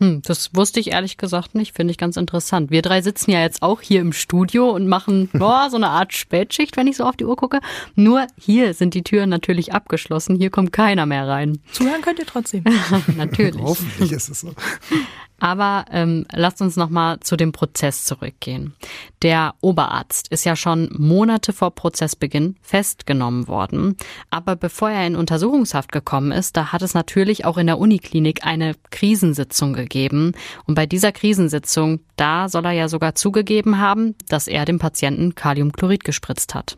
Hm, 0.00 0.22
das 0.22 0.54
wusste 0.54 0.80
ich 0.80 0.92
ehrlich 0.92 1.18
gesagt 1.18 1.54
nicht, 1.54 1.76
finde 1.76 1.90
ich 1.92 1.98
ganz 1.98 2.16
interessant. 2.16 2.70
Wir 2.70 2.80
drei 2.80 3.02
sitzen 3.02 3.30
ja 3.30 3.42
jetzt 3.42 3.60
auch 3.60 3.82
hier 3.82 4.00
im 4.00 4.14
Studio 4.14 4.70
und 4.70 4.88
machen 4.88 5.28
boah, 5.34 5.68
so 5.70 5.76
eine 5.76 5.88
Art 5.88 6.14
Spätschicht, 6.14 6.78
wenn 6.78 6.86
ich 6.86 6.96
so 6.96 7.04
auf 7.04 7.16
die 7.16 7.26
Uhr 7.26 7.36
gucke. 7.36 7.60
Nur 7.94 8.26
hier 8.38 8.72
sind 8.72 8.94
die 8.94 9.02
Türen 9.02 9.28
natürlich 9.28 9.74
abgeschlossen, 9.74 10.36
hier 10.36 10.50
kommt 10.50 10.72
keiner 10.72 11.04
mehr 11.04 11.28
rein. 11.28 11.60
Zuhören 11.72 12.00
könnt 12.00 12.18
ihr 12.18 12.26
trotzdem. 12.26 12.64
natürlich. 13.16 13.60
Hoffentlich 13.60 14.12
ist 14.12 14.30
es 14.30 14.40
so. 14.40 14.54
Aber 15.40 15.86
ähm, 15.90 16.26
lasst 16.32 16.60
uns 16.60 16.76
nochmal 16.76 17.18
zu 17.20 17.36
dem 17.36 17.52
Prozess 17.52 18.04
zurückgehen. 18.04 18.74
Der 19.22 19.54
Oberarzt 19.60 20.28
ist 20.28 20.44
ja 20.44 20.54
schon 20.54 20.88
Monate 20.96 21.52
vor 21.52 21.74
Prozessbeginn 21.74 22.56
festgenommen 22.62 23.48
worden. 23.48 23.96
Aber 24.30 24.56
bevor 24.56 24.90
er 24.90 25.06
in 25.06 25.16
Untersuchungshaft 25.16 25.92
gekommen 25.92 26.32
ist, 26.32 26.56
da 26.56 26.72
hat 26.72 26.82
es 26.82 26.94
natürlich 26.94 27.44
auch 27.44 27.58
in 27.58 27.66
der 27.66 27.78
Uniklinik 27.78 28.46
eine 28.46 28.74
Krisensitzung 28.90 29.72
gegeben. 29.72 30.32
Und 30.66 30.74
bei 30.74 30.86
dieser 30.86 31.12
Krisensitzung, 31.12 32.00
da 32.16 32.48
soll 32.48 32.66
er 32.66 32.72
ja 32.72 32.88
sogar 32.88 33.14
zugegeben 33.14 33.78
haben, 33.78 34.14
dass 34.28 34.46
er 34.46 34.64
dem 34.64 34.78
Patienten 34.78 35.34
Kaliumchlorid 35.34 36.04
gespritzt 36.04 36.54
hat. 36.54 36.76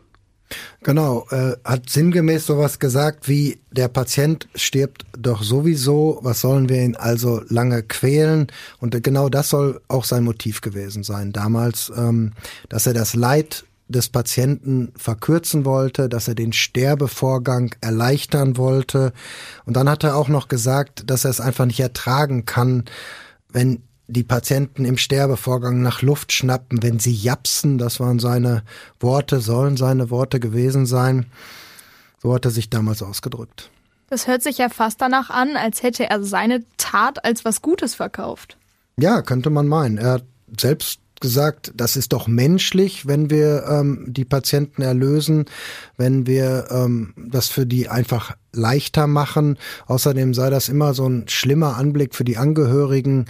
Genau, 0.83 1.25
äh, 1.31 1.53
hat 1.63 1.89
sinngemäß 1.89 2.45
sowas 2.45 2.79
gesagt 2.79 3.27
wie, 3.27 3.61
der 3.71 3.87
Patient 3.87 4.47
stirbt 4.53 5.05
doch 5.17 5.41
sowieso, 5.41 6.19
was 6.21 6.41
sollen 6.41 6.69
wir 6.69 6.83
ihn 6.83 6.95
also 6.95 7.41
lange 7.47 7.83
quälen? 7.83 8.47
Und 8.79 9.01
genau 9.03 9.29
das 9.29 9.49
soll 9.49 9.81
auch 9.87 10.03
sein 10.03 10.23
Motiv 10.23 10.61
gewesen 10.61 11.03
sein 11.03 11.31
damals, 11.31 11.91
ähm, 11.95 12.33
dass 12.69 12.85
er 12.85 12.93
das 12.93 13.15
Leid 13.15 13.65
des 13.87 14.09
Patienten 14.09 14.91
verkürzen 14.97 15.65
wollte, 15.65 16.09
dass 16.09 16.27
er 16.27 16.35
den 16.35 16.53
Sterbevorgang 16.53 17.75
erleichtern 17.81 18.57
wollte. 18.57 19.13
Und 19.65 19.77
dann 19.77 19.89
hat 19.89 20.03
er 20.03 20.15
auch 20.15 20.29
noch 20.29 20.47
gesagt, 20.47 21.09
dass 21.09 21.25
er 21.25 21.31
es 21.31 21.41
einfach 21.41 21.65
nicht 21.65 21.79
ertragen 21.79 22.45
kann, 22.45 22.85
wenn 23.49 23.83
die 24.13 24.23
Patienten 24.23 24.85
im 24.85 24.97
Sterbevorgang 24.97 25.81
nach 25.81 26.01
Luft 26.01 26.31
schnappen, 26.31 26.81
wenn 26.81 26.99
sie 26.99 27.13
japsen, 27.13 27.77
das 27.77 27.99
waren 27.99 28.19
seine 28.19 28.63
Worte, 28.99 29.39
sollen 29.39 29.75
seine 29.77 30.09
Worte 30.09 30.39
gewesen 30.39 30.85
sein. 30.85 31.25
So 32.21 32.33
hat 32.33 32.45
er 32.45 32.51
sich 32.51 32.69
damals 32.69 33.03
ausgedrückt. 33.03 33.69
Das 34.09 34.27
hört 34.27 34.43
sich 34.43 34.59
ja 34.59 34.69
fast 34.69 35.01
danach 35.01 35.29
an, 35.29 35.57
als 35.57 35.83
hätte 35.83 36.09
er 36.09 36.23
seine 36.23 36.63
Tat 36.77 37.25
als 37.25 37.43
was 37.43 37.61
Gutes 37.61 37.95
verkauft. 37.95 38.57
Ja, 38.97 39.21
könnte 39.21 39.49
man 39.49 39.67
meinen. 39.67 39.97
Er 39.97 40.11
hat 40.13 40.23
selbst 40.59 40.99
gesagt, 41.19 41.71
das 41.75 41.95
ist 41.95 42.13
doch 42.13 42.27
menschlich, 42.27 43.07
wenn 43.07 43.29
wir 43.29 43.63
ähm, 43.67 44.05
die 44.07 44.25
Patienten 44.25 44.81
erlösen, 44.81 45.45
wenn 45.97 46.27
wir 46.27 46.67
ähm, 46.69 47.13
das 47.17 47.47
für 47.47 47.65
die 47.65 47.89
einfach 47.89 48.35
leichter 48.51 49.07
machen. 49.07 49.57
Außerdem 49.87 50.33
sei 50.33 50.49
das 50.49 50.69
immer 50.69 50.93
so 50.93 51.07
ein 51.07 51.27
schlimmer 51.29 51.77
Anblick 51.77 52.13
für 52.13 52.25
die 52.25 52.37
Angehörigen, 52.37 53.25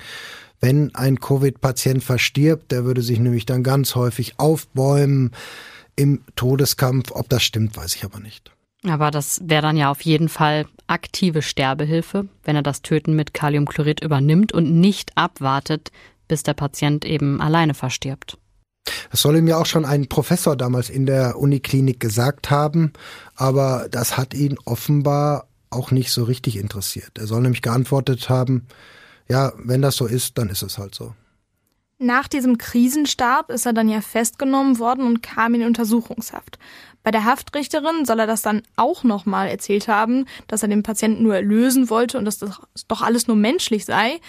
wenn 0.63 0.95
ein 0.95 1.19
Covid-Patient 1.19 2.02
verstirbt, 2.02 2.71
der 2.71 2.86
würde 2.86 3.02
sich 3.02 3.19
nämlich 3.19 3.45
dann 3.45 3.63
ganz 3.63 3.95
häufig 3.95 4.36
aufbäumen 4.39 5.32
im 5.97 6.21
Todeskampf. 6.38 7.12
Ob 7.12 7.28
das 7.28 7.43
stimmt, 7.43 7.76
weiß 7.76 7.93
ich 7.95 8.06
aber 8.06 8.21
nicht. 8.21 8.49
Aber 8.88 9.12
das 9.12 9.41
wäre 9.43 9.62
dann 9.62 9.76
ja 9.76 9.91
auf 9.91 9.99
jeden 10.04 10.30
Fall 10.30 10.65
aktive 10.88 11.41
Sterbehilfe, 11.41 12.30
wenn 12.45 12.56
er 12.56 12.62
das 12.62 12.82
Töten 12.82 13.13
mit 13.13 13.34
Kaliumchlorid 13.34 14.02
übernimmt 14.02 14.54
und 14.54 14.80
nicht 14.80 15.12
abwartet, 15.17 15.91
bis 16.30 16.43
der 16.43 16.54
Patient 16.54 17.04
eben 17.04 17.41
alleine 17.41 17.73
verstirbt. 17.73 18.38
Das 19.12 19.19
soll 19.19 19.36
ihm 19.36 19.47
ja 19.47 19.58
auch 19.58 19.65
schon 19.65 19.84
ein 19.84 20.08
Professor 20.08 20.56
damals 20.56 20.89
in 20.89 21.06
der 21.06 21.38
Uniklinik 21.38 21.99
gesagt 21.99 22.52
haben, 22.52 22.93
aber 23.36 23.88
das 23.91 24.15
hat 24.15 24.34
ihn 24.34 24.58
offenbar 24.63 25.45
auch 25.69 25.91
nicht 25.91 26.12
so 26.12 26.23
richtig 26.23 26.56
interessiert. 26.56 27.17
Er 27.17 27.28
soll 27.28 27.41
nämlich 27.41 27.62
geantwortet 27.62 28.30
haben, 28.30 28.65
ja, 29.34 29.52
wenn 29.58 29.82
das 29.82 29.96
so 29.96 30.06
ist, 30.06 30.38
dann 30.38 30.50
ist 30.50 30.62
es 30.62 30.78
halt 30.78 30.93
so. 30.93 31.15
Nach 31.98 32.28
diesem 32.28 32.60
Krisenstab 32.60 33.50
ist 33.50 33.65
er 33.65 33.74
dann 33.74 33.89
ja 33.89 34.00
festgenommen 34.02 34.78
worden 34.78 35.08
und 35.08 35.24
kam 35.24 35.56
in 35.56 35.63
Untersuchungshaft. 35.63 36.60
Bei 37.02 37.10
der 37.10 37.26
Haftrichterin 37.26 38.06
soll 38.06 38.19
er 38.19 38.28
das 38.28 38.43
dann 38.43 38.62
auch 38.76 39.04
nochmal 39.04 39.48
erzählt 39.48 39.88
haben, 39.88 40.26
dass 40.48 40.62
er 40.62 40.69
den 40.69 40.84
Patienten 40.84 41.24
nur 41.24 41.34
erlösen 41.34 41.89
wollte 41.89 42.19
und 42.19 42.26
dass 42.26 42.38
das 42.38 42.60
doch 42.88 43.02
alles 43.02 43.26
nur 43.26 43.36
menschlich 43.36 43.86
sei. 43.86 44.19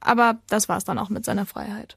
Aber 0.00 0.38
das 0.48 0.68
war 0.68 0.76
es 0.76 0.84
dann 0.84 0.98
auch 0.98 1.08
mit 1.08 1.24
seiner 1.24 1.46
Freiheit. 1.46 1.96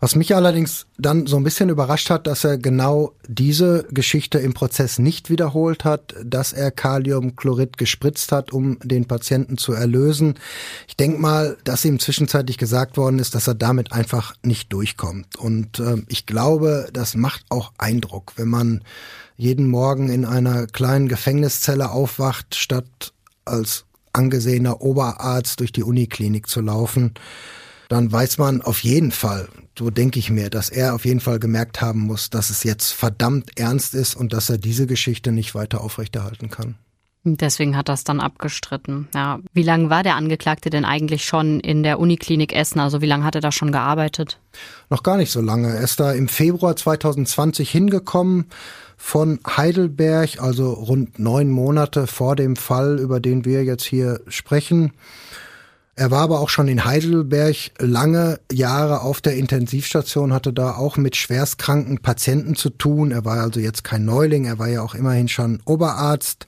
Was 0.00 0.14
mich 0.16 0.34
allerdings 0.34 0.86
dann 0.98 1.26
so 1.26 1.36
ein 1.36 1.44
bisschen 1.44 1.68
überrascht 1.68 2.10
hat, 2.10 2.26
dass 2.26 2.44
er 2.44 2.58
genau 2.58 3.12
diese 3.26 3.86
Geschichte 3.90 4.38
im 4.38 4.54
Prozess 4.54 4.98
nicht 4.98 5.30
wiederholt 5.30 5.84
hat, 5.84 6.14
dass 6.24 6.52
er 6.52 6.70
Kaliumchlorid 6.70 7.78
gespritzt 7.78 8.32
hat, 8.32 8.52
um 8.52 8.78
den 8.82 9.06
Patienten 9.06 9.58
zu 9.58 9.72
erlösen. 9.72 10.34
Ich 10.88 10.96
denke 10.96 11.20
mal, 11.20 11.56
dass 11.64 11.84
ihm 11.84 11.98
zwischenzeitlich 11.98 12.58
gesagt 12.58 12.96
worden 12.96 13.18
ist, 13.18 13.34
dass 13.34 13.46
er 13.46 13.54
damit 13.54 13.92
einfach 13.92 14.34
nicht 14.42 14.72
durchkommt. 14.72 15.36
Und 15.36 15.78
äh, 15.78 15.96
ich 16.08 16.26
glaube, 16.26 16.88
das 16.92 17.14
macht 17.14 17.44
auch 17.48 17.72
Eindruck, 17.78 18.32
wenn 18.36 18.48
man 18.48 18.82
jeden 19.36 19.68
Morgen 19.68 20.10
in 20.10 20.24
einer 20.24 20.66
kleinen 20.66 21.08
Gefängniszelle 21.08 21.90
aufwacht, 21.90 22.54
statt 22.54 23.12
als 23.44 23.86
angesehener 24.12 24.82
Oberarzt 24.82 25.60
durch 25.60 25.72
die 25.72 25.82
Uniklinik 25.82 26.46
zu 26.46 26.60
laufen 26.60 27.14
dann 27.90 28.12
weiß 28.12 28.38
man 28.38 28.62
auf 28.62 28.84
jeden 28.84 29.10
Fall, 29.10 29.48
so 29.76 29.90
denke 29.90 30.20
ich 30.20 30.30
mir, 30.30 30.48
dass 30.48 30.70
er 30.70 30.94
auf 30.94 31.04
jeden 31.04 31.18
Fall 31.18 31.40
gemerkt 31.40 31.80
haben 31.80 31.98
muss, 31.98 32.30
dass 32.30 32.48
es 32.48 32.62
jetzt 32.62 32.92
verdammt 32.92 33.58
ernst 33.58 33.94
ist 33.94 34.14
und 34.14 34.32
dass 34.32 34.48
er 34.48 34.58
diese 34.58 34.86
Geschichte 34.86 35.32
nicht 35.32 35.56
weiter 35.56 35.80
aufrechterhalten 35.80 36.50
kann. 36.50 36.76
Deswegen 37.24 37.76
hat 37.76 37.90
er 37.90 37.94
es 37.94 38.04
dann 38.04 38.20
abgestritten. 38.20 39.08
Ja. 39.12 39.40
Wie 39.52 39.64
lange 39.64 39.90
war 39.90 40.04
der 40.04 40.14
Angeklagte 40.14 40.70
denn 40.70 40.84
eigentlich 40.84 41.24
schon 41.26 41.58
in 41.58 41.82
der 41.82 41.98
Uniklinik 41.98 42.54
Essen? 42.54 42.78
Also 42.78 43.02
wie 43.02 43.06
lange 43.06 43.24
hat 43.24 43.34
er 43.34 43.40
da 43.40 43.50
schon 43.50 43.72
gearbeitet? 43.72 44.38
Noch 44.88 45.02
gar 45.02 45.16
nicht 45.16 45.32
so 45.32 45.40
lange. 45.40 45.68
Er 45.68 45.82
ist 45.82 45.98
da 45.98 46.12
im 46.12 46.28
Februar 46.28 46.76
2020 46.76 47.68
hingekommen 47.68 48.46
von 48.96 49.40
Heidelberg, 49.44 50.40
also 50.40 50.72
rund 50.72 51.18
neun 51.18 51.50
Monate 51.50 52.06
vor 52.06 52.36
dem 52.36 52.54
Fall, 52.54 53.00
über 53.00 53.18
den 53.18 53.44
wir 53.44 53.64
jetzt 53.64 53.84
hier 53.84 54.20
sprechen. 54.28 54.92
Er 55.96 56.10
war 56.10 56.20
aber 56.20 56.40
auch 56.40 56.48
schon 56.48 56.68
in 56.68 56.84
Heidelberg 56.84 57.56
lange 57.78 58.40
Jahre 58.50 59.02
auf 59.02 59.20
der 59.20 59.36
Intensivstation, 59.36 60.32
hatte 60.32 60.52
da 60.52 60.76
auch 60.76 60.96
mit 60.96 61.16
schwerstkranken 61.16 61.98
Patienten 61.98 62.54
zu 62.54 62.70
tun. 62.70 63.10
Er 63.10 63.24
war 63.24 63.40
also 63.40 63.60
jetzt 63.60 63.84
kein 63.84 64.04
Neuling, 64.04 64.46
er 64.46 64.58
war 64.58 64.68
ja 64.68 64.82
auch 64.82 64.94
immerhin 64.94 65.28
schon 65.28 65.60
Oberarzt. 65.66 66.46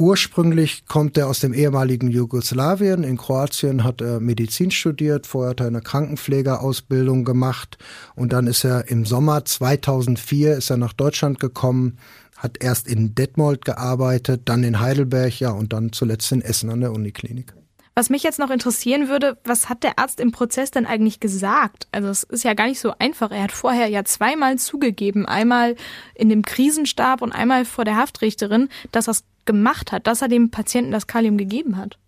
Ursprünglich 0.00 0.86
kommt 0.86 1.18
er 1.18 1.26
aus 1.26 1.40
dem 1.40 1.52
ehemaligen 1.52 2.08
Jugoslawien. 2.08 3.04
In 3.04 3.18
Kroatien 3.18 3.84
hat 3.84 4.00
er 4.00 4.18
Medizin 4.18 4.70
studiert, 4.70 5.26
vorher 5.26 5.50
hat 5.50 5.60
er 5.60 5.66
eine 5.66 5.82
Krankenpflegerausbildung 5.82 7.26
gemacht 7.26 7.76
und 8.14 8.32
dann 8.32 8.46
ist 8.46 8.64
er 8.64 8.88
im 8.88 9.04
Sommer 9.04 9.44
2004 9.44 10.56
ist 10.56 10.70
er 10.70 10.78
nach 10.78 10.94
Deutschland 10.94 11.38
gekommen, 11.38 11.98
hat 12.38 12.62
erst 12.62 12.88
in 12.88 13.14
Detmold 13.14 13.66
gearbeitet, 13.66 14.42
dann 14.46 14.64
in 14.64 14.80
Heidelberg, 14.80 15.38
ja 15.38 15.50
und 15.50 15.74
dann 15.74 15.92
zuletzt 15.92 16.32
in 16.32 16.40
Essen 16.40 16.70
an 16.70 16.80
der 16.80 16.92
Uniklinik. 16.92 17.52
Was 18.00 18.08
mich 18.08 18.22
jetzt 18.22 18.38
noch 18.38 18.48
interessieren 18.48 19.10
würde, 19.10 19.36
was 19.44 19.68
hat 19.68 19.82
der 19.82 19.98
Arzt 19.98 20.20
im 20.20 20.32
Prozess 20.32 20.70
denn 20.70 20.86
eigentlich 20.86 21.20
gesagt? 21.20 21.86
Also 21.92 22.08
es 22.08 22.22
ist 22.22 22.44
ja 22.44 22.54
gar 22.54 22.66
nicht 22.66 22.80
so 22.80 22.94
einfach. 22.98 23.30
Er 23.30 23.42
hat 23.42 23.52
vorher 23.52 23.88
ja 23.88 24.06
zweimal 24.06 24.56
zugegeben, 24.56 25.26
einmal 25.26 25.76
in 26.14 26.30
dem 26.30 26.42
Krisenstab 26.42 27.20
und 27.20 27.32
einmal 27.32 27.66
vor 27.66 27.84
der 27.84 27.96
Haftrichterin, 27.96 28.70
dass 28.90 29.06
er 29.06 29.10
es 29.10 29.24
gemacht 29.44 29.92
hat, 29.92 30.06
dass 30.06 30.22
er 30.22 30.28
dem 30.28 30.50
Patienten 30.50 30.92
das 30.92 31.08
Kalium 31.08 31.36
gegeben 31.36 31.76
hat. 31.76 31.98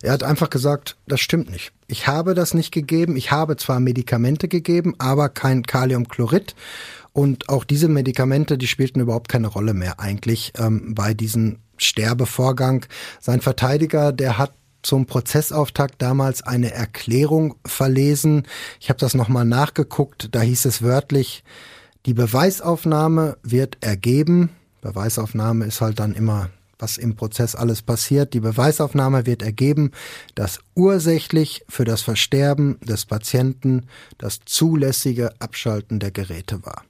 Er 0.00 0.12
hat 0.12 0.22
einfach 0.22 0.48
gesagt, 0.48 0.96
das 1.06 1.20
stimmt 1.20 1.50
nicht. 1.50 1.72
Ich 1.88 2.06
habe 2.06 2.32
das 2.32 2.54
nicht 2.54 2.72
gegeben. 2.72 3.14
Ich 3.14 3.30
habe 3.30 3.58
zwar 3.58 3.80
Medikamente 3.80 4.48
gegeben, 4.48 4.94
aber 4.96 5.28
kein 5.28 5.62
Kaliumchlorid. 5.62 6.54
Und 7.12 7.50
auch 7.50 7.64
diese 7.64 7.88
Medikamente, 7.88 8.56
die 8.56 8.66
spielten 8.66 9.00
überhaupt 9.00 9.28
keine 9.28 9.48
Rolle 9.48 9.74
mehr 9.74 10.00
eigentlich 10.00 10.54
ähm, 10.56 10.94
bei 10.94 11.12
diesem 11.12 11.58
Sterbevorgang. 11.76 12.86
Sein 13.20 13.42
Verteidiger, 13.42 14.12
der 14.12 14.38
hat 14.38 14.54
zum 14.88 15.04
Prozessauftakt 15.04 16.00
damals 16.00 16.42
eine 16.42 16.72
Erklärung 16.72 17.56
verlesen. 17.66 18.44
Ich 18.80 18.88
habe 18.88 18.98
das 18.98 19.12
nochmal 19.12 19.44
nachgeguckt. 19.44 20.34
Da 20.34 20.40
hieß 20.40 20.64
es 20.64 20.80
wörtlich, 20.80 21.44
die 22.06 22.14
Beweisaufnahme 22.14 23.36
wird 23.42 23.76
ergeben. 23.82 24.48
Beweisaufnahme 24.80 25.66
ist 25.66 25.82
halt 25.82 26.00
dann 26.00 26.14
immer 26.14 26.48
was 26.78 26.96
im 26.96 27.16
Prozess 27.16 27.54
alles 27.54 27.82
passiert. 27.82 28.32
Die 28.32 28.40
Beweisaufnahme 28.40 29.26
wird 29.26 29.42
ergeben, 29.42 29.90
dass 30.34 30.60
ursächlich 30.74 31.64
für 31.68 31.84
das 31.84 32.00
Versterben 32.00 32.78
des 32.80 33.04
Patienten 33.04 33.88
das 34.16 34.38
zulässige 34.46 35.38
Abschalten 35.38 35.98
der 35.98 36.12
Geräte 36.12 36.64
war. 36.64 36.84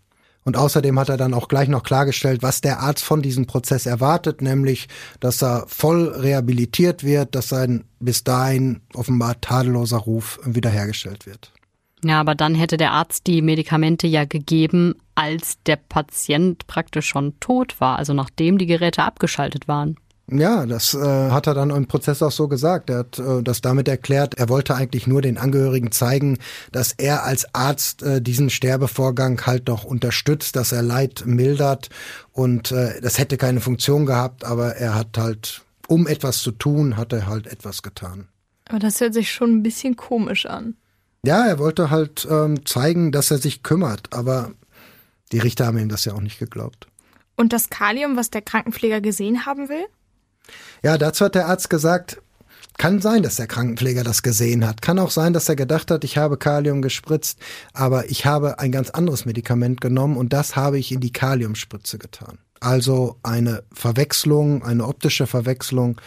Und 0.48 0.56
außerdem 0.56 0.98
hat 0.98 1.10
er 1.10 1.18
dann 1.18 1.34
auch 1.34 1.48
gleich 1.48 1.68
noch 1.68 1.82
klargestellt, 1.82 2.42
was 2.42 2.62
der 2.62 2.80
Arzt 2.80 3.04
von 3.04 3.20
diesem 3.20 3.44
Prozess 3.44 3.84
erwartet, 3.84 4.40
nämlich, 4.40 4.88
dass 5.20 5.42
er 5.42 5.66
voll 5.68 6.08
rehabilitiert 6.08 7.04
wird, 7.04 7.34
dass 7.34 7.50
sein 7.50 7.84
bis 8.00 8.24
dahin 8.24 8.80
offenbar 8.94 9.38
tadelloser 9.42 9.98
Ruf 9.98 10.40
wiederhergestellt 10.42 11.26
wird. 11.26 11.52
Ja, 12.02 12.18
aber 12.18 12.34
dann 12.34 12.54
hätte 12.54 12.78
der 12.78 12.92
Arzt 12.92 13.26
die 13.26 13.42
Medikamente 13.42 14.06
ja 14.06 14.24
gegeben, 14.24 14.94
als 15.14 15.58
der 15.66 15.76
Patient 15.76 16.66
praktisch 16.66 17.08
schon 17.08 17.38
tot 17.40 17.78
war, 17.78 17.98
also 17.98 18.14
nachdem 18.14 18.56
die 18.56 18.64
Geräte 18.64 19.02
abgeschaltet 19.02 19.68
waren. 19.68 19.96
Ja, 20.30 20.66
das 20.66 20.92
äh, 20.92 21.30
hat 21.30 21.46
er 21.46 21.54
dann 21.54 21.70
im 21.70 21.86
Prozess 21.86 22.22
auch 22.22 22.30
so 22.30 22.48
gesagt. 22.48 22.90
Er 22.90 22.98
hat 22.98 23.18
äh, 23.18 23.42
das 23.42 23.62
damit 23.62 23.88
erklärt, 23.88 24.34
er 24.34 24.50
wollte 24.50 24.74
eigentlich 24.74 25.06
nur 25.06 25.22
den 25.22 25.38
Angehörigen 25.38 25.90
zeigen, 25.90 26.38
dass 26.70 26.92
er 26.92 27.24
als 27.24 27.54
Arzt 27.54 28.02
äh, 28.02 28.20
diesen 28.20 28.50
Sterbevorgang 28.50 29.40
halt 29.46 29.68
noch 29.68 29.84
unterstützt, 29.84 30.54
dass 30.56 30.72
er 30.72 30.82
Leid 30.82 31.24
mildert 31.24 31.88
und 32.32 32.72
äh, 32.72 33.00
das 33.00 33.18
hätte 33.18 33.38
keine 33.38 33.60
Funktion 33.60 34.04
gehabt, 34.04 34.44
aber 34.44 34.76
er 34.76 34.94
hat 34.94 35.16
halt, 35.16 35.62
um 35.86 36.06
etwas 36.06 36.42
zu 36.42 36.50
tun, 36.50 36.98
hat 36.98 37.14
er 37.14 37.26
halt 37.26 37.46
etwas 37.46 37.82
getan. 37.82 38.28
Aber 38.68 38.80
das 38.80 39.00
hört 39.00 39.14
sich 39.14 39.32
schon 39.32 39.56
ein 39.56 39.62
bisschen 39.62 39.96
komisch 39.96 40.44
an. 40.44 40.76
Ja, 41.24 41.46
er 41.46 41.58
wollte 41.58 41.88
halt 41.88 42.28
ähm, 42.30 42.66
zeigen, 42.66 43.12
dass 43.12 43.30
er 43.30 43.38
sich 43.38 43.62
kümmert, 43.62 44.12
aber 44.12 44.52
die 45.32 45.38
Richter 45.38 45.66
haben 45.66 45.78
ihm 45.78 45.88
das 45.88 46.04
ja 46.04 46.12
auch 46.12 46.20
nicht 46.20 46.38
geglaubt. 46.38 46.86
Und 47.34 47.52
das 47.54 47.70
Kalium, 47.70 48.16
was 48.16 48.30
der 48.30 48.42
Krankenpfleger 48.42 49.00
gesehen 49.00 49.46
haben 49.46 49.68
will? 49.70 49.86
Ja, 50.82 50.98
dazu 50.98 51.24
hat 51.24 51.34
der 51.34 51.46
Arzt 51.46 51.70
gesagt, 51.70 52.20
kann 52.78 53.00
sein, 53.00 53.24
dass 53.24 53.34
der 53.34 53.48
Krankenpfleger 53.48 54.04
das 54.04 54.22
gesehen 54.22 54.66
hat. 54.66 54.82
Kann 54.82 55.00
auch 55.00 55.10
sein, 55.10 55.32
dass 55.32 55.48
er 55.48 55.56
gedacht 55.56 55.90
hat, 55.90 56.04
ich 56.04 56.16
habe 56.16 56.36
Kalium 56.36 56.80
gespritzt, 56.80 57.40
aber 57.72 58.08
ich 58.08 58.24
habe 58.24 58.60
ein 58.60 58.70
ganz 58.70 58.90
anderes 58.90 59.24
Medikament 59.24 59.80
genommen 59.80 60.16
und 60.16 60.32
das 60.32 60.54
habe 60.54 60.78
ich 60.78 60.92
in 60.92 61.00
die 61.00 61.12
Kaliumspritze 61.12 61.98
getan. 61.98 62.38
Also 62.60 63.16
eine 63.24 63.64
Verwechslung, 63.72 64.62
eine 64.62 64.86
optische 64.86 65.26
Verwechslung. 65.26 66.00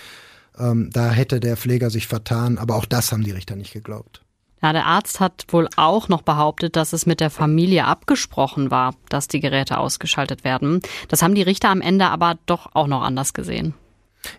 Ähm, 0.58 0.90
da 0.94 1.12
hätte 1.12 1.42
der 1.42 1.58
Pfleger 1.58 1.90
sich 1.90 2.08
vertan, 2.08 2.58
aber 2.58 2.76
auch 2.76 2.86
das 2.86 3.12
haben 3.12 3.24
die 3.24 3.32
Richter 3.32 3.58
nicht 3.58 3.74
geglaubt. 3.74 4.22
Ja, 4.62 4.74
der 4.74 4.86
Arzt 4.86 5.20
hat 5.20 5.46
wohl 5.50 5.68
auch 5.76 6.08
noch 6.08 6.22
behauptet, 6.22 6.76
dass 6.76 6.94
es 6.94 7.06
mit 7.06 7.20
der 7.20 7.32
Familie 7.32 7.86
abgesprochen 7.86 8.70
war, 8.70 8.94
dass 9.10 9.28
die 9.28 9.40
Geräte 9.40 9.78
ausgeschaltet 9.78 10.44
werden. 10.44 10.82
Das 11.08 11.24
haben 11.24 11.36
die 11.36 11.42
Richter 11.42 11.70
am 11.70 11.82
Ende 11.82 12.06
aber 12.06 12.38
doch 12.46 12.70
auch 12.76 12.88
noch 12.88 13.02
anders 13.02 13.34
gesehen. 13.34 13.74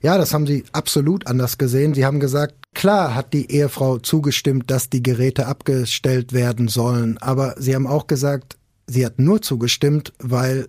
Ja, 0.03 0.19
das 0.19 0.33
haben 0.33 0.47
sie 0.47 0.65
absolut 0.73 1.27
anders 1.27 1.59
gesehen. 1.59 1.95
Sie 1.95 2.05
haben 2.05 2.21
gesagt, 2.21 2.55
klar 2.75 3.15
hat 3.15 3.33
die 3.33 3.51
Ehefrau 3.51 3.99
zugestimmt, 3.99 4.71
dass 4.71 4.91
die 4.91 5.03
Geräte 5.03 5.47
abgestellt 5.47 6.33
werden 6.33 6.69
sollen, 6.69 7.19
aber 7.19 7.55
sie 7.59 7.75
haben 7.75 7.87
auch 7.87 8.07
gesagt, 8.07 8.57
sie 8.87 9.05
hat 9.05 9.19
nur 9.19 9.43
zugestimmt, 9.43 10.13
weil 10.19 10.69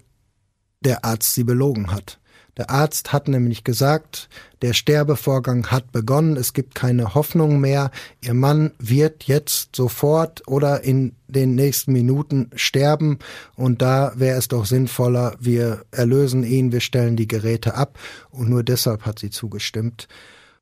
der 0.81 1.05
Arzt 1.05 1.33
sie 1.33 1.43
belogen 1.43 1.91
hat. 1.91 2.19
Der 2.57 2.69
Arzt 2.69 3.13
hat 3.13 3.27
nämlich 3.27 3.63
gesagt, 3.63 4.29
der 4.61 4.73
Sterbevorgang 4.73 5.67
hat 5.67 5.91
begonnen, 5.91 6.37
es 6.37 6.53
gibt 6.53 6.75
keine 6.75 7.15
Hoffnung 7.15 7.59
mehr, 7.59 7.89
Ihr 8.21 8.35
Mann 8.35 8.71
wird 8.77 9.23
jetzt 9.23 9.75
sofort 9.75 10.47
oder 10.47 10.83
in 10.83 11.15
den 11.27 11.55
nächsten 11.55 11.93
Minuten 11.93 12.51
sterben 12.55 13.17
und 13.55 13.81
da 13.81 14.13
wäre 14.15 14.37
es 14.37 14.49
doch 14.49 14.65
sinnvoller, 14.65 15.35
wir 15.39 15.83
erlösen 15.91 16.43
ihn, 16.43 16.71
wir 16.71 16.81
stellen 16.81 17.15
die 17.15 17.27
Geräte 17.27 17.73
ab 17.73 17.97
und 18.29 18.49
nur 18.49 18.63
deshalb 18.63 19.05
hat 19.05 19.19
sie 19.19 19.31
zugestimmt. 19.31 20.07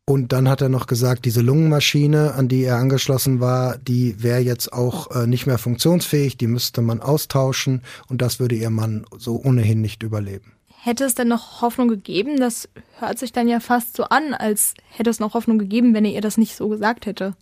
Und 0.06 0.34
dann 0.34 0.50
hat 0.50 0.62
er 0.62 0.70
noch 0.70 0.88
gesagt, 0.88 1.26
diese 1.26 1.42
Lungenmaschine, 1.42 2.34
an 2.34 2.48
die 2.48 2.64
er 2.64 2.78
angeschlossen 2.78 3.40
war, 3.40 3.78
die 3.78 4.22
wäre 4.22 4.40
jetzt 4.40 4.74
auch 4.74 5.12
äh, 5.12 5.28
nicht 5.28 5.46
mehr 5.46 5.58
funktionsfähig, 5.58 6.38
die 6.38 6.48
müsste 6.48 6.82
man 6.82 7.02
austauschen 7.02 7.82
und 8.08 8.22
das 8.22 8.40
würde 8.40 8.56
ihr 8.56 8.72
Mann 8.72 9.06
so 9.18 9.42
ohnehin 9.42 9.82
nicht 9.82 10.04
überleben. 10.04 10.54
Hätte 10.84 11.04
es 11.04 11.14
denn 11.14 11.28
noch 11.28 11.62
Hoffnung 11.62 11.88
gegeben? 11.90 12.40
Das 12.40 12.68
hört 12.98 13.20
sich 13.20 13.32
dann 13.32 13.48
ja 13.48 13.60
fast 13.60 13.96
so 13.96 14.06
an, 14.06 14.34
als 14.34 14.74
hätte 14.90 15.12
es 15.12 15.20
noch 15.20 15.36
Hoffnung 15.36 15.60
gegeben, 15.60 15.94
wenn 15.94 16.06
er 16.06 16.12
ihr 16.12 16.22
das 16.22 16.38
nicht 16.38 16.56
so 16.56 16.70
gesagt 16.70 17.06
hätte. 17.06 17.36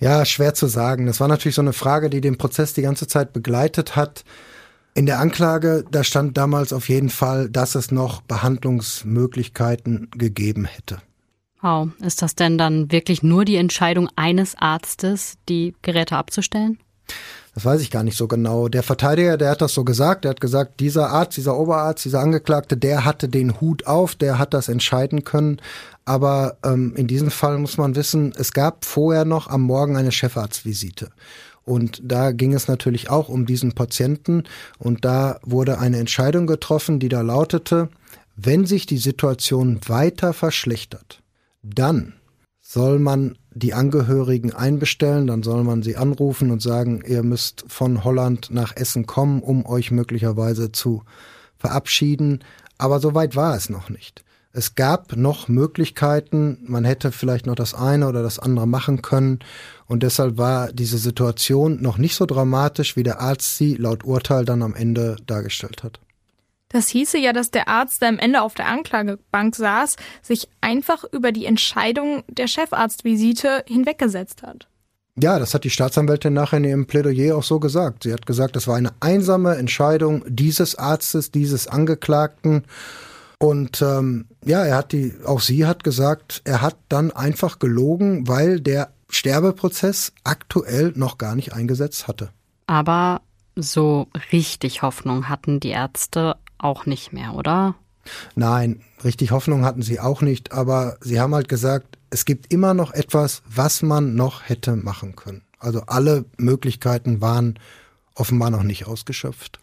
Ja, 0.00 0.26
schwer 0.26 0.52
zu 0.52 0.66
sagen. 0.66 1.06
Das 1.06 1.18
war 1.18 1.28
natürlich 1.28 1.54
so 1.54 1.62
eine 1.62 1.72
Frage, 1.72 2.10
die 2.10 2.20
den 2.20 2.36
Prozess 2.36 2.74
die 2.74 2.82
ganze 2.82 3.06
Zeit 3.06 3.32
begleitet 3.32 3.96
hat. 3.96 4.22
In 4.94 5.06
der 5.06 5.18
Anklage, 5.18 5.86
da 5.90 6.04
stand 6.04 6.36
damals 6.36 6.74
auf 6.74 6.90
jeden 6.90 7.08
Fall, 7.08 7.48
dass 7.48 7.74
es 7.74 7.90
noch 7.90 8.20
Behandlungsmöglichkeiten 8.20 10.10
gegeben 10.10 10.66
hätte. 10.66 11.00
Wow, 11.62 11.88
ist 12.00 12.20
das 12.20 12.34
denn 12.34 12.58
dann 12.58 12.92
wirklich 12.92 13.22
nur 13.22 13.46
die 13.46 13.56
Entscheidung 13.56 14.10
eines 14.14 14.54
Arztes, 14.56 15.38
die 15.48 15.74
Geräte 15.80 16.16
abzustellen? 16.16 16.78
Das 17.58 17.64
weiß 17.64 17.80
ich 17.80 17.90
gar 17.90 18.04
nicht 18.04 18.16
so 18.16 18.28
genau. 18.28 18.68
Der 18.68 18.84
Verteidiger, 18.84 19.36
der 19.36 19.50
hat 19.50 19.60
das 19.60 19.74
so 19.74 19.82
gesagt. 19.82 20.22
Der 20.22 20.30
hat 20.30 20.40
gesagt, 20.40 20.78
dieser 20.78 21.10
Arzt, 21.10 21.36
dieser 21.36 21.58
Oberarzt, 21.58 22.04
dieser 22.04 22.20
Angeklagte, 22.20 22.76
der 22.76 23.04
hatte 23.04 23.28
den 23.28 23.60
Hut 23.60 23.84
auf, 23.84 24.14
der 24.14 24.38
hat 24.38 24.54
das 24.54 24.68
entscheiden 24.68 25.24
können. 25.24 25.60
Aber 26.04 26.58
ähm, 26.64 26.94
in 26.94 27.08
diesem 27.08 27.32
Fall 27.32 27.58
muss 27.58 27.76
man 27.76 27.96
wissen, 27.96 28.32
es 28.38 28.52
gab 28.52 28.84
vorher 28.84 29.24
noch 29.24 29.48
am 29.48 29.62
Morgen 29.62 29.96
eine 29.96 30.12
Chefarztvisite. 30.12 31.10
Und 31.64 32.00
da 32.04 32.30
ging 32.30 32.54
es 32.54 32.68
natürlich 32.68 33.10
auch 33.10 33.28
um 33.28 33.44
diesen 33.44 33.72
Patienten. 33.72 34.44
Und 34.78 35.04
da 35.04 35.40
wurde 35.42 35.80
eine 35.80 35.98
Entscheidung 35.98 36.46
getroffen, 36.46 37.00
die 37.00 37.08
da 37.08 37.22
lautete, 37.22 37.88
wenn 38.36 38.66
sich 38.66 38.86
die 38.86 38.98
Situation 38.98 39.80
weiter 39.88 40.32
verschlechtert, 40.32 41.24
dann 41.64 42.14
soll 42.70 42.98
man 42.98 43.38
die 43.54 43.72
Angehörigen 43.72 44.52
einbestellen, 44.52 45.26
dann 45.26 45.42
soll 45.42 45.64
man 45.64 45.82
sie 45.82 45.96
anrufen 45.96 46.50
und 46.50 46.60
sagen, 46.60 47.02
ihr 47.06 47.22
müsst 47.22 47.64
von 47.66 48.04
Holland 48.04 48.50
nach 48.50 48.76
Essen 48.76 49.06
kommen, 49.06 49.40
um 49.40 49.64
euch 49.64 49.90
möglicherweise 49.90 50.70
zu 50.70 51.02
verabschieden. 51.56 52.40
Aber 52.76 53.00
so 53.00 53.14
weit 53.14 53.36
war 53.36 53.56
es 53.56 53.70
noch 53.70 53.88
nicht. 53.88 54.22
Es 54.52 54.74
gab 54.74 55.16
noch 55.16 55.48
Möglichkeiten, 55.48 56.58
man 56.66 56.84
hätte 56.84 57.10
vielleicht 57.10 57.46
noch 57.46 57.54
das 57.54 57.72
eine 57.72 58.06
oder 58.06 58.22
das 58.22 58.38
andere 58.38 58.68
machen 58.68 59.00
können 59.00 59.38
und 59.86 60.02
deshalb 60.02 60.36
war 60.36 60.70
diese 60.70 60.98
Situation 60.98 61.80
noch 61.80 61.96
nicht 61.96 62.16
so 62.16 62.26
dramatisch, 62.26 62.96
wie 62.96 63.02
der 63.02 63.20
Arzt 63.20 63.56
sie 63.56 63.76
laut 63.76 64.04
Urteil 64.04 64.44
dann 64.44 64.62
am 64.62 64.74
Ende 64.74 65.16
dargestellt 65.26 65.82
hat. 65.82 66.00
Das 66.68 66.88
hieße 66.88 67.18
ja, 67.18 67.32
dass 67.32 67.50
der 67.50 67.68
Arzt, 67.68 68.02
der 68.02 68.10
am 68.10 68.18
Ende 68.18 68.42
auf 68.42 68.54
der 68.54 68.66
Anklagebank 68.66 69.56
saß, 69.56 69.96
sich 70.22 70.48
einfach 70.60 71.04
über 71.12 71.32
die 71.32 71.46
Entscheidung 71.46 72.24
der 72.28 72.46
Chefarztvisite 72.46 73.64
hinweggesetzt 73.66 74.42
hat. 74.42 74.68
Ja, 75.20 75.38
das 75.38 75.52
hat 75.54 75.64
die 75.64 75.70
Staatsanwältin 75.70 76.32
nachher 76.32 76.58
in 76.58 76.64
ihrem 76.64 76.86
Plädoyer 76.86 77.36
auch 77.36 77.42
so 77.42 77.58
gesagt. 77.58 78.04
Sie 78.04 78.12
hat 78.12 78.26
gesagt, 78.26 78.54
das 78.54 78.68
war 78.68 78.76
eine 78.76 78.92
einsame 79.00 79.56
Entscheidung 79.56 80.22
dieses 80.28 80.76
Arztes, 80.76 81.32
dieses 81.32 81.66
Angeklagten. 81.66 82.64
Und 83.40 83.82
ähm, 83.82 84.26
ja, 84.44 84.64
er 84.64 84.76
hat 84.76 84.92
die, 84.92 85.14
auch 85.24 85.40
sie 85.40 85.66
hat 85.66 85.82
gesagt, 85.82 86.42
er 86.44 86.60
hat 86.60 86.76
dann 86.88 87.10
einfach 87.10 87.58
gelogen, 87.58 88.28
weil 88.28 88.60
der 88.60 88.90
Sterbeprozess 89.10 90.12
aktuell 90.22 90.92
noch 90.94 91.18
gar 91.18 91.34
nicht 91.34 91.52
eingesetzt 91.52 92.06
hatte. 92.06 92.30
Aber 92.66 93.22
so 93.56 94.08
richtig 94.30 94.82
Hoffnung 94.82 95.28
hatten 95.28 95.58
die 95.58 95.70
Ärzte 95.70 96.36
auch 96.58 96.86
nicht 96.86 97.12
mehr, 97.12 97.34
oder? 97.34 97.74
Nein, 98.34 98.80
richtig 99.04 99.30
Hoffnung 99.32 99.64
hatten 99.64 99.82
sie 99.82 100.00
auch 100.00 100.22
nicht, 100.22 100.52
aber 100.52 100.96
sie 101.00 101.20
haben 101.20 101.34
halt 101.34 101.48
gesagt, 101.48 101.98
es 102.10 102.24
gibt 102.24 102.52
immer 102.52 102.74
noch 102.74 102.92
etwas, 102.92 103.42
was 103.46 103.82
man 103.82 104.14
noch 104.14 104.48
hätte 104.48 104.76
machen 104.76 105.14
können. 105.16 105.42
Also 105.58 105.82
alle 105.86 106.24
Möglichkeiten 106.38 107.20
waren 107.20 107.58
offenbar 108.14 108.50
noch 108.50 108.62
nicht 108.62 108.86
ausgeschöpft. 108.86 109.60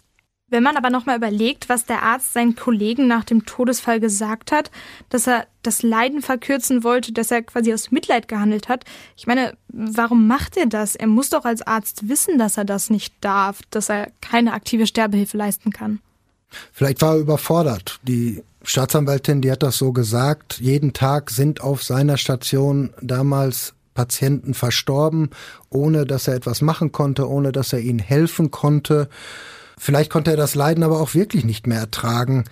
Wenn 0.47 0.62
man 0.62 0.77
aber 0.77 0.91
nochmal 0.91 1.17
überlegt, 1.17 1.69
was 1.69 1.86
der 1.86 2.03
Arzt 2.03 2.34
seinen 2.34 2.55
Kollegen 2.55 3.08
nach 3.08 3.23
dem 3.23 3.45
Todesfall 3.45 3.99
gesagt 3.99 4.51
hat, 4.51 4.69
dass 5.10 5.25
er 5.25 5.47
das 5.63 5.81
Leiden 5.81 6.21
verkürzen 6.21 6.84
wollte, 6.84 7.12
dass 7.13 7.31
er 7.31 7.41
quasi 7.41 7.73
aus 7.73 7.89
Mitleid 7.89 8.27
gehandelt 8.27 8.69
hat. 8.69 8.86
Ich 9.17 9.25
meine, 9.25 9.58
warum 9.69 10.27
macht 10.27 10.55
er 10.55 10.67
das? 10.67 10.95
Er 10.95 11.08
muss 11.08 11.31
doch 11.31 11.45
als 11.45 11.63
Arzt 11.63 12.08
wissen, 12.08 12.38
dass 12.38 12.58
er 12.58 12.65
das 12.65 12.91
nicht 12.91 13.15
darf, 13.21 13.62
dass 13.71 13.89
er 13.89 14.12
keine 14.21 14.53
aktive 14.53 14.86
Sterbehilfe 14.86 15.36
leisten 15.36 15.71
kann. 15.71 15.99
Vielleicht 16.71 17.01
war 17.01 17.15
er 17.15 17.19
überfordert. 17.19 17.99
Die 18.03 18.43
Staatsanwältin, 18.63 19.41
die 19.41 19.51
hat 19.51 19.63
das 19.63 19.77
so 19.77 19.91
gesagt, 19.91 20.59
jeden 20.59 20.93
Tag 20.93 21.29
sind 21.29 21.61
auf 21.61 21.83
seiner 21.83 22.17
Station 22.17 22.93
damals 23.01 23.73
Patienten 23.93 24.53
verstorben, 24.53 25.29
ohne 25.69 26.05
dass 26.05 26.27
er 26.27 26.35
etwas 26.35 26.61
machen 26.61 26.91
konnte, 26.91 27.29
ohne 27.29 27.51
dass 27.51 27.73
er 27.73 27.79
ihnen 27.79 27.99
helfen 27.99 28.51
konnte. 28.51 29.09
Vielleicht 29.77 30.11
konnte 30.11 30.31
er 30.31 30.37
das 30.37 30.55
Leiden 30.55 30.83
aber 30.83 30.99
auch 30.99 31.13
wirklich 31.13 31.45
nicht 31.45 31.65
mehr 31.65 31.79
ertragen. 31.79 32.43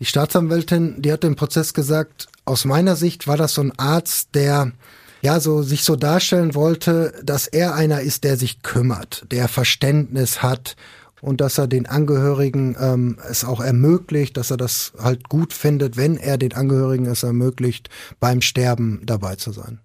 Die 0.00 0.04
Staatsanwältin, 0.04 1.00
die 1.00 1.12
hat 1.12 1.24
im 1.24 1.36
Prozess 1.36 1.74
gesagt, 1.74 2.28
aus 2.44 2.64
meiner 2.64 2.96
Sicht 2.96 3.26
war 3.26 3.36
das 3.36 3.54
so 3.54 3.62
ein 3.62 3.78
Arzt, 3.78 4.30
der 4.34 4.72
ja 5.22 5.40
so 5.40 5.62
sich 5.62 5.82
so 5.82 5.96
darstellen 5.96 6.54
wollte, 6.54 7.12
dass 7.22 7.46
er 7.46 7.74
einer 7.74 8.00
ist, 8.00 8.24
der 8.24 8.36
sich 8.36 8.62
kümmert, 8.62 9.24
der 9.30 9.48
Verständnis 9.48 10.42
hat 10.42 10.76
und 11.20 11.40
dass 11.40 11.58
er 11.58 11.66
den 11.66 11.86
Angehörigen 11.86 12.76
ähm, 12.80 13.18
es 13.28 13.44
auch 13.44 13.60
ermöglicht, 13.60 14.36
dass 14.36 14.50
er 14.50 14.56
das 14.56 14.92
halt 14.98 15.28
gut 15.28 15.52
findet, 15.52 15.96
wenn 15.96 16.16
er 16.16 16.38
den 16.38 16.52
Angehörigen 16.52 17.06
es 17.06 17.22
ermöglicht, 17.22 17.90
beim 18.20 18.40
Sterben 18.40 19.02
dabei 19.04 19.36
zu 19.36 19.52
sein. 19.52 19.80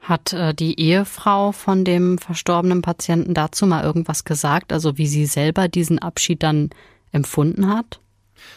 Hat 0.00 0.32
äh, 0.32 0.54
die 0.54 0.78
Ehefrau 0.78 1.52
von 1.52 1.84
dem 1.84 2.18
verstorbenen 2.18 2.82
Patienten 2.82 3.34
dazu 3.34 3.66
mal 3.66 3.84
irgendwas 3.84 4.24
gesagt, 4.24 4.72
also 4.72 4.98
wie 4.98 5.06
sie 5.06 5.26
selber 5.26 5.68
diesen 5.68 5.98
Abschied 5.98 6.42
dann 6.42 6.70
empfunden 7.12 7.68
hat? 7.68 8.00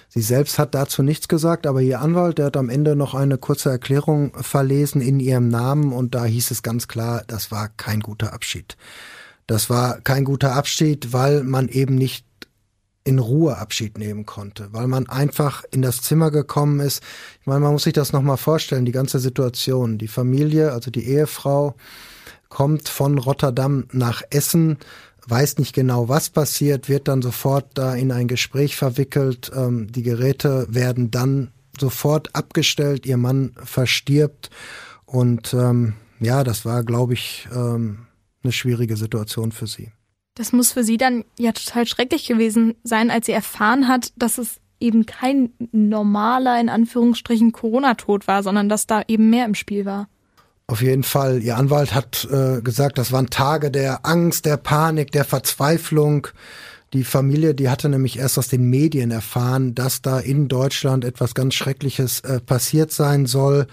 Sie 0.10 0.22
selbst 0.22 0.60
hat 0.60 0.76
dazu 0.76 1.04
nichts 1.04 1.28
gesagt, 1.28 1.66
aber 1.66 1.82
ihr 1.82 2.02
Anwalt, 2.02 2.38
der 2.38 2.48
hat 2.48 2.58
am 2.58 2.70
Ende 2.70 2.96
noch 2.96 3.14
eine 3.14 3.38
kurze 3.38 3.70
Erklärung 3.70 4.34
verlesen 4.42 5.02
in 5.02 5.20
ihrem 5.20 5.48
Namen 5.48 5.94
und 5.94 6.16
da 6.16 6.26
hieß 6.26 6.52
es 6.52 6.64
ganz 6.64 6.88
klar, 6.88 7.24
das 7.28 7.52
war 7.52 7.70
kein 7.70 8.02
guter 8.02 8.34
Abschied. 8.34 8.76
Das 9.48 9.70
war 9.70 10.02
kein 10.02 10.26
guter 10.26 10.54
Abschied, 10.54 11.14
weil 11.14 11.44
man 11.44 11.70
eben 11.70 11.96
nicht 11.96 12.26
in 13.06 13.20
Ruhe 13.20 13.58
Abschied 13.58 13.98
nehmen 13.98 14.26
konnte, 14.26 14.68
weil 14.74 14.88
man 14.88 15.08
einfach 15.08 15.64
in 15.72 15.82
das 15.82 16.02
Zimmer 16.02 16.30
gekommen 16.30 16.82
ist. 16.82 17.02
Ich 17.40 17.48
meine, 17.48 17.62
man 17.62 17.72
muss 17.72 17.84
sich 17.84 17.94
das 17.94 18.12
nochmal 18.12 18.36
vorstellen, 18.36 18.84
die 18.84 18.92
ganze 18.92 19.20
Situation. 19.20 19.98
Die 19.98 20.10
Familie, 20.10 20.74
also 20.74 20.92
die 20.92 21.08
Ehefrau, 21.08 21.76
kommt 22.50 22.90
von 22.90 23.18
Rotterdam 23.18 23.86
nach 23.94 24.24
Essen, 24.30 24.78
weiß 25.26 25.58
nicht 25.58 25.74
genau, 25.74 26.10
was 26.10 26.30
passiert, 26.30 26.90
wird 26.90 27.08
dann 27.08 27.22
sofort 27.22 27.70
da 27.76 27.96
in 27.96 28.12
ein 28.12 28.28
Gespräch 28.28 28.76
verwickelt. 28.76 29.52
Ähm, 29.56 29.90
die 29.90 30.04
Geräte 30.04 30.68
werden 30.70 31.10
dann 31.10 31.52
sofort 31.80 32.36
abgestellt, 32.36 33.06
ihr 33.06 33.18
Mann 33.18 33.54
verstirbt 33.64 34.50
und 35.06 35.54
ähm, 35.54 35.94
ja, 36.20 36.44
das 36.44 36.66
war, 36.66 36.84
glaube 36.84 37.14
ich, 37.14 37.48
ähm, 37.54 38.07
eine 38.48 38.54
schwierige 38.54 38.98
Situation 38.98 39.52
für 39.52 39.68
sie. 39.68 39.92
Das 40.36 40.54
muss 40.54 40.72
für 40.72 40.84
sie 40.84 40.98
dann 40.98 41.26
ja 41.38 41.52
total 41.52 41.88
schrecklich 41.88 42.28
gewesen 42.28 42.76
sein, 42.84 43.12
als 43.12 43.26
sie 43.26 43.32
erfahren 43.34 43.88
hat, 43.88 44.14
dass 44.16 44.38
es 44.38 44.60
eben 44.80 45.06
kein 45.06 45.50
normaler, 45.72 46.60
in 46.62 46.70
Anführungsstrichen, 46.70 47.52
Corona-Tod 47.52 48.28
war, 48.28 48.44
sondern 48.44 48.70
dass 48.70 48.88
da 48.88 49.02
eben 49.08 49.30
mehr 49.30 49.46
im 49.46 49.56
Spiel 49.56 49.86
war. 49.86 50.08
Auf 50.68 50.82
jeden 50.82 51.04
Fall. 51.04 51.42
Ihr 51.42 51.58
Anwalt 51.58 51.94
hat 51.94 52.28
äh, 52.30 52.62
gesagt, 52.62 52.98
das 52.98 53.12
waren 53.12 53.30
Tage 53.30 53.72
der 53.72 54.06
Angst, 54.06 54.46
der 54.46 54.58
Panik, 54.58 55.12
der 55.12 55.24
Verzweiflung. 55.24 56.28
Die 56.94 57.04
Familie, 57.04 57.56
die 57.56 57.70
hatte 57.70 57.90
nämlich 57.90 58.20
erst 58.20 58.38
aus 58.38 58.48
den 58.48 58.70
Medien 58.70 59.12
erfahren, 59.12 59.76
dass 59.76 60.02
da 60.02 60.20
in 60.20 60.48
Deutschland 60.48 61.04
etwas 61.04 61.34
ganz 61.34 61.56
Schreckliches 61.56 62.20
äh, 62.22 62.40
passiert 62.40 62.92
sein 62.92 63.26
soll. 63.26 63.68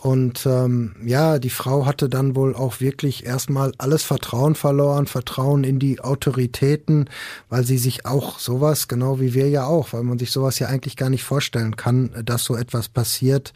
Und 0.00 0.46
ähm, 0.46 0.94
ja, 1.04 1.40
die 1.40 1.50
Frau 1.50 1.84
hatte 1.84 2.08
dann 2.08 2.36
wohl 2.36 2.54
auch 2.54 2.78
wirklich 2.78 3.26
erstmal 3.26 3.72
alles 3.78 4.04
Vertrauen 4.04 4.54
verloren, 4.54 5.08
Vertrauen 5.08 5.64
in 5.64 5.80
die 5.80 6.00
Autoritäten, 6.00 7.10
weil 7.48 7.64
sie 7.64 7.78
sich 7.78 8.06
auch 8.06 8.38
sowas, 8.38 8.86
genau 8.86 9.18
wie 9.18 9.34
wir 9.34 9.48
ja 9.48 9.66
auch, 9.66 9.92
weil 9.92 10.04
man 10.04 10.20
sich 10.20 10.30
sowas 10.30 10.60
ja 10.60 10.68
eigentlich 10.68 10.96
gar 10.96 11.10
nicht 11.10 11.24
vorstellen 11.24 11.74
kann, 11.74 12.10
dass 12.24 12.44
so 12.44 12.54
etwas 12.54 12.88
passiert. 12.88 13.52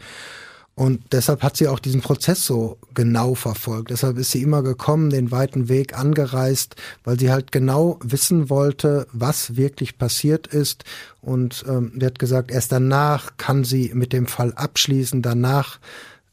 Und 0.75 1.13
deshalb 1.13 1.43
hat 1.43 1.55
sie 1.55 1.69
auch 1.69 1.79
diesen 1.79 2.01
Prozess 2.01 2.45
so 2.45 2.77
genau 2.93 3.35
verfolgt. 3.35 3.91
Deshalb 3.91 4.17
ist 4.17 4.31
sie 4.31 4.41
immer 4.41 4.63
gekommen, 4.63 5.11
den 5.11 5.31
weiten 5.31 5.69
Weg 5.69 5.97
angereist, 5.97 6.75
weil 7.05 7.17
sie 7.17 7.31
halt 7.31 7.53
genau 7.53 7.99
wissen 8.03 8.49
wollte, 8.49 9.07
was 9.13 9.55
wirklich 9.55 9.97
passiert 9.97 10.47
ist. 10.47 10.83
Und 11.21 11.63
ähm, 11.69 11.93
hat 12.01 12.19
gesagt, 12.19 12.51
erst 12.51 12.73
danach 12.73 13.37
kann 13.37 13.63
sie 13.63 13.91
mit 13.93 14.11
dem 14.11 14.25
Fall 14.25 14.51
abschließen, 14.53 15.21
danach 15.21 15.79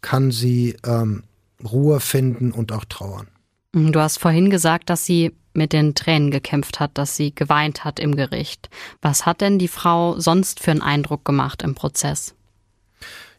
kann 0.00 0.30
sie 0.30 0.76
ähm, 0.86 1.24
Ruhe 1.64 2.00
finden 2.00 2.52
und 2.52 2.72
auch 2.72 2.84
trauern. 2.84 3.28
Mhm, 3.72 3.92
du 3.92 4.00
hast 4.00 4.18
vorhin 4.18 4.50
gesagt, 4.50 4.90
dass 4.90 5.04
sie 5.04 5.32
mit 5.52 5.72
den 5.72 5.94
Tränen 5.94 6.30
gekämpft 6.30 6.80
hat, 6.80 6.92
dass 6.94 7.16
sie 7.16 7.34
geweint 7.34 7.84
hat 7.84 7.98
im 7.98 8.14
Gericht. 8.14 8.70
Was 9.02 9.26
hat 9.26 9.40
denn 9.40 9.58
die 9.58 9.68
Frau 9.68 10.18
sonst 10.18 10.60
für 10.60 10.70
einen 10.70 10.82
Eindruck 10.82 11.24
gemacht 11.24 11.62
im 11.62 11.74
Prozess? 11.74 12.34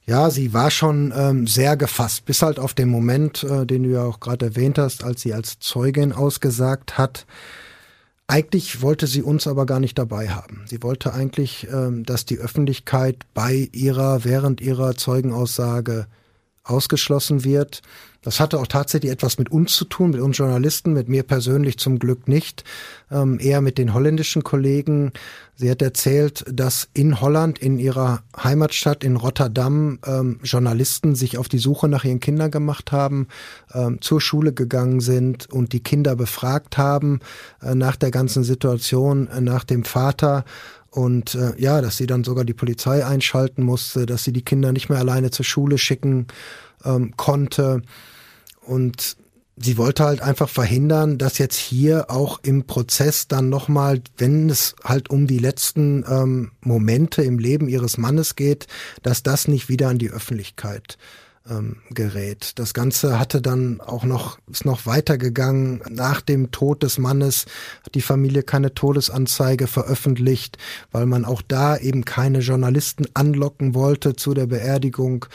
Ja, 0.05 0.29
sie 0.29 0.51
war 0.51 0.71
schon 0.71 1.13
ähm, 1.15 1.47
sehr 1.47 1.77
gefasst, 1.77 2.25
bis 2.25 2.41
halt 2.41 2.59
auf 2.59 2.73
den 2.73 2.89
Moment, 2.89 3.43
äh, 3.43 3.65
den 3.65 3.83
du 3.83 3.89
ja 3.89 4.03
auch 4.03 4.19
gerade 4.19 4.47
erwähnt 4.47 4.77
hast, 4.77 5.03
als 5.03 5.21
sie 5.21 5.33
als 5.33 5.59
Zeugin 5.59 6.11
ausgesagt 6.11 6.97
hat. 6.97 7.25
Eigentlich 8.27 8.81
wollte 8.81 9.07
sie 9.07 9.21
uns 9.21 9.45
aber 9.45 9.65
gar 9.65 9.79
nicht 9.79 9.97
dabei 9.97 10.29
haben. 10.29 10.63
Sie 10.65 10.81
wollte 10.83 11.13
eigentlich, 11.13 11.67
ähm, 11.71 12.03
dass 12.03 12.25
die 12.25 12.39
Öffentlichkeit 12.39 13.17
bei 13.33 13.69
ihrer, 13.71 14.23
während 14.23 14.59
ihrer 14.59 14.95
Zeugenaussage 14.95 16.07
ausgeschlossen 16.63 17.43
wird. 17.43 17.81
Das 18.23 18.39
hatte 18.39 18.59
auch 18.59 18.67
tatsächlich 18.67 19.11
etwas 19.11 19.39
mit 19.39 19.51
uns 19.51 19.73
zu 19.73 19.83
tun, 19.83 20.11
mit 20.11 20.21
uns 20.21 20.37
Journalisten, 20.37 20.93
mit 20.93 21.09
mir 21.09 21.23
persönlich 21.23 21.79
zum 21.79 21.97
Glück 21.97 22.27
nicht, 22.27 22.63
ähm, 23.09 23.39
eher 23.41 23.61
mit 23.61 23.79
den 23.79 23.95
holländischen 23.95 24.43
Kollegen. 24.43 25.11
Sie 25.55 25.71
hat 25.71 25.81
erzählt, 25.81 26.45
dass 26.47 26.87
in 26.93 27.19
Holland, 27.19 27.57
in 27.57 27.79
ihrer 27.79 28.21
Heimatstadt 28.37 29.03
in 29.03 29.15
Rotterdam, 29.15 29.97
ähm, 30.05 30.39
Journalisten 30.43 31.15
sich 31.15 31.39
auf 31.39 31.49
die 31.49 31.57
Suche 31.57 31.87
nach 31.87 32.03
ihren 32.03 32.19
Kindern 32.19 32.51
gemacht 32.51 32.91
haben, 32.91 33.27
ähm, 33.73 33.99
zur 34.01 34.21
Schule 34.21 34.53
gegangen 34.53 34.99
sind 34.99 35.49
und 35.51 35.73
die 35.73 35.81
Kinder 35.81 36.15
befragt 36.15 36.77
haben 36.77 37.21
äh, 37.63 37.73
nach 37.73 37.95
der 37.95 38.11
ganzen 38.11 38.43
Situation, 38.43 39.29
äh, 39.29 39.41
nach 39.41 39.63
dem 39.63 39.83
Vater 39.83 40.45
und 40.91 41.35
äh, 41.35 41.53
ja, 41.57 41.81
dass 41.81 41.97
sie 41.97 42.05
dann 42.05 42.25
sogar 42.25 42.43
die 42.43 42.53
Polizei 42.53 43.05
einschalten 43.05 43.63
musste, 43.63 44.05
dass 44.05 44.25
sie 44.25 44.33
die 44.33 44.43
Kinder 44.43 44.73
nicht 44.73 44.89
mehr 44.89 44.99
alleine 44.99 45.31
zur 45.31 45.45
Schule 45.45 45.77
schicken 45.77 46.27
ähm, 46.83 47.15
konnte. 47.15 47.81
Und 48.61 49.15
sie 49.55 49.77
wollte 49.77 50.03
halt 50.03 50.21
einfach 50.21 50.49
verhindern, 50.49 51.17
dass 51.17 51.37
jetzt 51.37 51.55
hier 51.55 52.11
auch 52.11 52.39
im 52.43 52.65
Prozess 52.65 53.29
dann 53.29 53.47
nochmal, 53.47 54.01
wenn 54.17 54.49
es 54.49 54.75
halt 54.83 55.09
um 55.09 55.27
die 55.27 55.39
letzten 55.39 56.03
ähm, 56.09 56.51
Momente 56.59 57.23
im 57.23 57.39
Leben 57.39 57.69
ihres 57.69 57.97
Mannes 57.97 58.35
geht, 58.35 58.67
dass 59.01 59.23
das 59.23 59.47
nicht 59.47 59.69
wieder 59.69 59.87
an 59.87 59.97
die 59.97 60.11
Öffentlichkeit 60.11 60.97
ähm, 61.49 61.77
gerät. 61.89 62.53
Das 62.59 62.73
Ganze 62.73 63.19
hatte 63.19 63.41
dann 63.41 63.81
auch 63.81 64.03
noch, 64.03 64.37
ist 64.49 64.65
noch 64.65 64.85
weitergegangen. 64.85 65.81
Nach 65.89 66.21
dem 66.21 66.51
Tod 66.51 66.83
des 66.83 66.97
Mannes 66.97 67.45
hat 67.83 67.95
die 67.95 68.01
Familie 68.01 68.43
keine 68.43 68.73
Todesanzeige 68.73 69.67
veröffentlicht, 69.67 70.57
weil 70.91 71.05
man 71.05 71.25
auch 71.25 71.41
da 71.41 71.77
eben 71.77 72.05
keine 72.05 72.39
Journalisten 72.39 73.05
anlocken 73.13 73.73
wollte 73.73 74.15
zu 74.15 74.33
der 74.33 74.47
Beerdigung. 74.47 75.25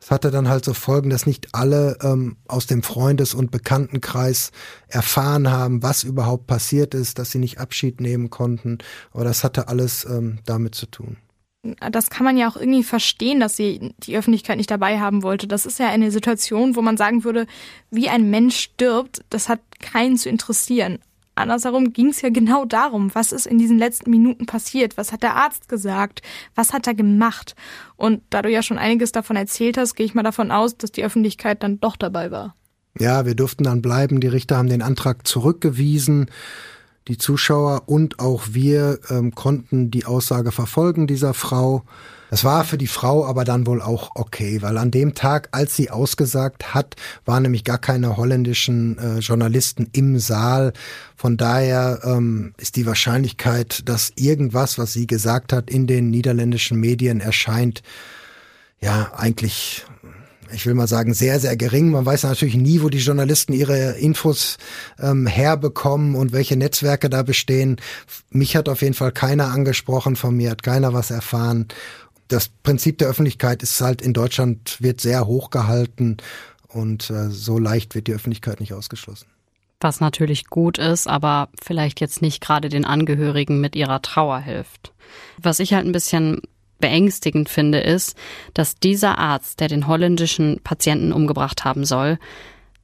Es 0.00 0.10
hatte 0.10 0.32
dann 0.32 0.48
halt 0.48 0.64
so 0.64 0.74
Folgen, 0.74 1.10
dass 1.10 1.26
nicht 1.26 1.54
alle 1.54 1.96
ähm, 2.02 2.36
aus 2.48 2.66
dem 2.66 2.82
Freundes- 2.82 3.34
und 3.34 3.52
Bekanntenkreis 3.52 4.50
erfahren 4.88 5.48
haben, 5.48 5.82
was 5.84 6.02
überhaupt 6.02 6.48
passiert 6.48 6.92
ist, 6.94 7.20
dass 7.20 7.30
sie 7.30 7.38
nicht 7.38 7.58
Abschied 7.58 8.00
nehmen 8.00 8.28
konnten. 8.28 8.78
Aber 9.12 9.22
das 9.22 9.44
hatte 9.44 9.68
alles 9.68 10.04
ähm, 10.04 10.40
damit 10.44 10.74
zu 10.74 10.86
tun 10.86 11.18
das 11.62 12.10
kann 12.10 12.24
man 12.24 12.36
ja 12.36 12.48
auch 12.50 12.56
irgendwie 12.56 12.82
verstehen, 12.82 13.38
dass 13.38 13.56
sie 13.56 13.94
die 13.98 14.16
Öffentlichkeit 14.16 14.56
nicht 14.56 14.70
dabei 14.70 14.98
haben 14.98 15.22
wollte. 15.22 15.46
Das 15.46 15.64
ist 15.64 15.78
ja 15.78 15.88
eine 15.88 16.10
Situation, 16.10 16.74
wo 16.74 16.82
man 16.82 16.96
sagen 16.96 17.22
würde, 17.24 17.46
wie 17.90 18.08
ein 18.08 18.30
Mensch 18.30 18.56
stirbt, 18.56 19.24
das 19.30 19.48
hat 19.48 19.60
keinen 19.80 20.16
zu 20.16 20.28
interessieren. 20.28 20.98
Andersherum 21.34 21.92
ging 21.92 22.08
es 22.08 22.20
ja 22.20 22.28
genau 22.28 22.64
darum, 22.64 23.14
was 23.14 23.32
ist 23.32 23.46
in 23.46 23.58
diesen 23.58 23.78
letzten 23.78 24.10
Minuten 24.10 24.44
passiert, 24.44 24.98
was 24.98 25.12
hat 25.12 25.22
der 25.22 25.34
Arzt 25.34 25.68
gesagt, 25.68 26.20
was 26.54 26.72
hat 26.72 26.86
er 26.86 26.94
gemacht. 26.94 27.54
Und 27.96 28.22
da 28.28 28.42
du 28.42 28.50
ja 28.50 28.62
schon 28.62 28.76
einiges 28.76 29.12
davon 29.12 29.36
erzählt 29.36 29.78
hast, 29.78 29.94
gehe 29.94 30.04
ich 30.04 30.14
mal 30.14 30.22
davon 30.22 30.50
aus, 30.50 30.76
dass 30.76 30.92
die 30.92 31.04
Öffentlichkeit 31.04 31.62
dann 31.62 31.80
doch 31.80 31.96
dabei 31.96 32.30
war. 32.30 32.54
Ja, 32.98 33.24
wir 33.24 33.34
durften 33.34 33.64
dann 33.64 33.80
bleiben. 33.80 34.20
Die 34.20 34.26
Richter 34.26 34.58
haben 34.58 34.68
den 34.68 34.82
Antrag 34.82 35.26
zurückgewiesen. 35.26 36.26
Die 37.08 37.18
Zuschauer 37.18 37.82
und 37.86 38.20
auch 38.20 38.44
wir 38.50 39.00
ähm, 39.10 39.34
konnten 39.34 39.90
die 39.90 40.04
Aussage 40.04 40.52
verfolgen 40.52 41.06
dieser 41.06 41.34
Frau. 41.34 41.84
Es 42.30 42.44
war 42.44 42.64
für 42.64 42.78
die 42.78 42.86
Frau 42.86 43.26
aber 43.26 43.44
dann 43.44 43.66
wohl 43.66 43.82
auch 43.82 44.12
okay, 44.14 44.62
weil 44.62 44.78
an 44.78 44.90
dem 44.90 45.14
Tag, 45.14 45.48
als 45.52 45.76
sie 45.76 45.90
ausgesagt 45.90 46.72
hat, 46.72 46.96
waren 47.26 47.42
nämlich 47.42 47.64
gar 47.64 47.76
keine 47.76 48.16
holländischen 48.16 48.96
äh, 48.98 49.18
Journalisten 49.18 49.88
im 49.92 50.18
Saal. 50.18 50.72
Von 51.14 51.36
daher 51.36 52.00
ähm, 52.04 52.54
ist 52.56 52.76
die 52.76 52.86
Wahrscheinlichkeit, 52.86 53.86
dass 53.86 54.12
irgendwas, 54.16 54.78
was 54.78 54.94
sie 54.94 55.06
gesagt 55.06 55.52
hat, 55.52 55.68
in 55.70 55.86
den 55.86 56.08
niederländischen 56.08 56.80
Medien 56.80 57.20
erscheint, 57.20 57.82
ja, 58.80 59.12
eigentlich 59.14 59.84
ich 60.52 60.66
will 60.66 60.74
mal 60.74 60.86
sagen, 60.86 61.14
sehr, 61.14 61.40
sehr 61.40 61.56
gering. 61.56 61.90
Man 61.90 62.06
weiß 62.06 62.24
natürlich 62.24 62.56
nie, 62.56 62.82
wo 62.82 62.88
die 62.88 62.98
Journalisten 62.98 63.52
ihre 63.52 63.92
Infos 63.92 64.58
ähm, 64.98 65.26
herbekommen 65.26 66.14
und 66.14 66.32
welche 66.32 66.56
Netzwerke 66.56 67.10
da 67.10 67.22
bestehen. 67.22 67.76
Mich 68.30 68.56
hat 68.56 68.68
auf 68.68 68.82
jeden 68.82 68.94
Fall 68.94 69.12
keiner 69.12 69.48
angesprochen, 69.48 70.16
von 70.16 70.36
mir 70.36 70.50
hat 70.50 70.62
keiner 70.62 70.92
was 70.92 71.10
erfahren. 71.10 71.68
Das 72.28 72.48
Prinzip 72.48 72.98
der 72.98 73.08
Öffentlichkeit 73.08 73.62
ist 73.62 73.80
halt 73.80 74.00
in 74.00 74.12
Deutschland 74.12 74.76
wird 74.80 75.00
sehr 75.00 75.26
hoch 75.26 75.50
gehalten 75.50 76.16
und 76.68 77.10
äh, 77.10 77.28
so 77.30 77.58
leicht 77.58 77.94
wird 77.94 78.06
die 78.06 78.14
Öffentlichkeit 78.14 78.60
nicht 78.60 78.72
ausgeschlossen. 78.72 79.26
Was 79.80 80.00
natürlich 80.00 80.46
gut 80.46 80.78
ist, 80.78 81.08
aber 81.08 81.48
vielleicht 81.60 82.00
jetzt 82.00 82.22
nicht 82.22 82.40
gerade 82.40 82.68
den 82.68 82.84
Angehörigen 82.84 83.60
mit 83.60 83.74
ihrer 83.74 84.00
Trauer 84.00 84.38
hilft. 84.38 84.92
Was 85.38 85.58
ich 85.58 85.74
halt 85.74 85.84
ein 85.84 85.92
bisschen 85.92 86.40
beängstigend 86.82 87.48
finde, 87.48 87.80
ist, 87.80 88.14
dass 88.52 88.74
dieser 88.74 89.16
Arzt, 89.16 89.60
der 89.60 89.68
den 89.68 89.86
holländischen 89.86 90.60
Patienten 90.62 91.12
umgebracht 91.12 91.64
haben 91.64 91.86
soll, 91.86 92.18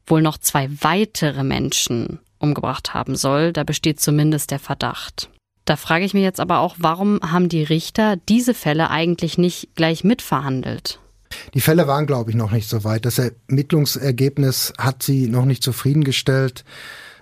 wohl 0.06 0.22
noch 0.22 0.38
zwei 0.38 0.70
weitere 0.80 1.44
Menschen 1.44 2.20
umgebracht 2.38 2.94
haben 2.94 3.16
soll. 3.16 3.52
Da 3.52 3.64
besteht 3.64 4.00
zumindest 4.00 4.50
der 4.50 4.58
Verdacht. 4.58 5.28
Da 5.66 5.76
frage 5.76 6.06
ich 6.06 6.14
mich 6.14 6.22
jetzt 6.22 6.40
aber 6.40 6.60
auch, 6.60 6.76
warum 6.78 7.20
haben 7.20 7.50
die 7.50 7.62
Richter 7.62 8.16
diese 8.16 8.54
Fälle 8.54 8.88
eigentlich 8.88 9.36
nicht 9.36 9.74
gleich 9.74 10.02
mitverhandelt? 10.04 10.98
Die 11.52 11.60
Fälle 11.60 11.86
waren, 11.86 12.06
glaube 12.06 12.30
ich, 12.30 12.36
noch 12.36 12.52
nicht 12.52 12.70
so 12.70 12.84
weit. 12.84 13.04
Das 13.04 13.18
Ermittlungsergebnis 13.18 14.72
hat 14.78 15.02
sie 15.02 15.26
noch 15.26 15.44
nicht 15.44 15.62
zufriedengestellt. 15.62 16.64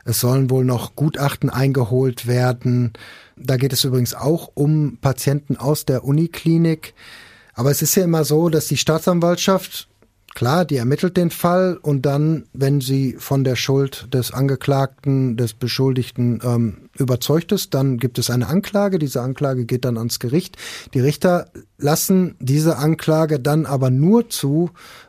Es 0.06 0.20
sollen 0.20 0.50
wohl 0.50 0.64
noch 0.64 0.94
Gutachten 0.96 1.50
eingeholt 1.50 2.26
werden. 2.26 2.92
Da 3.36 3.56
geht 3.56 3.72
es 3.72 3.84
übrigens 3.84 4.14
auch 4.14 4.50
um 4.54 4.98
Patienten 5.00 5.56
aus 5.56 5.84
der 5.84 6.04
Uniklinik. 6.04 6.94
Aber 7.54 7.70
es 7.70 7.82
ist 7.82 7.96
ja 7.96 8.04
immer 8.04 8.24
so, 8.24 8.48
dass 8.48 8.68
die 8.68 8.76
Staatsanwaltschaft 8.76 9.88
Klar, 10.36 10.66
die 10.66 10.76
ermittelt 10.76 11.16
den 11.16 11.30
Fall 11.30 11.78
und 11.80 12.04
dann, 12.04 12.44
wenn 12.52 12.82
sie 12.82 13.16
von 13.18 13.42
der 13.42 13.56
Schuld 13.56 14.12
des 14.12 14.32
Angeklagten, 14.34 15.38
des 15.38 15.54
Beschuldigten 15.54 16.40
ähm, 16.44 16.90
überzeugt 16.98 17.52
ist, 17.52 17.72
dann 17.72 17.96
gibt 17.96 18.18
es 18.18 18.28
eine 18.28 18.46
Anklage. 18.46 18.98
Diese 18.98 19.22
Anklage 19.22 19.64
geht 19.64 19.86
dann 19.86 19.96
ans 19.96 20.18
Gericht. 20.18 20.58
Die 20.92 21.00
Richter 21.00 21.48
lassen 21.78 22.34
diese 22.38 22.76
Anklage 22.76 23.40
dann 23.40 23.64
aber 23.64 23.88
nur 23.88 24.28
zu, 24.28 24.68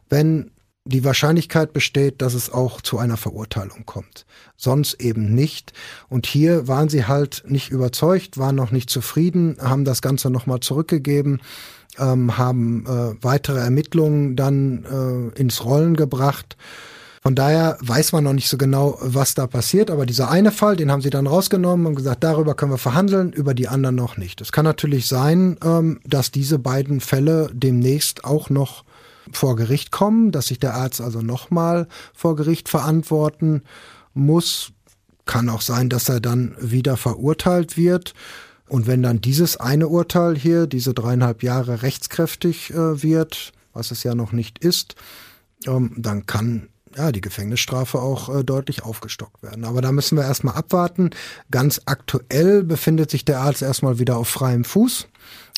wenn 0.09 0.51
die 0.87 1.03
Wahrscheinlichkeit 1.03 1.73
besteht, 1.73 2.21
dass 2.21 2.33
es 2.33 2.51
auch 2.51 2.81
zu 2.81 2.97
einer 2.97 3.17
Verurteilung 3.17 3.85
kommt. 3.85 4.25
Sonst 4.55 4.95
eben 5.01 5.33
nicht. 5.35 5.73
Und 6.09 6.25
hier 6.25 6.67
waren 6.67 6.89
sie 6.89 7.05
halt 7.05 7.43
nicht 7.47 7.69
überzeugt, 7.69 8.37
waren 8.37 8.55
noch 8.55 8.71
nicht 8.71 8.89
zufrieden, 8.89 9.57
haben 9.61 9.85
das 9.85 10.01
Ganze 10.01 10.29
nochmal 10.29 10.59
zurückgegeben 10.59 11.41
ähm, 11.99 12.37
haben 12.37 12.85
äh, 12.85 13.23
weitere 13.23 13.59
Ermittlungen 13.59 14.35
dann 14.35 14.85
äh, 14.85 15.39
ins 15.39 15.63
Rollen 15.63 15.95
gebracht. 15.95 16.57
Von 17.21 17.35
daher 17.35 17.77
weiß 17.81 18.13
man 18.13 18.23
noch 18.23 18.33
nicht 18.33 18.47
so 18.47 18.57
genau, 18.57 18.97
was 19.01 19.33
da 19.33 19.47
passiert, 19.47 19.91
aber 19.91 20.05
dieser 20.05 20.29
eine 20.29 20.51
Fall, 20.51 20.77
den 20.77 20.91
haben 20.91 21.01
sie 21.01 21.09
dann 21.09 21.27
rausgenommen 21.27 21.85
und 21.85 21.95
gesagt, 21.95 22.23
darüber 22.23 22.53
können 22.53 22.71
wir 22.71 22.77
verhandeln, 22.77 23.33
über 23.33 23.53
die 23.53 23.67
anderen 23.67 23.95
noch 23.95 24.17
nicht. 24.17 24.39
Es 24.39 24.51
kann 24.51 24.63
natürlich 24.63 25.07
sein, 25.07 25.57
ähm, 25.63 25.99
dass 26.05 26.31
diese 26.31 26.59
beiden 26.59 27.01
Fälle 27.01 27.49
demnächst 27.53 28.23
auch 28.23 28.49
noch 28.49 28.85
vor 29.31 29.55
Gericht 29.55 29.91
kommen, 29.91 30.31
dass 30.31 30.47
sich 30.47 30.59
der 30.59 30.73
Arzt 30.73 31.01
also 31.01 31.21
nochmal 31.21 31.87
vor 32.13 32.35
Gericht 32.35 32.69
verantworten 32.69 33.63
muss. 34.13 34.71
Kann 35.25 35.49
auch 35.49 35.61
sein, 35.61 35.89
dass 35.89 36.09
er 36.09 36.19
dann 36.19 36.55
wieder 36.59 36.97
verurteilt 36.97 37.77
wird. 37.77 38.13
Und 38.67 38.87
wenn 38.87 39.01
dann 39.01 39.21
dieses 39.21 39.57
eine 39.57 39.87
Urteil 39.87 40.37
hier, 40.37 40.67
diese 40.67 40.93
dreieinhalb 40.93 41.43
Jahre 41.43 41.83
rechtskräftig 41.83 42.71
äh, 42.71 43.01
wird, 43.01 43.53
was 43.73 43.91
es 43.91 44.03
ja 44.03 44.15
noch 44.15 44.31
nicht 44.31 44.59
ist, 44.59 44.95
ähm, 45.65 45.93
dann 45.97 46.25
kann 46.25 46.69
ja 46.97 47.11
die 47.11 47.21
Gefängnisstrafe 47.21 47.99
auch 47.99 48.33
äh, 48.33 48.43
deutlich 48.43 48.83
aufgestockt 48.83 49.41
werden. 49.43 49.63
Aber 49.63 49.81
da 49.81 49.91
müssen 49.91 50.17
wir 50.17 50.23
erstmal 50.23 50.55
abwarten. 50.55 51.11
Ganz 51.51 51.81
aktuell 51.85 52.63
befindet 52.63 53.11
sich 53.11 53.23
der 53.23 53.39
Arzt 53.39 53.61
erstmal 53.61 53.99
wieder 53.99 54.17
auf 54.17 54.27
freiem 54.27 54.63
Fuß. 54.63 55.07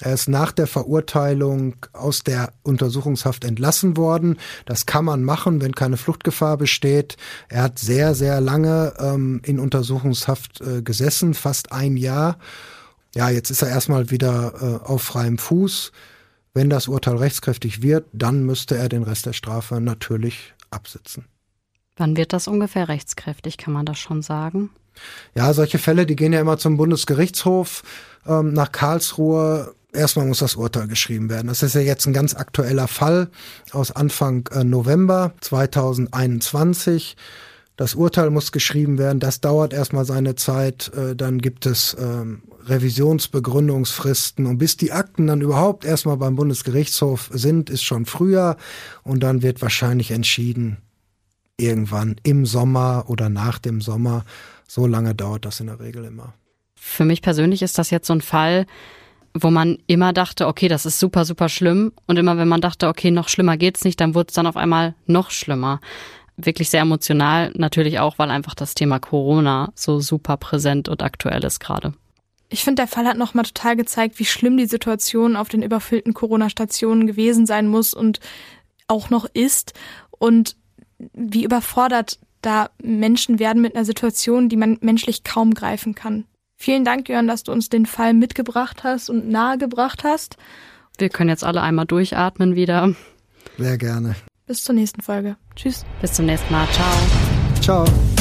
Er 0.02 0.14
ist 0.14 0.30
nach 0.30 0.52
der 0.52 0.68
Verurteilung 0.68 1.76
aus 1.94 2.24
der 2.24 2.54
Untersuchungshaft 2.64 3.44
entlassen 3.44 3.98
worden. 3.98 4.38
Das 4.66 4.86
kann 4.86 5.06
man 5.06 5.24
machen, 5.24 5.62
wenn 5.62 5.74
keine 5.74 5.98
Fluchtgefahr 5.98 6.58
besteht. 6.58 7.18
Er 7.50 7.64
hat 7.64 7.80
sehr, 7.80 8.16
sehr 8.16 8.40
lange 8.42 8.94
ähm, 9.00 9.42
in 9.44 9.60
Untersuchungshaft 9.60 10.62
äh, 10.62 10.82
gesessen, 10.82 11.34
fast 11.34 11.72
ein 11.72 11.98
Jahr 11.98 12.38
ja, 13.16 13.30
jetzt 13.30 13.50
ist 13.50 13.62
er 13.62 13.70
erstmal 13.70 14.12
wieder 14.12 14.54
äh, 14.62 14.86
auf 14.86 15.02
freiem 15.02 15.38
Fuß. 15.38 15.92
Wenn 16.54 16.70
das 16.70 16.88
Urteil 16.88 17.18
rechtskräftig 17.18 17.82
wird, 17.82 18.06
dann 18.12 18.44
müsste 18.44 18.78
er 18.78 18.90
den 18.90 19.04
Rest 19.04 19.26
der 19.26 19.34
Strafe 19.34 19.82
natürlich 19.82 20.54
absitzen. 20.70 21.26
Wann 22.00 22.16
wird 22.16 22.32
das 22.32 22.48
ungefähr 22.48 22.88
rechtskräftig, 22.88 23.58
kann 23.58 23.74
man 23.74 23.86
das 23.86 24.00
schon 24.00 24.22
sagen? 24.22 24.70
Ja, 25.36 25.54
solche 25.54 25.80
Fälle, 25.80 26.06
die 26.06 26.16
gehen 26.16 26.32
ja 26.32 26.40
immer 26.40 26.58
zum 26.58 26.78
Bundesgerichtshof 26.78 27.84
ähm, 28.26 28.54
nach 28.54 28.72
Karlsruhe. 28.72 29.76
Erstmal 29.92 30.26
muss 30.26 30.40
das 30.40 30.56
Urteil 30.56 30.88
geschrieben 30.88 31.30
werden. 31.30 31.48
Das 31.48 31.62
ist 31.62 31.76
ja 31.76 31.82
jetzt 31.82 32.06
ein 32.06 32.14
ganz 32.14 32.36
aktueller 32.36 32.88
Fall 32.88 33.30
aus 33.72 33.92
Anfang 33.92 34.48
äh, 34.54 34.64
November 34.64 35.34
2021. 35.42 37.18
Das 37.76 37.96
Urteil 37.96 38.30
muss 38.30 38.54
geschrieben 38.54 38.98
werden. 38.98 39.20
Das 39.20 39.42
dauert 39.42 39.74
erstmal 39.74 40.06
seine 40.06 40.36
Zeit. 40.36 40.92
Äh, 40.96 41.18
dann 41.18 41.40
gibt 41.40 41.66
es 41.66 41.98
ähm, 42.00 42.44
Revisionsbegründungsfristen 42.66 44.46
und 44.46 44.58
bis 44.58 44.78
die 44.78 44.94
Akten 44.94 45.28
dann 45.28 45.42
überhaupt 45.42 45.84
erstmal 45.84 46.16
beim 46.16 46.38
Bundesgerichtshof 46.38 47.30
sind, 47.34 47.70
ist 47.70 47.84
schon 47.84 48.06
früher 48.06 48.56
und 49.04 49.22
dann 49.22 49.42
wird 49.42 49.62
wahrscheinlich 49.62 50.12
entschieden 50.12 50.78
irgendwann 51.60 52.16
im 52.24 52.46
Sommer 52.46 53.06
oder 53.08 53.30
nach 53.30 53.60
dem 53.60 53.82
Sommer. 53.82 54.24
So 54.68 54.88
lange 54.88 55.16
dauert 55.16 55.46
das 55.46 55.60
in 55.60 55.68
der 55.68 55.80
Regel 55.80 56.06
immer. 56.06 56.34
Für 56.76 57.06
mich 57.06 57.22
persönlich 57.22 57.62
ist 57.62 57.78
das 57.78 57.90
jetzt 57.90 58.08
so 58.08 58.14
ein 58.14 58.22
Fall, 58.22 58.66
wo 59.34 59.50
man 59.50 59.78
immer 59.88 60.14
dachte, 60.14 60.48
okay, 60.48 60.68
das 60.68 60.86
ist 60.86 61.00
super, 61.00 61.26
super 61.26 61.50
schlimm. 61.50 61.92
Und 62.08 62.18
immer 62.18 62.38
wenn 62.38 62.48
man 62.48 62.62
dachte, 62.62 62.88
okay, 62.88 63.12
noch 63.12 63.30
schlimmer 63.30 63.58
geht's 63.58 63.84
nicht, 63.84 64.00
dann 64.00 64.16
wurde 64.16 64.28
es 64.30 64.34
dann 64.36 64.48
auf 64.48 64.58
einmal 64.58 64.96
noch 65.06 65.32
schlimmer. 65.32 65.82
Wirklich 66.38 66.70
sehr 66.70 66.82
emotional, 66.82 67.52
natürlich 67.56 68.00
auch, 68.00 68.18
weil 68.18 68.32
einfach 68.32 68.56
das 68.56 68.74
Thema 68.74 69.00
Corona 69.00 69.72
so 69.76 70.00
super 70.00 70.38
präsent 70.38 70.88
und 70.88 71.04
aktuell 71.04 71.44
ist 71.44 71.60
gerade. 71.60 71.94
Ich 72.48 72.64
finde, 72.64 72.82
der 72.82 72.88
Fall 72.88 73.06
hat 73.06 73.18
nochmal 73.18 73.46
total 73.46 73.76
gezeigt, 73.76 74.18
wie 74.18 74.26
schlimm 74.26 74.58
die 74.58 74.66
Situation 74.66 75.36
auf 75.36 75.50
den 75.50 75.62
überfüllten 75.62 76.14
Corona-Stationen 76.14 77.06
gewesen 77.06 77.46
sein 77.46 77.68
muss 77.68 77.94
und 77.94 78.20
auch 78.88 79.12
noch 79.12 79.26
ist 79.34 79.74
und 80.18 80.56
wie 81.14 81.44
überfordert 81.44 82.20
da 82.42 82.70
Menschen 82.82 83.40
werden 83.40 83.62
mit 83.62 83.76
einer 83.76 83.86
Situation, 83.86 84.50
die 84.50 84.58
man 84.58 84.78
menschlich 84.82 85.24
kaum 85.24 85.54
greifen 85.54 85.96
kann. 85.96 86.26
Vielen 86.56 86.84
Dank, 86.84 87.08
Jörn, 87.10 87.28
dass 87.28 87.44
du 87.44 87.52
uns 87.52 87.70
den 87.70 87.86
Fall 87.86 88.14
mitgebracht 88.14 88.84
hast 88.84 89.10
und 89.10 89.30
nahegebracht 89.30 90.04
hast. 90.04 90.38
Wir 90.98 91.10
können 91.10 91.30
jetzt 91.30 91.44
alle 91.44 91.62
einmal 91.62 91.86
durchatmen 91.86 92.56
wieder. 92.56 92.94
Sehr 93.58 93.78
gerne. 93.78 94.16
Bis 94.46 94.64
zur 94.64 94.76
nächsten 94.76 95.02
Folge. 95.02 95.38
Tschüss. 95.56 95.86
Bis 96.02 96.14
zum 96.14 96.26
nächsten 96.26 96.52
Mal. 96.52 96.68
Ciao. 96.72 97.86
Ciao. 97.86 98.19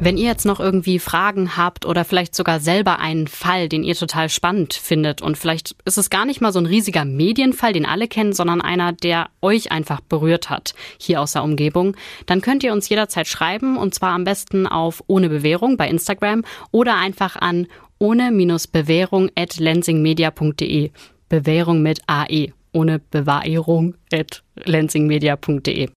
Wenn 0.00 0.16
ihr 0.16 0.26
jetzt 0.26 0.46
noch 0.46 0.60
irgendwie 0.60 1.00
Fragen 1.00 1.56
habt 1.56 1.84
oder 1.84 2.04
vielleicht 2.04 2.34
sogar 2.34 2.60
selber 2.60 3.00
einen 3.00 3.26
Fall, 3.26 3.68
den 3.68 3.82
ihr 3.82 3.96
total 3.96 4.28
spannend 4.28 4.74
findet 4.74 5.22
und 5.22 5.36
vielleicht 5.36 5.74
ist 5.84 5.98
es 5.98 6.08
gar 6.08 6.24
nicht 6.24 6.40
mal 6.40 6.52
so 6.52 6.60
ein 6.60 6.66
riesiger 6.66 7.04
Medienfall, 7.04 7.72
den 7.72 7.84
alle 7.84 8.06
kennen, 8.06 8.32
sondern 8.32 8.60
einer, 8.60 8.92
der 8.92 9.28
euch 9.42 9.72
einfach 9.72 10.00
berührt 10.00 10.50
hat 10.50 10.74
hier 10.98 11.20
aus 11.20 11.32
der 11.32 11.42
Umgebung, 11.42 11.96
dann 12.26 12.40
könnt 12.42 12.62
ihr 12.62 12.72
uns 12.72 12.88
jederzeit 12.88 13.26
schreiben 13.26 13.76
und 13.76 13.92
zwar 13.92 14.12
am 14.12 14.22
besten 14.22 14.68
auf 14.68 15.02
ohne 15.08 15.28
Bewährung 15.28 15.76
bei 15.76 15.88
Instagram 15.88 16.44
oder 16.70 16.94
einfach 16.96 17.34
an 17.34 17.66
ohne-bewährung 17.98 19.30
at 19.34 19.58
lensingmedia.de. 19.58 20.90
Bewährung 21.28 21.82
mit 21.82 22.00
AE. 22.06 22.52
Ohne 22.72 23.00
Bewahrung 23.00 23.94
at 24.12 24.44
lensingmedia.de. 24.54 25.86